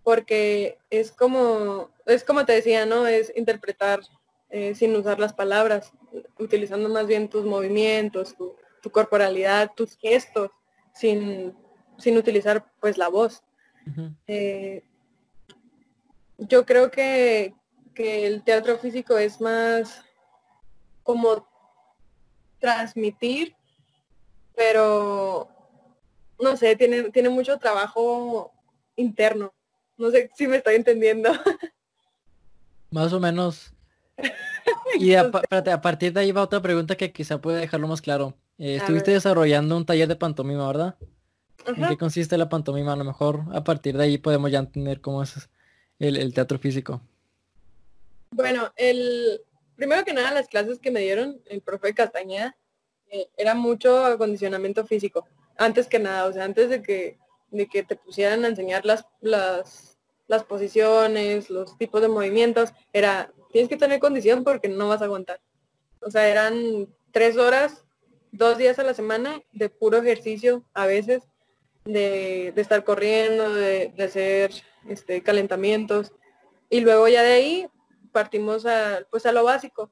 Porque 0.03 0.79
es 0.89 1.13
como, 1.13 1.91
es 2.07 2.25
como 2.25 2.47
te 2.47 2.55
decía, 2.55 2.87
¿no? 2.87 3.07
Es 3.07 3.35
interpretar 3.37 4.01
eh, 4.49 4.75
sin 4.75 4.97
usar 4.97 5.21
las 5.21 5.35
palabras, 5.35 5.93
utilizando 6.39 6.89
más 6.89 7.07
bien 7.07 7.29
tus 7.29 7.45
movimientos, 7.45 8.35
tu, 8.35 8.57
tu 8.81 8.91
corporalidad, 8.91 9.73
tus 9.77 9.99
gestos, 9.99 10.51
sin, 10.95 11.55
sin 11.99 12.17
utilizar 12.17 12.65
pues 12.81 12.97
la 12.97 13.09
voz. 13.09 13.43
Eh, 14.27 14.83
yo 16.39 16.65
creo 16.65 16.91
que, 16.91 17.55
que 17.93 18.27
el 18.27 18.43
teatro 18.43 18.79
físico 18.79 19.19
es 19.19 19.39
más 19.39 20.03
como 21.03 21.50
transmitir, 22.61 23.55
pero 24.55 25.49
no 26.39 26.57
sé, 26.57 26.77
tiene, 26.77 27.11
tiene 27.11 27.29
mucho 27.29 27.59
trabajo 27.59 28.53
interno. 28.97 29.53
No 29.97 30.11
sé 30.11 30.31
si 30.37 30.47
me 30.47 30.59
estoy 30.59 30.77
entendiendo. 30.77 31.31
Más 32.91 33.13
o 33.13 33.21
menos. 33.21 33.73
Y 34.99 35.15
a, 35.15 35.23
espérate, 35.23 35.71
a 35.71 35.81
partir 35.81 36.13
de 36.13 36.21
ahí 36.21 36.33
va 36.33 36.43
otra 36.43 36.61
pregunta 36.61 36.97
que 36.97 37.13
quizá 37.13 37.41
puede 37.41 37.61
dejarlo 37.61 37.87
más 37.87 38.03
claro. 38.03 38.35
Eh, 38.59 38.77
estuviste 38.77 39.13
desarrollando 39.13 39.77
un 39.77 39.87
taller 39.87 40.09
de 40.09 40.17
pantomima, 40.17 40.67
¿verdad? 40.67 40.97
¿En 41.65 41.77
Ajá. 41.77 41.89
qué 41.89 41.97
consiste 41.97 42.37
la 42.37 42.49
pantomima? 42.49 42.93
A 42.93 42.97
lo 42.97 43.05
mejor 43.05 43.45
a 43.53 43.63
partir 43.63 43.97
de 43.97 44.05
ahí 44.05 44.19
podemos 44.19 44.51
ya 44.51 44.59
entender 44.59 45.01
cómo 45.01 45.23
es 45.23 45.49
el, 46.01 46.17
el 46.17 46.35
teatro 46.35 46.59
físico. 46.59 47.01
Bueno, 48.33 48.73
el 48.77 49.41
primero 49.81 50.05
que 50.05 50.13
nada 50.13 50.31
las 50.31 50.47
clases 50.47 50.79
que 50.79 50.91
me 50.91 51.01
dieron 51.01 51.41
el 51.47 51.63
profe 51.63 51.95
Castañeda 51.95 52.55
eh, 53.09 53.29
era 53.39 53.55
mucho 53.55 54.05
acondicionamiento 54.05 54.87
físico. 54.87 55.27
Antes 55.57 55.87
que 55.87 55.99
nada, 55.99 56.27
o 56.27 56.33
sea, 56.35 56.45
antes 56.45 56.69
de 56.69 56.83
que 56.83 57.19
de 57.51 57.67
que 57.67 57.83
te 57.83 57.97
pusieran 57.97 58.45
a 58.45 58.49
enseñar 58.49 58.85
las 58.85 59.07
las 59.23 59.99
las 60.29 60.45
posiciones, 60.45 61.49
los 61.49 61.79
tipos 61.79 62.03
de 62.03 62.09
movimientos, 62.09 62.75
era 62.93 63.33
tienes 63.53 63.71
que 63.71 63.79
tener 63.79 64.01
condición 64.01 64.45
porque 64.45 64.69
no 64.69 64.89
vas 64.89 65.01
a 65.01 65.07
aguantar. 65.07 65.41
O 66.03 66.11
sea, 66.11 66.29
eran 66.29 66.87
tres 67.11 67.39
horas, 67.39 67.83
dos 68.33 68.59
días 68.59 68.79
a 68.79 68.85
la 68.85 68.93
semana 68.93 69.43
de 69.53 69.71
puro 69.71 69.97
ejercicio 69.97 70.63
a 70.75 70.85
veces, 70.85 71.23
de, 71.87 72.53
de 72.55 72.61
estar 72.61 72.85
corriendo, 72.85 73.55
de, 73.55 73.95
de 73.97 74.05
hacer 74.05 74.53
este, 74.87 75.23
calentamientos. 75.23 76.13
Y 76.69 76.81
luego 76.81 77.09
ya 77.09 77.23
de 77.23 77.33
ahí 77.33 77.69
partimos 78.13 78.67
a, 78.67 79.07
pues 79.11 79.27
a 79.27 79.33
lo 79.33 79.45
básico, 79.45 79.91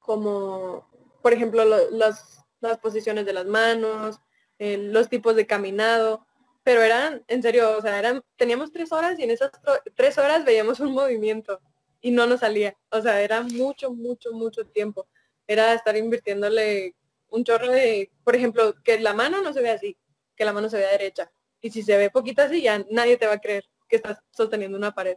como 0.00 0.88
por 1.22 1.32
ejemplo 1.32 1.64
las, 1.64 2.44
las 2.60 2.78
posiciones 2.78 3.26
de 3.26 3.32
las 3.32 3.46
manos, 3.46 4.20
los 4.58 5.08
tipos 5.08 5.36
de 5.36 5.46
caminado, 5.46 6.26
pero 6.62 6.82
eran, 6.82 7.24
en 7.28 7.42
serio, 7.42 7.78
o 7.78 7.80
sea, 7.80 7.98
eran, 7.98 8.22
teníamos 8.36 8.72
tres 8.72 8.92
horas 8.92 9.18
y 9.18 9.22
en 9.22 9.30
esas 9.30 9.50
tres 9.94 10.18
horas 10.18 10.44
veíamos 10.44 10.80
un 10.80 10.92
movimiento 10.92 11.60
y 12.00 12.10
no 12.10 12.26
nos 12.26 12.40
salía. 12.40 12.76
O 12.90 13.00
sea, 13.00 13.22
era 13.22 13.42
mucho, 13.42 13.92
mucho, 13.92 14.32
mucho 14.32 14.66
tiempo. 14.66 15.06
Era 15.46 15.72
estar 15.72 15.96
invirtiéndole 15.96 16.94
un 17.30 17.44
chorro 17.44 17.68
de, 17.68 18.10
por 18.24 18.36
ejemplo, 18.36 18.74
que 18.84 18.98
la 19.00 19.14
mano 19.14 19.40
no 19.40 19.52
se 19.52 19.62
ve 19.62 19.70
así, 19.70 19.96
que 20.36 20.44
la 20.44 20.52
mano 20.52 20.68
se 20.68 20.78
vea 20.78 20.90
derecha. 20.90 21.30
Y 21.60 21.70
si 21.70 21.82
se 21.82 21.96
ve 21.96 22.10
poquito 22.10 22.42
así, 22.42 22.62
ya 22.62 22.84
nadie 22.90 23.16
te 23.16 23.26
va 23.26 23.34
a 23.34 23.40
creer 23.40 23.64
que 23.88 23.96
estás 23.96 24.18
sosteniendo 24.30 24.76
una 24.76 24.94
pared. 24.94 25.16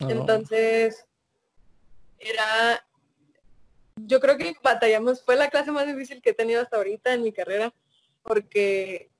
Entonces, 0.00 1.06
era, 2.18 2.86
yo 3.96 4.20
creo 4.20 4.36
que 4.36 4.56
batallamos, 4.62 5.22
fue 5.22 5.36
la 5.36 5.50
clase 5.50 5.70
más 5.70 5.86
difícil 5.86 6.22
que 6.22 6.30
he 6.30 6.34
tenido 6.34 6.62
hasta 6.62 6.76
ahorita 6.76 7.12
en 7.12 7.22
mi 7.22 7.32
carrera, 7.32 7.72
porque 8.22 9.10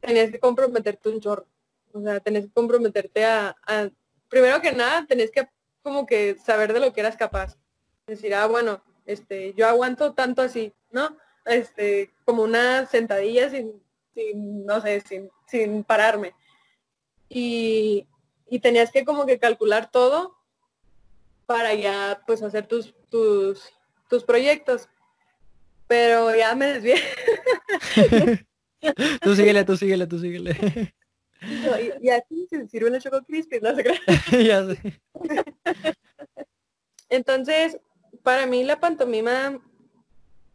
tenías 0.00 0.30
que 0.30 0.40
comprometerte 0.40 1.08
un 1.08 1.20
chorro. 1.20 1.46
O 1.92 2.02
sea, 2.02 2.20
tenés 2.20 2.46
que 2.46 2.52
comprometerte 2.52 3.24
a, 3.24 3.56
primero 4.28 4.60
que 4.60 4.72
nada, 4.72 5.06
tenés 5.06 5.30
que 5.30 5.48
como 5.82 6.06
que 6.06 6.36
saber 6.44 6.72
de 6.72 6.80
lo 6.80 6.92
que 6.92 7.00
eras 7.00 7.16
capaz. 7.16 7.56
Decir, 8.06 8.34
ah, 8.34 8.46
bueno, 8.46 8.82
este, 9.06 9.54
yo 9.54 9.66
aguanto 9.66 10.12
tanto 10.14 10.42
así, 10.42 10.72
¿no? 10.90 11.16
Este, 11.46 12.12
como 12.24 12.42
una 12.42 12.86
sentadilla 12.86 13.48
sin, 13.48 13.82
sin 14.14 14.66
no 14.66 14.80
sé, 14.80 15.00
sin, 15.00 15.30
sin 15.46 15.84
pararme. 15.84 16.34
Y, 17.28 18.06
y 18.48 18.58
tenías 18.60 18.90
que 18.90 19.04
como 19.04 19.26
que 19.26 19.38
calcular 19.38 19.90
todo 19.90 20.37
para 21.48 21.72
ya 21.72 22.22
pues 22.26 22.42
hacer 22.42 22.66
tus, 22.66 22.94
tus, 23.08 23.72
tus 24.10 24.22
proyectos. 24.22 24.86
Pero 25.86 26.36
ya 26.36 26.54
me 26.54 26.74
desvié. 26.74 26.96
tú 29.22 29.34
síguele, 29.34 29.64
tú 29.64 29.74
síguele, 29.74 30.06
tú 30.06 30.18
síguele. 30.18 30.92
y, 32.02 32.10
aquí 32.10 32.46
se 32.50 32.68
sirve 32.68 32.90
el 32.90 33.00
choco 33.00 33.22
crispy, 33.24 33.60
no 33.60 33.74
sé 33.74 33.84
ya 34.44 34.66
sé. 34.66 35.00
Entonces, 37.08 37.78
para 38.22 38.44
mí 38.44 38.62
la 38.62 38.78
pantomima 38.78 39.58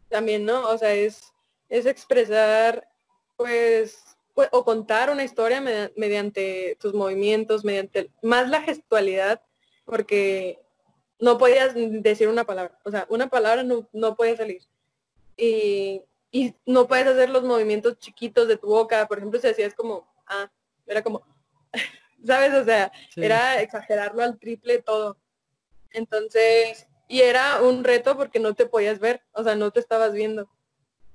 también, 0.08 0.44
¿no? 0.44 0.68
O 0.68 0.78
sea, 0.78 0.94
es, 0.94 1.32
es 1.70 1.86
expresar, 1.86 2.88
pues, 3.36 4.16
pues 4.32 4.48
o 4.52 4.64
contar 4.64 5.10
una 5.10 5.24
historia 5.24 5.60
mediante 5.60 6.78
tus 6.80 6.94
movimientos, 6.94 7.64
mediante 7.64 8.12
más 8.22 8.48
la 8.48 8.62
gestualidad, 8.62 9.42
porque 9.84 10.63
no 11.18 11.38
podías 11.38 11.72
decir 11.74 12.28
una 12.28 12.44
palabra. 12.44 12.78
O 12.84 12.90
sea, 12.90 13.06
una 13.08 13.28
palabra 13.28 13.62
no, 13.62 13.88
no 13.92 14.16
puede 14.16 14.36
salir. 14.36 14.62
Y 15.36 16.02
y 16.34 16.52
no 16.66 16.88
puedes 16.88 17.06
hacer 17.06 17.30
los 17.30 17.44
movimientos 17.44 17.96
chiquitos 18.00 18.48
de 18.48 18.56
tu 18.56 18.66
boca. 18.66 19.06
Por 19.06 19.18
ejemplo, 19.18 19.38
si 19.38 19.46
hacías 19.46 19.72
como, 19.72 20.12
ah, 20.26 20.50
era 20.84 21.00
como, 21.00 21.24
¿sabes? 22.26 22.52
O 22.54 22.64
sea, 22.64 22.90
era 23.14 23.62
exagerarlo 23.62 24.20
al 24.20 24.36
triple 24.36 24.82
todo. 24.82 25.16
Entonces, 25.92 26.88
y 27.06 27.20
era 27.20 27.62
un 27.62 27.84
reto 27.84 28.16
porque 28.16 28.40
no 28.40 28.52
te 28.54 28.66
podías 28.66 28.98
ver, 28.98 29.22
o 29.30 29.44
sea, 29.44 29.54
no 29.54 29.70
te 29.70 29.78
estabas 29.78 30.12
viendo. 30.12 30.50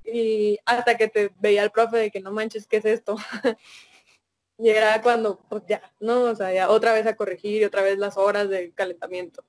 Y 0.06 0.58
hasta 0.64 0.95
que 0.95 1.10
te 1.10 1.34
veía 1.38 1.64
el 1.64 1.72
profe 1.72 1.97
de 1.97 2.12
que 2.12 2.22
no 2.22 2.32
manches, 2.32 2.66
¿qué 2.66 2.78
es 2.78 2.86
esto? 2.86 3.18
y 4.58 4.70
era 4.70 5.02
cuando, 5.02 5.41
pues 5.50 5.64
ya, 5.68 5.82
¿no? 6.00 6.22
O 6.22 6.36
sea, 6.36 6.54
ya 6.54 6.70
otra 6.70 6.93
vez 6.93 7.06
a 7.08 7.18
corregir 7.18 7.62
y 7.62 7.66
otra 7.66 7.82
vez 7.82 7.97
las 7.97 8.16
horas 8.16 8.47
de 8.47 8.72
calentamiento. 8.72 9.43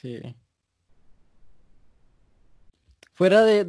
Sí. 0.00 0.36
Fuera 3.14 3.42
de, 3.44 3.64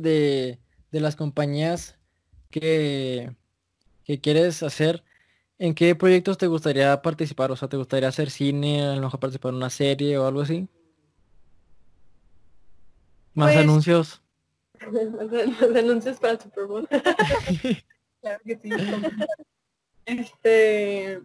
de 0.91 0.99
las 0.99 1.15
compañías 1.15 1.97
que, 2.49 3.35
que 4.03 4.19
quieres 4.19 4.63
hacer, 4.63 5.03
¿en 5.59 5.73
qué 5.73 5.95
proyectos 5.95 6.37
te 6.37 6.47
gustaría 6.47 7.01
participar? 7.01 7.51
O 7.51 7.55
sea, 7.55 7.67
¿te 7.67 7.77
gustaría 7.77 8.09
hacer 8.09 8.29
cine, 8.29 8.85
a 8.85 8.95
lo 8.95 9.01
mejor 9.01 9.19
participar 9.19 9.49
en 9.49 9.57
una 9.57 9.69
serie 9.69 10.17
o 10.17 10.27
algo 10.27 10.41
así? 10.41 10.67
¿Más 13.33 13.53
pues, 13.53 13.63
anuncios? 13.63 14.21
más 14.79 15.75
anuncios 15.77 16.17
para 16.17 16.39
Super 16.39 16.65
Bowl. 16.65 16.87
claro 18.21 18.39
que 18.45 18.57
sí. 18.57 18.69
Este... 20.05 21.21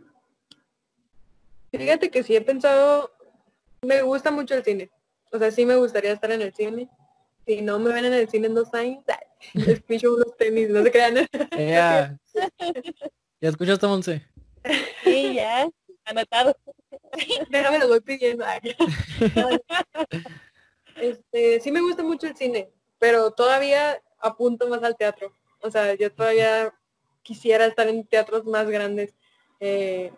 Fíjate 1.70 2.10
que 2.10 2.22
sí 2.22 2.36
he 2.36 2.42
pensado, 2.42 3.10
me 3.82 4.02
gusta 4.02 4.30
mucho 4.30 4.54
el 4.54 4.64
cine. 4.64 4.90
O 5.30 5.38
sea, 5.38 5.50
sí 5.50 5.64
me 5.64 5.76
gustaría 5.76 6.12
estar 6.12 6.30
en 6.30 6.42
el 6.42 6.54
cine 6.54 6.88
si 7.46 7.60
no 7.60 7.78
me 7.78 7.92
ven 7.92 8.04
en 8.04 8.14
el 8.14 8.28
cine 8.28 8.46
en 8.46 8.54
dos 8.54 8.72
años, 8.74 9.04
les 9.54 9.80
picho 9.82 10.14
unos 10.14 10.36
tenis, 10.36 10.68
no 10.68 10.82
se 10.82 10.90
crean. 10.90 11.14
Ya. 11.56 12.18
¿Ya 13.40 13.48
escuchaste, 13.48 13.86
Monse? 13.86 14.26
Sí, 15.02 15.34
ya. 15.34 15.68
Anotado. 16.04 16.56
Déjame 17.50 17.78
lo 17.78 17.88
voy 17.88 18.00
pidiendo. 18.00 18.44
Este, 20.96 21.60
sí 21.60 21.72
me 21.72 21.80
gusta 21.80 22.02
mucho 22.02 22.26
el 22.26 22.36
cine, 22.36 22.70
pero 22.98 23.32
todavía 23.32 24.00
apunto 24.18 24.68
más 24.68 24.82
al 24.82 24.96
teatro. 24.96 25.32
O 25.60 25.70
sea, 25.70 25.94
yo 25.94 26.12
todavía 26.12 26.72
quisiera 27.22 27.66
estar 27.66 27.88
en 27.88 28.06
teatros 28.06 28.44
más 28.44 28.68
grandes. 28.68 29.14
Eh, 29.58 30.12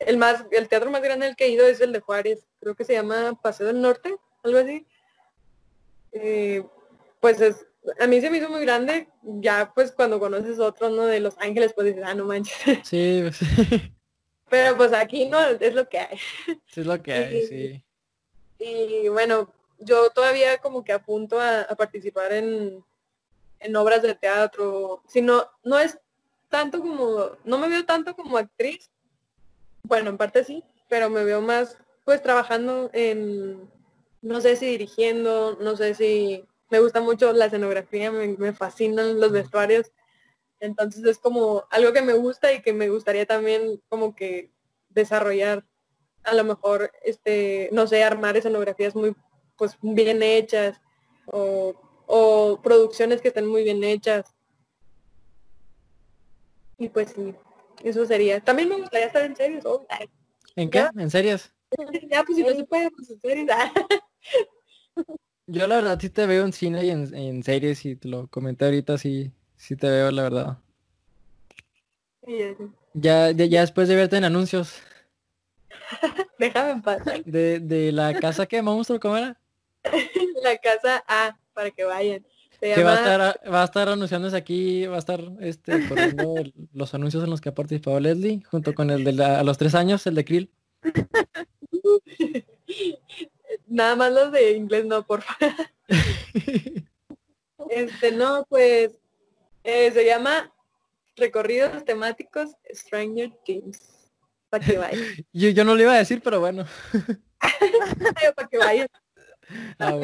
el 0.00 0.16
más, 0.16 0.44
el 0.50 0.68
teatro 0.68 0.90
más 0.90 1.02
grande 1.02 1.26
al 1.26 1.36
que 1.36 1.44
he 1.44 1.50
ido 1.50 1.66
es 1.66 1.80
el 1.80 1.92
de 1.92 2.00
Juárez. 2.00 2.46
Creo 2.58 2.74
que 2.74 2.84
se 2.84 2.94
llama 2.94 3.38
Paseo 3.40 3.66
del 3.66 3.80
Norte, 3.80 4.16
algo 4.42 4.58
así. 4.58 4.86
Eh, 6.12 6.64
pues 7.20 7.40
es, 7.40 7.66
a 7.98 8.06
mí 8.06 8.20
se 8.20 8.30
me 8.30 8.38
hizo 8.38 8.48
muy 8.48 8.62
grande, 8.62 9.08
ya 9.22 9.72
pues 9.74 9.92
cuando 9.92 10.18
conoces 10.18 10.58
otro, 10.58 10.90
¿no? 10.90 11.06
De 11.06 11.20
Los 11.20 11.36
Ángeles, 11.38 11.72
pues 11.74 11.88
dices, 11.88 12.02
ah, 12.04 12.14
no 12.14 12.24
manches. 12.24 12.56
Sí, 12.84 13.22
pues, 13.22 13.38
Pero 14.48 14.76
pues 14.76 14.92
aquí 14.92 15.26
no, 15.26 15.38
es 15.40 15.74
lo 15.74 15.88
que 15.88 15.98
hay. 15.98 16.18
Sí, 16.66 16.80
es 16.80 16.86
lo 16.86 17.00
que 17.00 17.12
hay, 17.12 17.46
sí. 17.46 17.84
Y 18.58 19.08
bueno, 19.08 19.52
yo 19.78 20.10
todavía 20.10 20.58
como 20.58 20.82
que 20.82 20.92
apunto 20.92 21.40
a, 21.40 21.66
participar 21.76 22.32
en, 22.32 22.84
en, 23.60 23.76
obras 23.76 24.02
de 24.02 24.14
teatro. 24.14 25.02
Si 25.06 25.22
no, 25.22 25.48
no 25.62 25.78
es 25.78 25.98
tanto 26.48 26.80
como, 26.80 27.30
no 27.44 27.58
me 27.58 27.68
veo 27.68 27.84
tanto 27.86 28.14
como 28.14 28.36
actriz. 28.36 28.90
Bueno, 29.90 30.10
en 30.10 30.18
parte 30.18 30.44
sí, 30.44 30.62
pero 30.88 31.10
me 31.10 31.24
veo 31.24 31.40
más 31.40 31.76
pues 32.04 32.22
trabajando 32.22 32.90
en 32.92 33.68
no 34.22 34.40
sé 34.40 34.54
si 34.54 34.66
dirigiendo, 34.66 35.58
no 35.60 35.76
sé 35.76 35.94
si 35.94 36.46
me 36.70 36.78
gusta 36.78 37.00
mucho 37.00 37.32
la 37.32 37.46
escenografía, 37.46 38.12
me, 38.12 38.52
fascinan 38.52 39.18
los 39.18 39.32
vestuarios. 39.32 39.90
Entonces 40.60 41.04
es 41.04 41.18
como 41.18 41.64
algo 41.70 41.92
que 41.92 42.02
me 42.02 42.12
gusta 42.12 42.52
y 42.52 42.62
que 42.62 42.72
me 42.72 42.88
gustaría 42.88 43.26
también 43.26 43.82
como 43.88 44.14
que 44.14 44.52
desarrollar. 44.90 45.66
A 46.22 46.34
lo 46.34 46.44
mejor 46.44 46.92
este 47.02 47.68
no 47.72 47.88
sé 47.88 48.04
armar 48.04 48.36
escenografías 48.36 48.94
muy 48.94 49.16
pues 49.56 49.76
bien 49.82 50.22
hechas 50.22 50.80
o, 51.26 51.74
o 52.06 52.60
producciones 52.62 53.20
que 53.20 53.28
estén 53.28 53.46
muy 53.46 53.64
bien 53.64 53.82
hechas. 53.82 54.36
Y 56.78 56.88
pues 56.90 57.10
sí 57.10 57.34
eso 57.84 58.04
sería 58.06 58.40
también 58.40 58.68
me 58.68 58.76
gustaría 58.76 59.06
estar 59.06 59.24
en 59.24 59.36
series 59.36 59.64
en 60.56 60.70
qué 60.70 60.88
en 60.96 61.10
series 61.10 61.52
ya 62.10 62.24
pues 62.24 62.36
si 62.36 62.42
no 62.42 62.50
se 62.50 62.64
puede 62.64 62.90
pues 62.90 63.10
en 63.10 63.20
series 63.20 63.48
Yo 65.52 65.66
la 65.66 65.76
verdad 65.76 65.98
sí 66.00 66.10
te 66.10 66.26
veo 66.26 66.44
en 66.44 66.52
cine 66.52 66.84
y 66.84 66.90
en, 66.90 67.42
series 67.42 67.84
y 67.84 67.96
te 67.96 68.06
lo 68.06 68.28
comenté 68.28 68.66
ahorita, 68.66 68.98
sí, 68.98 69.32
sí 69.56 69.74
te 69.74 69.90
veo 69.90 70.12
la 70.12 70.22
verdad. 70.22 70.58
Ya, 72.94 73.32
ya, 73.32 73.60
después 73.60 73.88
de 73.88 73.96
verte 73.96 74.16
en 74.16 74.22
anuncios. 74.22 74.80
Déjame 76.38 76.70
en 76.70 76.82
paz. 76.82 77.02
De, 77.24 77.58
de 77.58 77.90
la 77.90 78.14
casa 78.14 78.46
que 78.46 78.62
monstruo, 78.62 79.00
¿cómo 79.00 79.16
era? 79.16 79.40
la 80.42 80.56
casa 80.58 81.02
A, 81.08 81.36
para 81.52 81.72
que 81.72 81.82
vayan. 81.82 82.24
Que 82.60 82.82
va 82.84 82.92
a 82.92 82.96
estar 82.96 83.40
va 83.52 83.62
a 83.62 83.64
estar 83.64 83.88
anunciándose 83.88 84.36
aquí, 84.36 84.86
va 84.86 84.96
a 84.96 84.98
estar 84.98 85.20
este 85.40 85.88
corriendo 85.88 86.34
los 86.72 86.94
anuncios 86.94 87.24
en 87.24 87.30
los 87.30 87.40
que 87.40 87.48
ha 87.48 87.54
participado 87.54 87.98
Leslie, 88.00 88.42
junto 88.50 88.74
con 88.74 88.90
el 88.90 89.04
de 89.04 89.24
a 89.24 89.42
los 89.42 89.56
tres 89.58 89.74
años, 89.74 90.06
el 90.06 90.14
de 90.14 90.24
Krill. 90.24 90.50
Nada 93.66 93.96
más 93.96 94.12
los 94.12 94.32
de 94.32 94.52
inglés 94.52 94.84
no, 94.84 95.06
por 95.06 95.22
favor. 95.22 95.54
este, 97.70 98.12
no, 98.12 98.44
pues 98.48 98.92
eh, 99.64 99.90
se 99.92 100.04
llama 100.04 100.52
Recorridos 101.16 101.84
temáticos 101.84 102.50
Stranger 102.72 103.30
Things. 103.44 104.10
Para 104.48 104.66
que 104.66 104.78
vayan. 104.78 105.00
Yo, 105.32 105.48
yo 105.50 105.64
no 105.64 105.76
lo 105.76 105.82
iba 105.82 105.94
a 105.94 105.98
decir, 105.98 106.20
pero 106.22 106.40
bueno. 106.40 106.66
para 108.34 108.48
que 108.48 108.58
vayan. 108.58 108.88
Ah, 109.78 109.96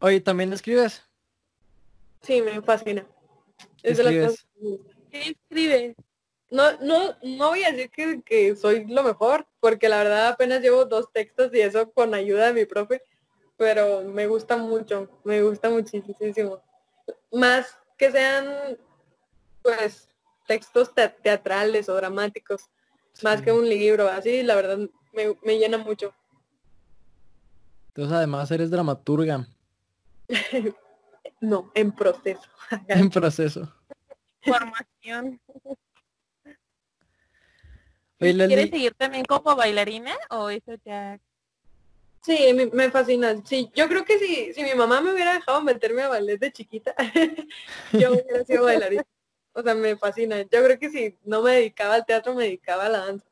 Oye, 0.00 0.20
¿también 0.20 0.52
escribes? 0.52 1.02
Sí, 2.22 2.42
me 2.42 2.60
fascina. 2.62 3.06
Es 3.82 3.98
¿Qué 5.10 5.36
escribes? 5.50 5.94
no, 6.50 6.72
no, 6.80 7.16
no 7.22 7.48
voy 7.48 7.62
a 7.64 7.72
decir 7.72 7.90
que, 7.90 8.22
que 8.22 8.56
soy 8.56 8.86
lo 8.86 9.02
mejor, 9.02 9.46
porque 9.60 9.88
la 9.88 9.98
verdad 9.98 10.28
apenas 10.28 10.60
llevo 10.60 10.84
dos 10.84 11.12
textos 11.12 11.54
y 11.54 11.60
eso 11.60 11.90
con 11.92 12.14
ayuda 12.14 12.46
de 12.46 12.52
mi 12.52 12.64
profe, 12.64 13.02
pero 13.56 14.02
me 14.02 14.26
gusta 14.26 14.56
mucho, 14.56 15.20
me 15.24 15.42
gusta 15.42 15.70
muchísimo. 15.70 16.62
Más 17.32 17.78
que 17.96 18.10
sean, 18.10 18.78
pues, 19.62 20.08
textos 20.46 20.92
teatrales 21.22 21.88
o 21.88 21.94
dramáticos, 21.94 22.68
más 23.22 23.42
que 23.42 23.52
un 23.52 23.68
libro, 23.68 24.08
así, 24.08 24.42
la 24.42 24.54
verdad, 24.54 24.78
me, 25.12 25.36
me 25.42 25.58
llena 25.58 25.78
mucho. 25.78 26.14
Entonces, 27.90 28.12
además, 28.12 28.48
eres 28.52 28.70
dramaturga. 28.70 29.48
no, 31.40 31.72
en 31.74 31.90
proceso. 31.90 32.48
en 32.88 33.10
proceso. 33.10 33.74
Formación. 34.42 35.40
¿Quieres 38.16 38.70
seguir 38.70 38.94
también 38.94 39.24
como 39.24 39.56
bailarina 39.56 40.14
o 40.28 40.50
eso 40.50 40.74
ya? 40.84 41.18
Sí, 42.22 42.54
me, 42.72 42.90
fascina. 42.90 43.34
Sí, 43.44 43.70
yo 43.74 43.88
creo 43.88 44.04
que 44.04 44.18
si, 44.20 44.54
si 44.54 44.62
mi 44.62 44.74
mamá 44.74 45.00
me 45.00 45.12
hubiera 45.12 45.34
dejado 45.34 45.60
meterme 45.62 46.02
a 46.02 46.08
ballet 46.08 46.38
de 46.38 46.52
chiquita, 46.52 46.94
yo 47.92 48.12
hubiera 48.12 48.44
sido 48.44 48.64
bailarina. 48.64 49.04
O 49.52 49.62
sea, 49.62 49.74
me 49.74 49.96
fascina. 49.96 50.42
Yo 50.42 50.62
creo 50.62 50.78
que 50.78 50.90
si 50.90 51.18
no 51.24 51.42
me 51.42 51.54
dedicaba 51.54 51.96
al 51.96 52.06
teatro, 52.06 52.34
me 52.34 52.44
dedicaba 52.44 52.86
a 52.86 52.88
la 52.90 52.98
danza. 53.06 53.26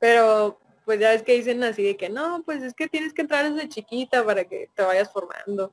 Pero 0.00 0.58
pues 0.90 0.98
ya 0.98 1.10
ves 1.10 1.22
que 1.22 1.36
dicen 1.36 1.62
así 1.62 1.84
de 1.84 1.96
que 1.96 2.08
no, 2.08 2.42
pues 2.42 2.64
es 2.64 2.74
que 2.74 2.88
tienes 2.88 3.12
que 3.12 3.22
entrar 3.22 3.48
desde 3.48 3.68
chiquita 3.68 4.24
para 4.24 4.42
que 4.42 4.68
te 4.74 4.82
vayas 4.82 5.12
formando. 5.12 5.72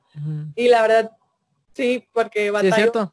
Y 0.54 0.68
la 0.68 0.80
verdad, 0.80 1.10
sí, 1.72 2.06
porque 2.12 2.52
¿Sí 2.60 2.66
es 2.68 2.74
cierto? 2.76 3.12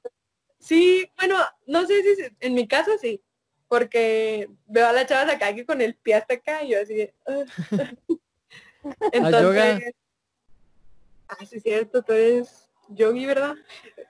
Sí, 0.59 1.09
bueno, 1.17 1.39
no 1.65 1.87
sé 1.87 2.03
si 2.03 2.23
en 2.41 2.53
mi 2.53 2.67
caso 2.67 2.91
sí, 3.01 3.23
porque 3.67 4.47
veo 4.67 4.85
a 4.85 4.91
las 4.91 5.07
chavas 5.07 5.33
acá 5.33 5.55
que 5.55 5.65
con 5.65 5.81
el 5.81 5.95
pie 5.95 6.13
hasta 6.13 6.35
acá 6.35 6.61
y 6.61 6.73
yo 6.73 6.79
así 6.79 7.09
Entonces, 9.11 9.95
ah, 11.27 11.43
sí 11.49 11.55
es 11.57 11.63
cierto, 11.63 12.03
tú 12.03 12.13
eres 12.13 12.69
yogi, 12.89 13.25
¿verdad? 13.25 13.55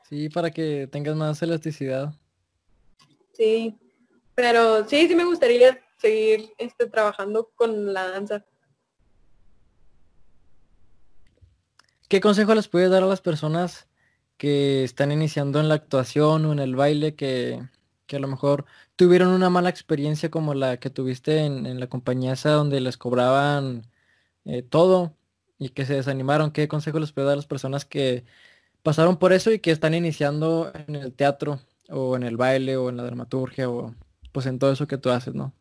Sí, 0.10 0.28
para 0.28 0.52
que 0.52 0.90
tengas 0.92 1.16
más 1.16 1.42
elasticidad. 1.42 2.14
Sí, 3.32 3.74
pero 4.34 4.86
sí, 4.86 5.08
sí 5.08 5.16
me 5.16 5.24
gustaría 5.24 5.80
seguir 6.06 6.54
este, 6.60 6.86
trabajando 6.86 7.50
con 7.56 7.92
la 7.92 8.08
danza. 8.08 8.46
¿Qué 12.08 12.22
consejo 12.22 12.54
les 12.54 12.68
puedes 12.68 12.92
dar 12.92 13.02
a 13.02 13.08
las 13.08 13.22
personas 13.22 13.88
que 14.38 14.84
están 14.84 15.12
iniciando 15.12 15.60
en 15.60 15.68
la 15.68 15.74
actuación 15.74 16.46
o 16.46 16.54
en 16.54 16.60
el 16.60 16.76
baile 16.76 17.16
que, 17.16 17.60
a 18.12 18.20
lo 18.20 18.28
mejor 18.28 18.66
tuvieron 18.96 19.30
una 19.30 19.50
mala 19.50 19.70
experiencia 19.70 20.30
como 20.30 20.54
la 20.54 20.78
que 20.78 20.92
tuviste 20.92 21.40
en, 21.40 21.80
la 21.80 21.88
compañía 21.88 22.34
esa 22.34 22.52
donde 22.52 22.82
les 22.82 22.98
cobraban 22.98 23.88
eh, 24.46 24.62
todo 24.62 25.18
y 25.58 25.70
que 25.70 25.88
se 25.88 25.96
desanimaron? 25.96 26.52
¿Qué 26.52 26.68
consejo 26.68 27.00
les 27.00 27.14
puedes 27.14 27.26
dar 27.26 27.34
a 27.34 27.38
las 27.38 27.48
personas 27.48 27.84
que 27.84 28.26
pasaron 28.84 29.18
por 29.18 29.34
eso 29.34 29.52
y 29.52 29.58
que 29.60 29.72
están 29.72 29.96
iniciando 29.96 30.72
en 30.88 30.96
el 30.98 31.14
teatro 31.14 31.62
o 31.90 32.16
en 32.16 32.22
el 32.22 32.38
baile 32.38 32.78
o 32.78 32.90
en 32.90 32.98
la 32.98 33.04
dramaturgia 33.04 33.70
o 33.72 33.96
pues 34.32 34.46
en 34.46 34.60
todo 34.60 34.72
eso 34.72 34.88
que 34.88 35.00
tú 35.00 35.10
haces, 35.10 35.34
¿no? 35.34 35.52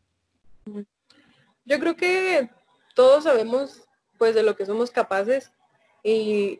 Yo 1.65 1.79
creo 1.79 1.95
que 1.95 2.49
todos 2.93 3.23
sabemos 3.23 3.87
pues 4.17 4.33
de 4.35 4.43
lo 4.43 4.55
que 4.55 4.65
somos 4.65 4.91
capaces 4.91 5.51
y, 6.03 6.59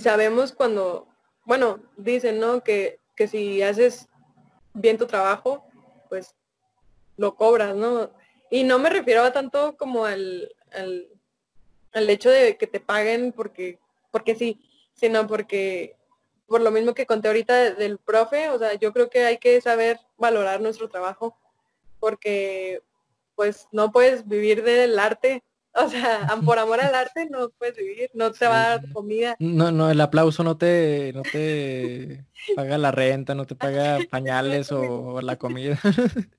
sabemos 0.00 0.52
cuando, 0.52 1.08
bueno, 1.44 1.80
dicen, 1.96 2.38
¿no? 2.40 2.62
Que, 2.62 3.00
que 3.16 3.28
si 3.28 3.62
haces 3.62 4.08
bien 4.74 4.98
tu 4.98 5.06
trabajo, 5.06 5.66
pues 6.08 6.34
lo 7.16 7.34
cobras, 7.34 7.74
¿no? 7.74 8.10
Y 8.50 8.64
no 8.64 8.78
me 8.78 8.90
refiero 8.90 9.22
a 9.22 9.32
tanto 9.32 9.76
como 9.76 10.04
al, 10.04 10.54
al, 10.72 12.10
hecho 12.10 12.30
de 12.30 12.56
que 12.56 12.66
te 12.66 12.80
paguen 12.80 13.32
porque, 13.32 13.78
porque 14.10 14.36
sí, 14.36 14.60
sino 14.94 15.26
porque 15.26 15.96
por 16.46 16.60
lo 16.60 16.70
mismo 16.70 16.94
que 16.94 17.06
conté 17.06 17.28
ahorita 17.28 17.74
del 17.74 17.98
profe, 17.98 18.50
o 18.50 18.58
sea, 18.58 18.74
yo 18.74 18.92
creo 18.92 19.10
que 19.10 19.24
hay 19.24 19.38
que 19.38 19.60
saber 19.60 19.98
valorar 20.16 20.60
nuestro 20.60 20.88
trabajo 20.88 21.36
porque 21.98 22.82
pues 23.36 23.68
no 23.70 23.92
puedes 23.92 24.26
vivir 24.26 24.64
del 24.64 24.98
arte. 24.98 25.44
O 25.74 25.88
sea, 25.88 26.26
por 26.44 26.58
amor 26.58 26.80
al 26.80 26.94
arte 26.94 27.28
no 27.30 27.50
puedes 27.50 27.76
vivir, 27.76 28.10
no 28.14 28.32
te 28.32 28.46
va 28.46 28.64
a 28.64 28.68
dar 28.70 28.92
comida. 28.92 29.36
No, 29.38 29.70
no, 29.70 29.90
el 29.90 30.00
aplauso 30.00 30.42
no 30.42 30.56
te, 30.56 31.12
no 31.14 31.22
te 31.22 32.24
paga 32.56 32.78
la 32.78 32.90
renta, 32.90 33.34
no 33.34 33.44
te 33.46 33.54
paga 33.54 33.98
pañales 34.10 34.72
o, 34.72 35.20
la 35.20 35.36
comida. 35.36 35.78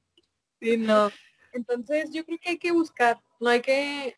Sí, 0.59 0.75
no. 0.75 1.11
Entonces 1.53 2.09
yo 2.11 2.25
creo 2.25 2.39
que 2.41 2.49
hay 2.49 2.57
que 2.57 2.71
buscar, 2.71 3.21
no 3.39 3.47
hay 3.51 3.61
que, 3.61 4.15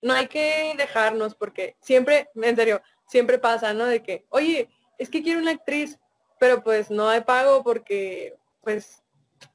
no 0.00 0.14
hay 0.14 0.26
que 0.26 0.72
dejarnos, 0.78 1.34
porque 1.34 1.76
siempre, 1.82 2.30
en 2.34 2.56
serio, 2.56 2.80
siempre 3.06 3.38
pasa, 3.38 3.74
¿no? 3.74 3.84
De 3.84 4.02
que, 4.02 4.24
oye, 4.30 4.70
es 4.96 5.10
que 5.10 5.22
quiero 5.22 5.40
una 5.40 5.50
actriz, 5.50 5.98
pero 6.40 6.64
pues 6.64 6.90
no 6.90 7.06
hay 7.06 7.20
pago 7.20 7.62
porque, 7.62 8.34
pues, 8.62 9.02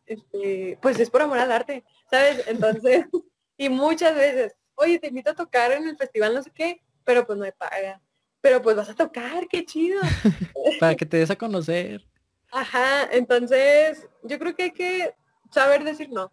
este, 0.06 0.78
pues 0.84 1.00
es 1.00 1.10
por 1.10 1.24
amor 1.24 1.40
al 1.40 1.52
arte. 1.52 1.84
¿Sabes? 2.10 2.48
Entonces, 2.48 3.06
y 3.58 3.70
muchas 3.70 4.16
veces, 4.16 4.56
oye, 4.76 5.00
te 5.00 5.08
invito 5.08 5.32
a 5.32 5.36
tocar 5.36 5.72
en 5.72 5.88
el 5.88 5.98
festival, 5.98 6.34
no 6.34 6.44
sé 6.44 6.52
qué, 6.52 6.82
pero 7.04 7.26
pues 7.26 7.38
no 7.38 7.46
me 7.46 7.52
paga. 7.52 8.02
Pero 8.42 8.62
pues 8.62 8.76
vas 8.76 8.90
a 8.90 8.96
tocar, 8.96 9.48
qué 9.48 9.66
chido. 9.66 10.02
Para 10.80 10.96
que 10.96 11.06
te 11.06 11.18
des 11.18 11.32
a 11.32 11.36
conocer. 11.36 12.06
Ajá, 12.52 13.10
entonces 13.12 14.08
yo 14.22 14.38
creo 14.38 14.56
que 14.56 14.64
hay 14.64 14.72
que 14.72 15.16
saber 15.50 15.84
decir 15.84 16.10
no. 16.10 16.32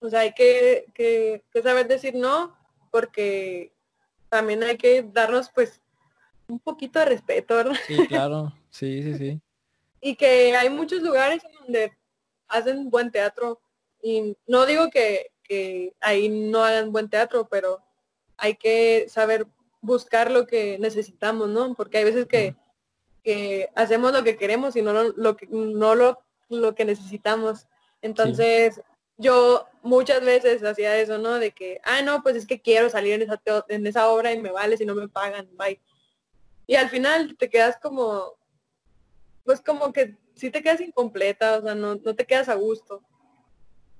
O 0.00 0.08
sea, 0.08 0.20
hay 0.20 0.32
que, 0.32 0.86
que, 0.94 1.42
saber 1.62 1.86
decir 1.86 2.14
no, 2.14 2.56
porque 2.90 3.72
también 4.28 4.62
hay 4.62 4.76
que 4.76 5.02
darnos 5.02 5.50
pues 5.50 5.80
un 6.48 6.58
poquito 6.58 6.98
de 6.98 7.04
respeto, 7.04 7.54
¿verdad? 7.54 7.76
Sí, 7.86 8.06
claro, 8.08 8.52
sí, 8.70 9.02
sí, 9.02 9.14
sí. 9.14 9.40
y 10.00 10.16
que 10.16 10.56
hay 10.56 10.70
muchos 10.70 11.02
lugares 11.02 11.44
en 11.44 11.52
donde 11.52 11.92
hacen 12.48 12.90
buen 12.90 13.10
teatro, 13.10 13.60
y 14.02 14.36
no 14.46 14.66
digo 14.66 14.90
que, 14.90 15.32
ahí 16.00 16.28
no 16.28 16.62
hagan 16.62 16.92
buen 16.92 17.10
teatro, 17.10 17.48
pero 17.50 17.82
hay 18.36 18.54
que 18.54 19.06
saber 19.08 19.46
buscar 19.80 20.30
lo 20.30 20.46
que 20.46 20.78
necesitamos, 20.78 21.48
¿no? 21.48 21.74
Porque 21.74 21.98
hay 21.98 22.04
veces 22.04 22.26
que, 22.26 22.54
hacemos 23.74 24.12
lo 24.12 24.22
que 24.24 24.36
queremos 24.36 24.76
y 24.76 24.82
no 24.82 24.92
lo, 24.92 25.36
que 25.36 25.46
no 25.48 25.94
lo, 25.94 26.20
lo 26.48 26.74
que 26.74 26.84
necesitamos. 26.84 27.66
Entonces, 28.00 28.80
yo 29.18 29.66
muchas 29.82 30.24
veces 30.24 30.62
hacía 30.62 30.98
eso, 30.98 31.18
¿no? 31.18 31.38
De 31.38 31.52
que, 31.52 31.80
ah, 31.84 32.02
no, 32.02 32.22
pues 32.22 32.36
es 32.36 32.46
que 32.46 32.60
quiero 32.60 32.88
salir 32.88 33.14
en 33.14 33.22
esa, 33.22 33.42
en 33.68 33.86
esa 33.86 34.08
obra 34.08 34.32
y 34.32 34.40
me 34.40 34.50
vale 34.50 34.76
si 34.76 34.86
no 34.86 34.94
me 34.94 35.08
pagan, 35.08 35.48
bye. 35.56 35.80
Y 36.66 36.76
al 36.76 36.88
final 36.88 37.36
te 37.36 37.50
quedas 37.50 37.76
como, 37.82 38.34
pues 39.44 39.60
como 39.60 39.92
que 39.92 40.16
sí 40.34 40.50
te 40.50 40.62
quedas 40.62 40.80
incompleta, 40.80 41.58
o 41.58 41.62
sea, 41.62 41.74
no, 41.74 41.96
no 41.96 42.14
te 42.14 42.24
quedas 42.24 42.48
a 42.48 42.54
gusto. 42.54 43.02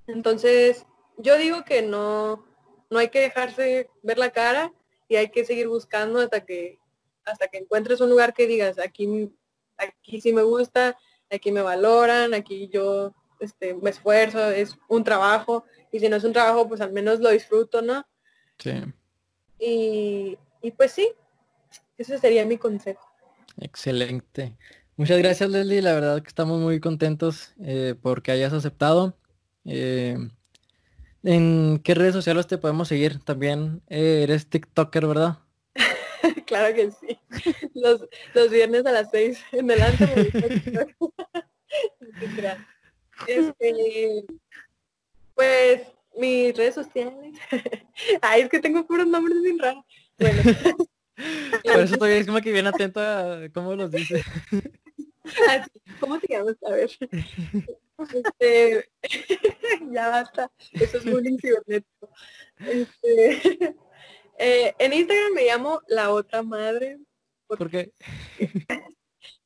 Entonces, 0.07 0.86
yo 1.18 1.36
digo 1.36 1.64
que 1.64 1.82
no, 1.82 2.44
no 2.90 2.98
hay 2.98 3.09
que 3.09 3.20
dejarse 3.20 3.88
ver 4.03 4.18
la 4.18 4.30
cara 4.30 4.72
y 5.09 5.16
hay 5.16 5.30
que 5.30 5.44
seguir 5.44 5.68
buscando 5.68 6.20
hasta 6.20 6.44
que, 6.44 6.78
hasta 7.24 7.48
que 7.48 7.59
encuentres 7.59 8.01
un 8.01 8.11
lugar 8.11 8.34
que 8.34 8.46
digas, 8.46 8.78
aquí, 8.78 9.32
aquí 9.76 10.20
sí 10.20 10.32
me 10.32 10.42
gusta, 10.42 10.96
aquí 11.30 11.53
me 11.53 11.62
valoran, 11.62 12.34
aquí 12.34 12.68
yo 12.68 13.14
este, 13.38 13.74
me 13.74 13.90
esfuerzo, 13.90 14.51
es 14.51 14.76
un 14.88 15.05
trabajo, 15.05 15.64
y 15.92 16.01
si 16.01 16.09
no 16.09 16.16
es 16.16 16.24
un 16.24 16.32
trabajo, 16.32 16.68
pues 16.68 16.80
al 16.80 16.92
menos 16.92 17.20
lo 17.20 17.30
disfruto, 17.30 17.82
¿no? 17.82 18.07
Sí. 18.59 18.72
Y, 19.59 20.38
y 20.62 20.70
pues 20.72 20.92
sí, 20.92 21.12
ese 21.98 22.18
sería 22.18 22.44
mi 22.44 22.59
consejo. 22.59 23.07
Excelente. 23.61 24.57
Muchas 24.96 25.18
gracias 25.18 25.48
Leslie, 25.51 25.82
la 25.82 25.94
verdad 25.94 26.20
que 26.20 26.28
estamos 26.28 26.61
muy 26.61 26.78
contentos 26.78 27.55
eh, 27.62 27.94
porque 28.01 28.32
hayas 28.32 28.53
aceptado. 28.53 29.16
Eh, 29.72 30.16
¿En 31.22 31.78
qué 31.78 31.94
redes 31.94 32.14
sociales 32.14 32.48
te 32.48 32.58
podemos 32.58 32.88
seguir? 32.88 33.20
También 33.20 33.82
eh, 33.88 34.22
eres 34.24 34.48
TikToker, 34.48 35.06
¿verdad? 35.06 35.38
claro 36.46 36.74
que 36.74 36.90
sí. 36.90 37.16
Los, 37.74 38.08
viernes 38.50 38.84
a 38.84 38.92
las 38.92 39.10
seis 39.10 39.40
en 39.52 39.68
delante. 39.68 40.04
este, 43.28 44.24
pues 45.34 45.82
mis 46.16 46.56
redes 46.56 46.74
sociales. 46.74 47.38
Ay, 48.22 48.42
es 48.42 48.48
que 48.48 48.58
tengo 48.58 48.84
puros 48.86 49.06
nombres 49.06 49.40
bien 49.40 49.60
raros. 49.60 49.84
Bueno. 50.18 50.42
Por 51.62 51.80
eso 51.80 51.96
todavía 51.96 52.18
es 52.18 52.26
como 52.26 52.40
que 52.40 52.50
bien 52.50 52.66
atento 52.66 52.98
a 53.00 53.42
cómo 53.52 53.76
los 53.76 53.92
dice. 53.92 54.24
¿Cómo 56.00 56.18
te 56.18 56.28
llamas? 56.28 56.56
A 56.66 56.70
ver. 56.70 56.90
Este, 57.98 58.90
ya 59.92 60.08
basta, 60.08 60.50
eso 60.72 60.98
es 60.98 61.04
bullying 61.04 61.38
cibernético. 61.38 62.08
Este, 62.58 63.76
eh, 64.38 64.74
en 64.78 64.92
Instagram 64.92 65.32
me 65.34 65.46
llamo 65.46 65.80
La 65.88 66.10
Otra 66.10 66.42
Madre. 66.42 66.98
Porque, 67.46 67.58
¿Por 67.58 67.70
qué? 67.70 67.92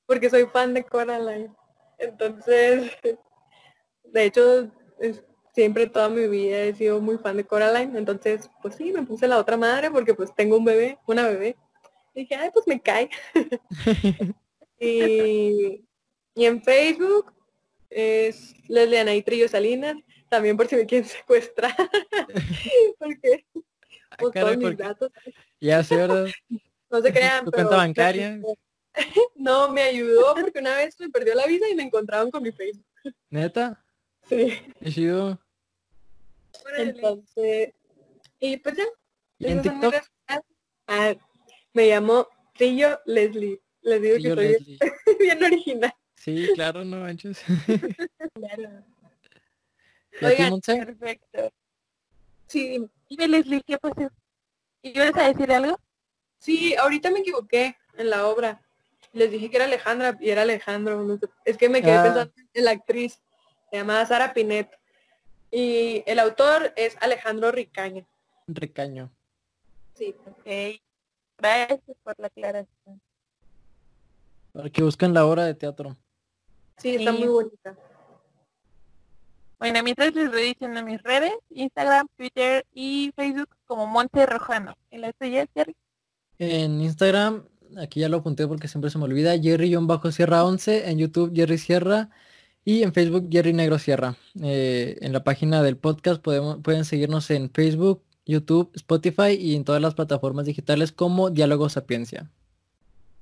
Porque 0.07 0.31
soy 0.31 0.47
fan 0.47 0.75
de 0.75 0.85
Coraline. 0.85 1.53
Entonces, 1.99 2.93
de 4.05 4.25
hecho, 4.25 4.71
siempre 5.55 5.89
toda 5.89 6.09
mi 6.09 6.27
vida 6.29 6.59
he 6.59 6.75
sido 6.75 7.01
muy 7.01 7.17
fan 7.19 7.37
de 7.37 7.47
Coraline, 7.47 7.97
entonces 7.97 8.51
pues 8.61 8.75
sí, 8.75 8.93
me 8.93 9.03
puse 9.03 9.29
la 9.29 9.39
otra 9.39 9.57
madre 9.57 9.91
porque 9.91 10.13
pues 10.13 10.35
tengo 10.35 10.59
un 10.59 10.65
bebé, 10.65 10.99
una 11.07 11.27
bebé. 11.27 11.57
Y 12.15 12.21
dije, 12.21 12.35
ay, 12.37 12.51
pues 12.53 12.67
me 12.67 12.81
cae. 12.81 13.09
Y, 14.81 15.85
y 16.35 16.45
en 16.45 16.63
Facebook 16.63 17.33
es 17.91 18.55
Leslie 18.69 19.17
y 19.17 19.23
Trillo 19.23 19.49
Salinas, 19.49 19.97
también 20.29 20.57
por 20.57 20.67
si 20.67 20.77
me 20.77 20.87
quieren 20.87 21.09
secuestrar. 21.09 21.75
porque 22.99 23.45
Ah, 24.11 24.31
caray, 24.33 24.57
mis 24.57 24.77
datos. 24.77 25.11
Ya 25.61 25.83
sé, 25.83 25.97
¿verdad? 25.97 26.27
No 26.91 27.03
se 27.03 27.13
crean, 27.13 27.45
¿Tu 27.45 27.51
pero- 27.51 27.65
cuenta 27.69 27.77
bancaria? 27.77 28.41
No, 29.35 29.69
me 29.73 29.83
ayudó 29.83 30.35
porque 30.35 30.61
una 30.61 30.77
vez 30.77 30.99
me 31.01 31.11
perdió 31.11 31.35
la 31.35 31.47
visa 31.47 31.69
y 31.69 31.75
me 31.75 31.83
encontraron 31.83 32.31
con 32.31 32.43
mi 32.45 32.53
Facebook. 32.53 32.87
¿Neta? 33.29 33.85
Sí. 34.29 34.53
Chido. 34.89 35.39
Entonces, 36.77 37.73
y 38.39 38.57
pues 38.59 38.77
ya. 38.77 38.85
¿Y 39.41 39.47
en 39.49 39.63
TikTok? 39.63 39.95
Ah, 40.87 41.15
me 41.73 41.89
llamo 41.89 42.29
Trillo 42.57 43.01
Leslie. 43.07 43.61
Les 43.85 44.03
digo 44.03 44.17
que 44.17 44.23
soy 44.35 44.49
Leslie. 44.49 44.79
bien, 44.81 45.19
bien 45.21 45.45
original. 45.45 45.95
Sí, 46.17 46.49
claro, 46.55 46.85
no 46.85 46.99
manches. 47.01 47.43
¿Y 48.39 48.45
a 48.45 48.57
ti, 48.59 50.25
Oigan? 50.27 50.61
Perfecto. 50.61 51.53
Sí, 52.47 52.89
dime. 53.09 53.29
Leslie, 53.29 53.63
¿qué 53.67 53.79
pasó? 53.79 54.11
¿Ibas 54.83 55.17
a 55.17 55.29
decir 55.29 55.51
algo? 55.53 55.79
sí, 56.39 56.75
ahorita 56.75 57.11
me 57.11 57.21
equivoqué 57.21 57.77
en 57.97 58.11
la 58.11 58.27
obra. 58.27 58.61
Les 59.15 59.31
dije 59.31 59.49
que 59.49 59.57
era 59.57 59.65
Alejandra 59.65 60.17
y 60.21 60.29
era 60.31 60.43
Alejandro. 60.43 61.03
no 61.03 61.17
sé. 61.19 61.27
Es 61.45 61.57
que 61.57 61.69
me 61.69 61.81
quedé 61.81 61.93
Ah. 61.99 62.03
pensando 62.03 62.33
en 62.53 62.65
la 62.65 62.71
actriz. 62.73 63.21
Se 63.71 63.77
llamaba 63.79 64.05
Sara 64.07 64.35
Pinet. 64.35 64.69
Y 65.51 66.03
el 66.07 66.19
autor 66.19 66.73
es 66.77 66.97
Alejandro 67.01 67.51
Ricaña. 67.53 68.05
Recaño. 68.47 69.11
Sí. 69.95 70.15
Ok. 70.27 70.81
Gracias 71.39 71.81
por 72.03 72.15
la 72.19 72.27
aclaración. 72.27 73.01
Para 74.55 74.71
que 74.71 74.83
busquen 74.85 75.13
la 75.13 75.27
obra 75.27 75.45
de 75.45 75.55
teatro. 75.55 75.97
Sí, 76.79 76.95
está 76.95 77.13
Sí. 77.13 77.19
muy 77.19 77.29
bonita. 77.29 77.77
Bueno, 79.59 79.83
mientras 79.83 80.15
les 80.15 80.31
voy 80.31 80.43
diciendo 80.43 80.83
mis 80.85 81.03
redes, 81.03 81.33
Instagram, 81.51 82.07
Twitter 82.17 82.65
y 82.73 83.13
Facebook 83.17 83.49
como 83.67 83.87
Monte 83.87 84.25
Rojano. 84.27 84.77
¿En 84.91 85.01
las 85.01 85.15
tuyas, 85.17 85.49
Jerry? 85.55 85.75
En 86.39 86.81
Instagram, 86.81 87.45
aquí 87.79 88.01
ya 88.01 88.09
lo 88.09 88.19
apunté 88.19 88.47
porque 88.47 88.69
siempre 88.69 88.91
se 88.91 88.99
me 88.99 89.05
olvida, 89.05 89.37
Jerry-Sierra 89.39 90.45
11, 90.45 90.89
en 90.91 90.99
YouTube 90.99 91.33
Jerry 91.35 91.59
Sierra 91.59 92.11
y 92.65 92.83
en 92.85 92.93
Facebook 92.93 93.29
Jerry 93.31 93.53
Negro 93.53 93.79
Sierra. 93.79 94.17
Eh, 94.41 94.99
en 95.01 95.13
la 95.13 95.25
página 95.25 95.63
del 95.63 95.77
podcast 95.79 96.23
podemos, 96.23 96.59
pueden 96.63 96.85
seguirnos 96.85 97.29
en 97.31 97.51
Facebook, 97.51 98.03
YouTube, 98.27 98.71
Spotify 98.75 99.33
y 99.39 99.57
en 99.57 99.65
todas 99.65 99.83
las 99.83 99.95
plataformas 99.95 100.47
digitales 100.47 100.93
como 100.93 101.31
Diálogo 101.31 101.69
Sapiencia. 101.69 102.31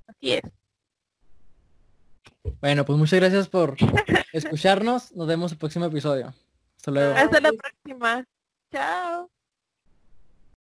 Así 0.07 0.33
es. 0.33 0.43
Bueno, 2.61 2.85
pues 2.85 2.99
muchas 2.99 3.21
gracias 3.21 3.49
por 3.49 3.77
escucharnos. 4.33 5.13
Nos 5.13 5.27
vemos 5.27 5.53
el 5.53 5.59
próximo 5.59 5.87
episodio. 5.87 6.35
Hasta 6.77 6.91
luego. 6.91 7.15
Hasta 7.15 7.41
la 7.41 7.53
próxima. 7.53 8.25
Chao. 8.71 9.31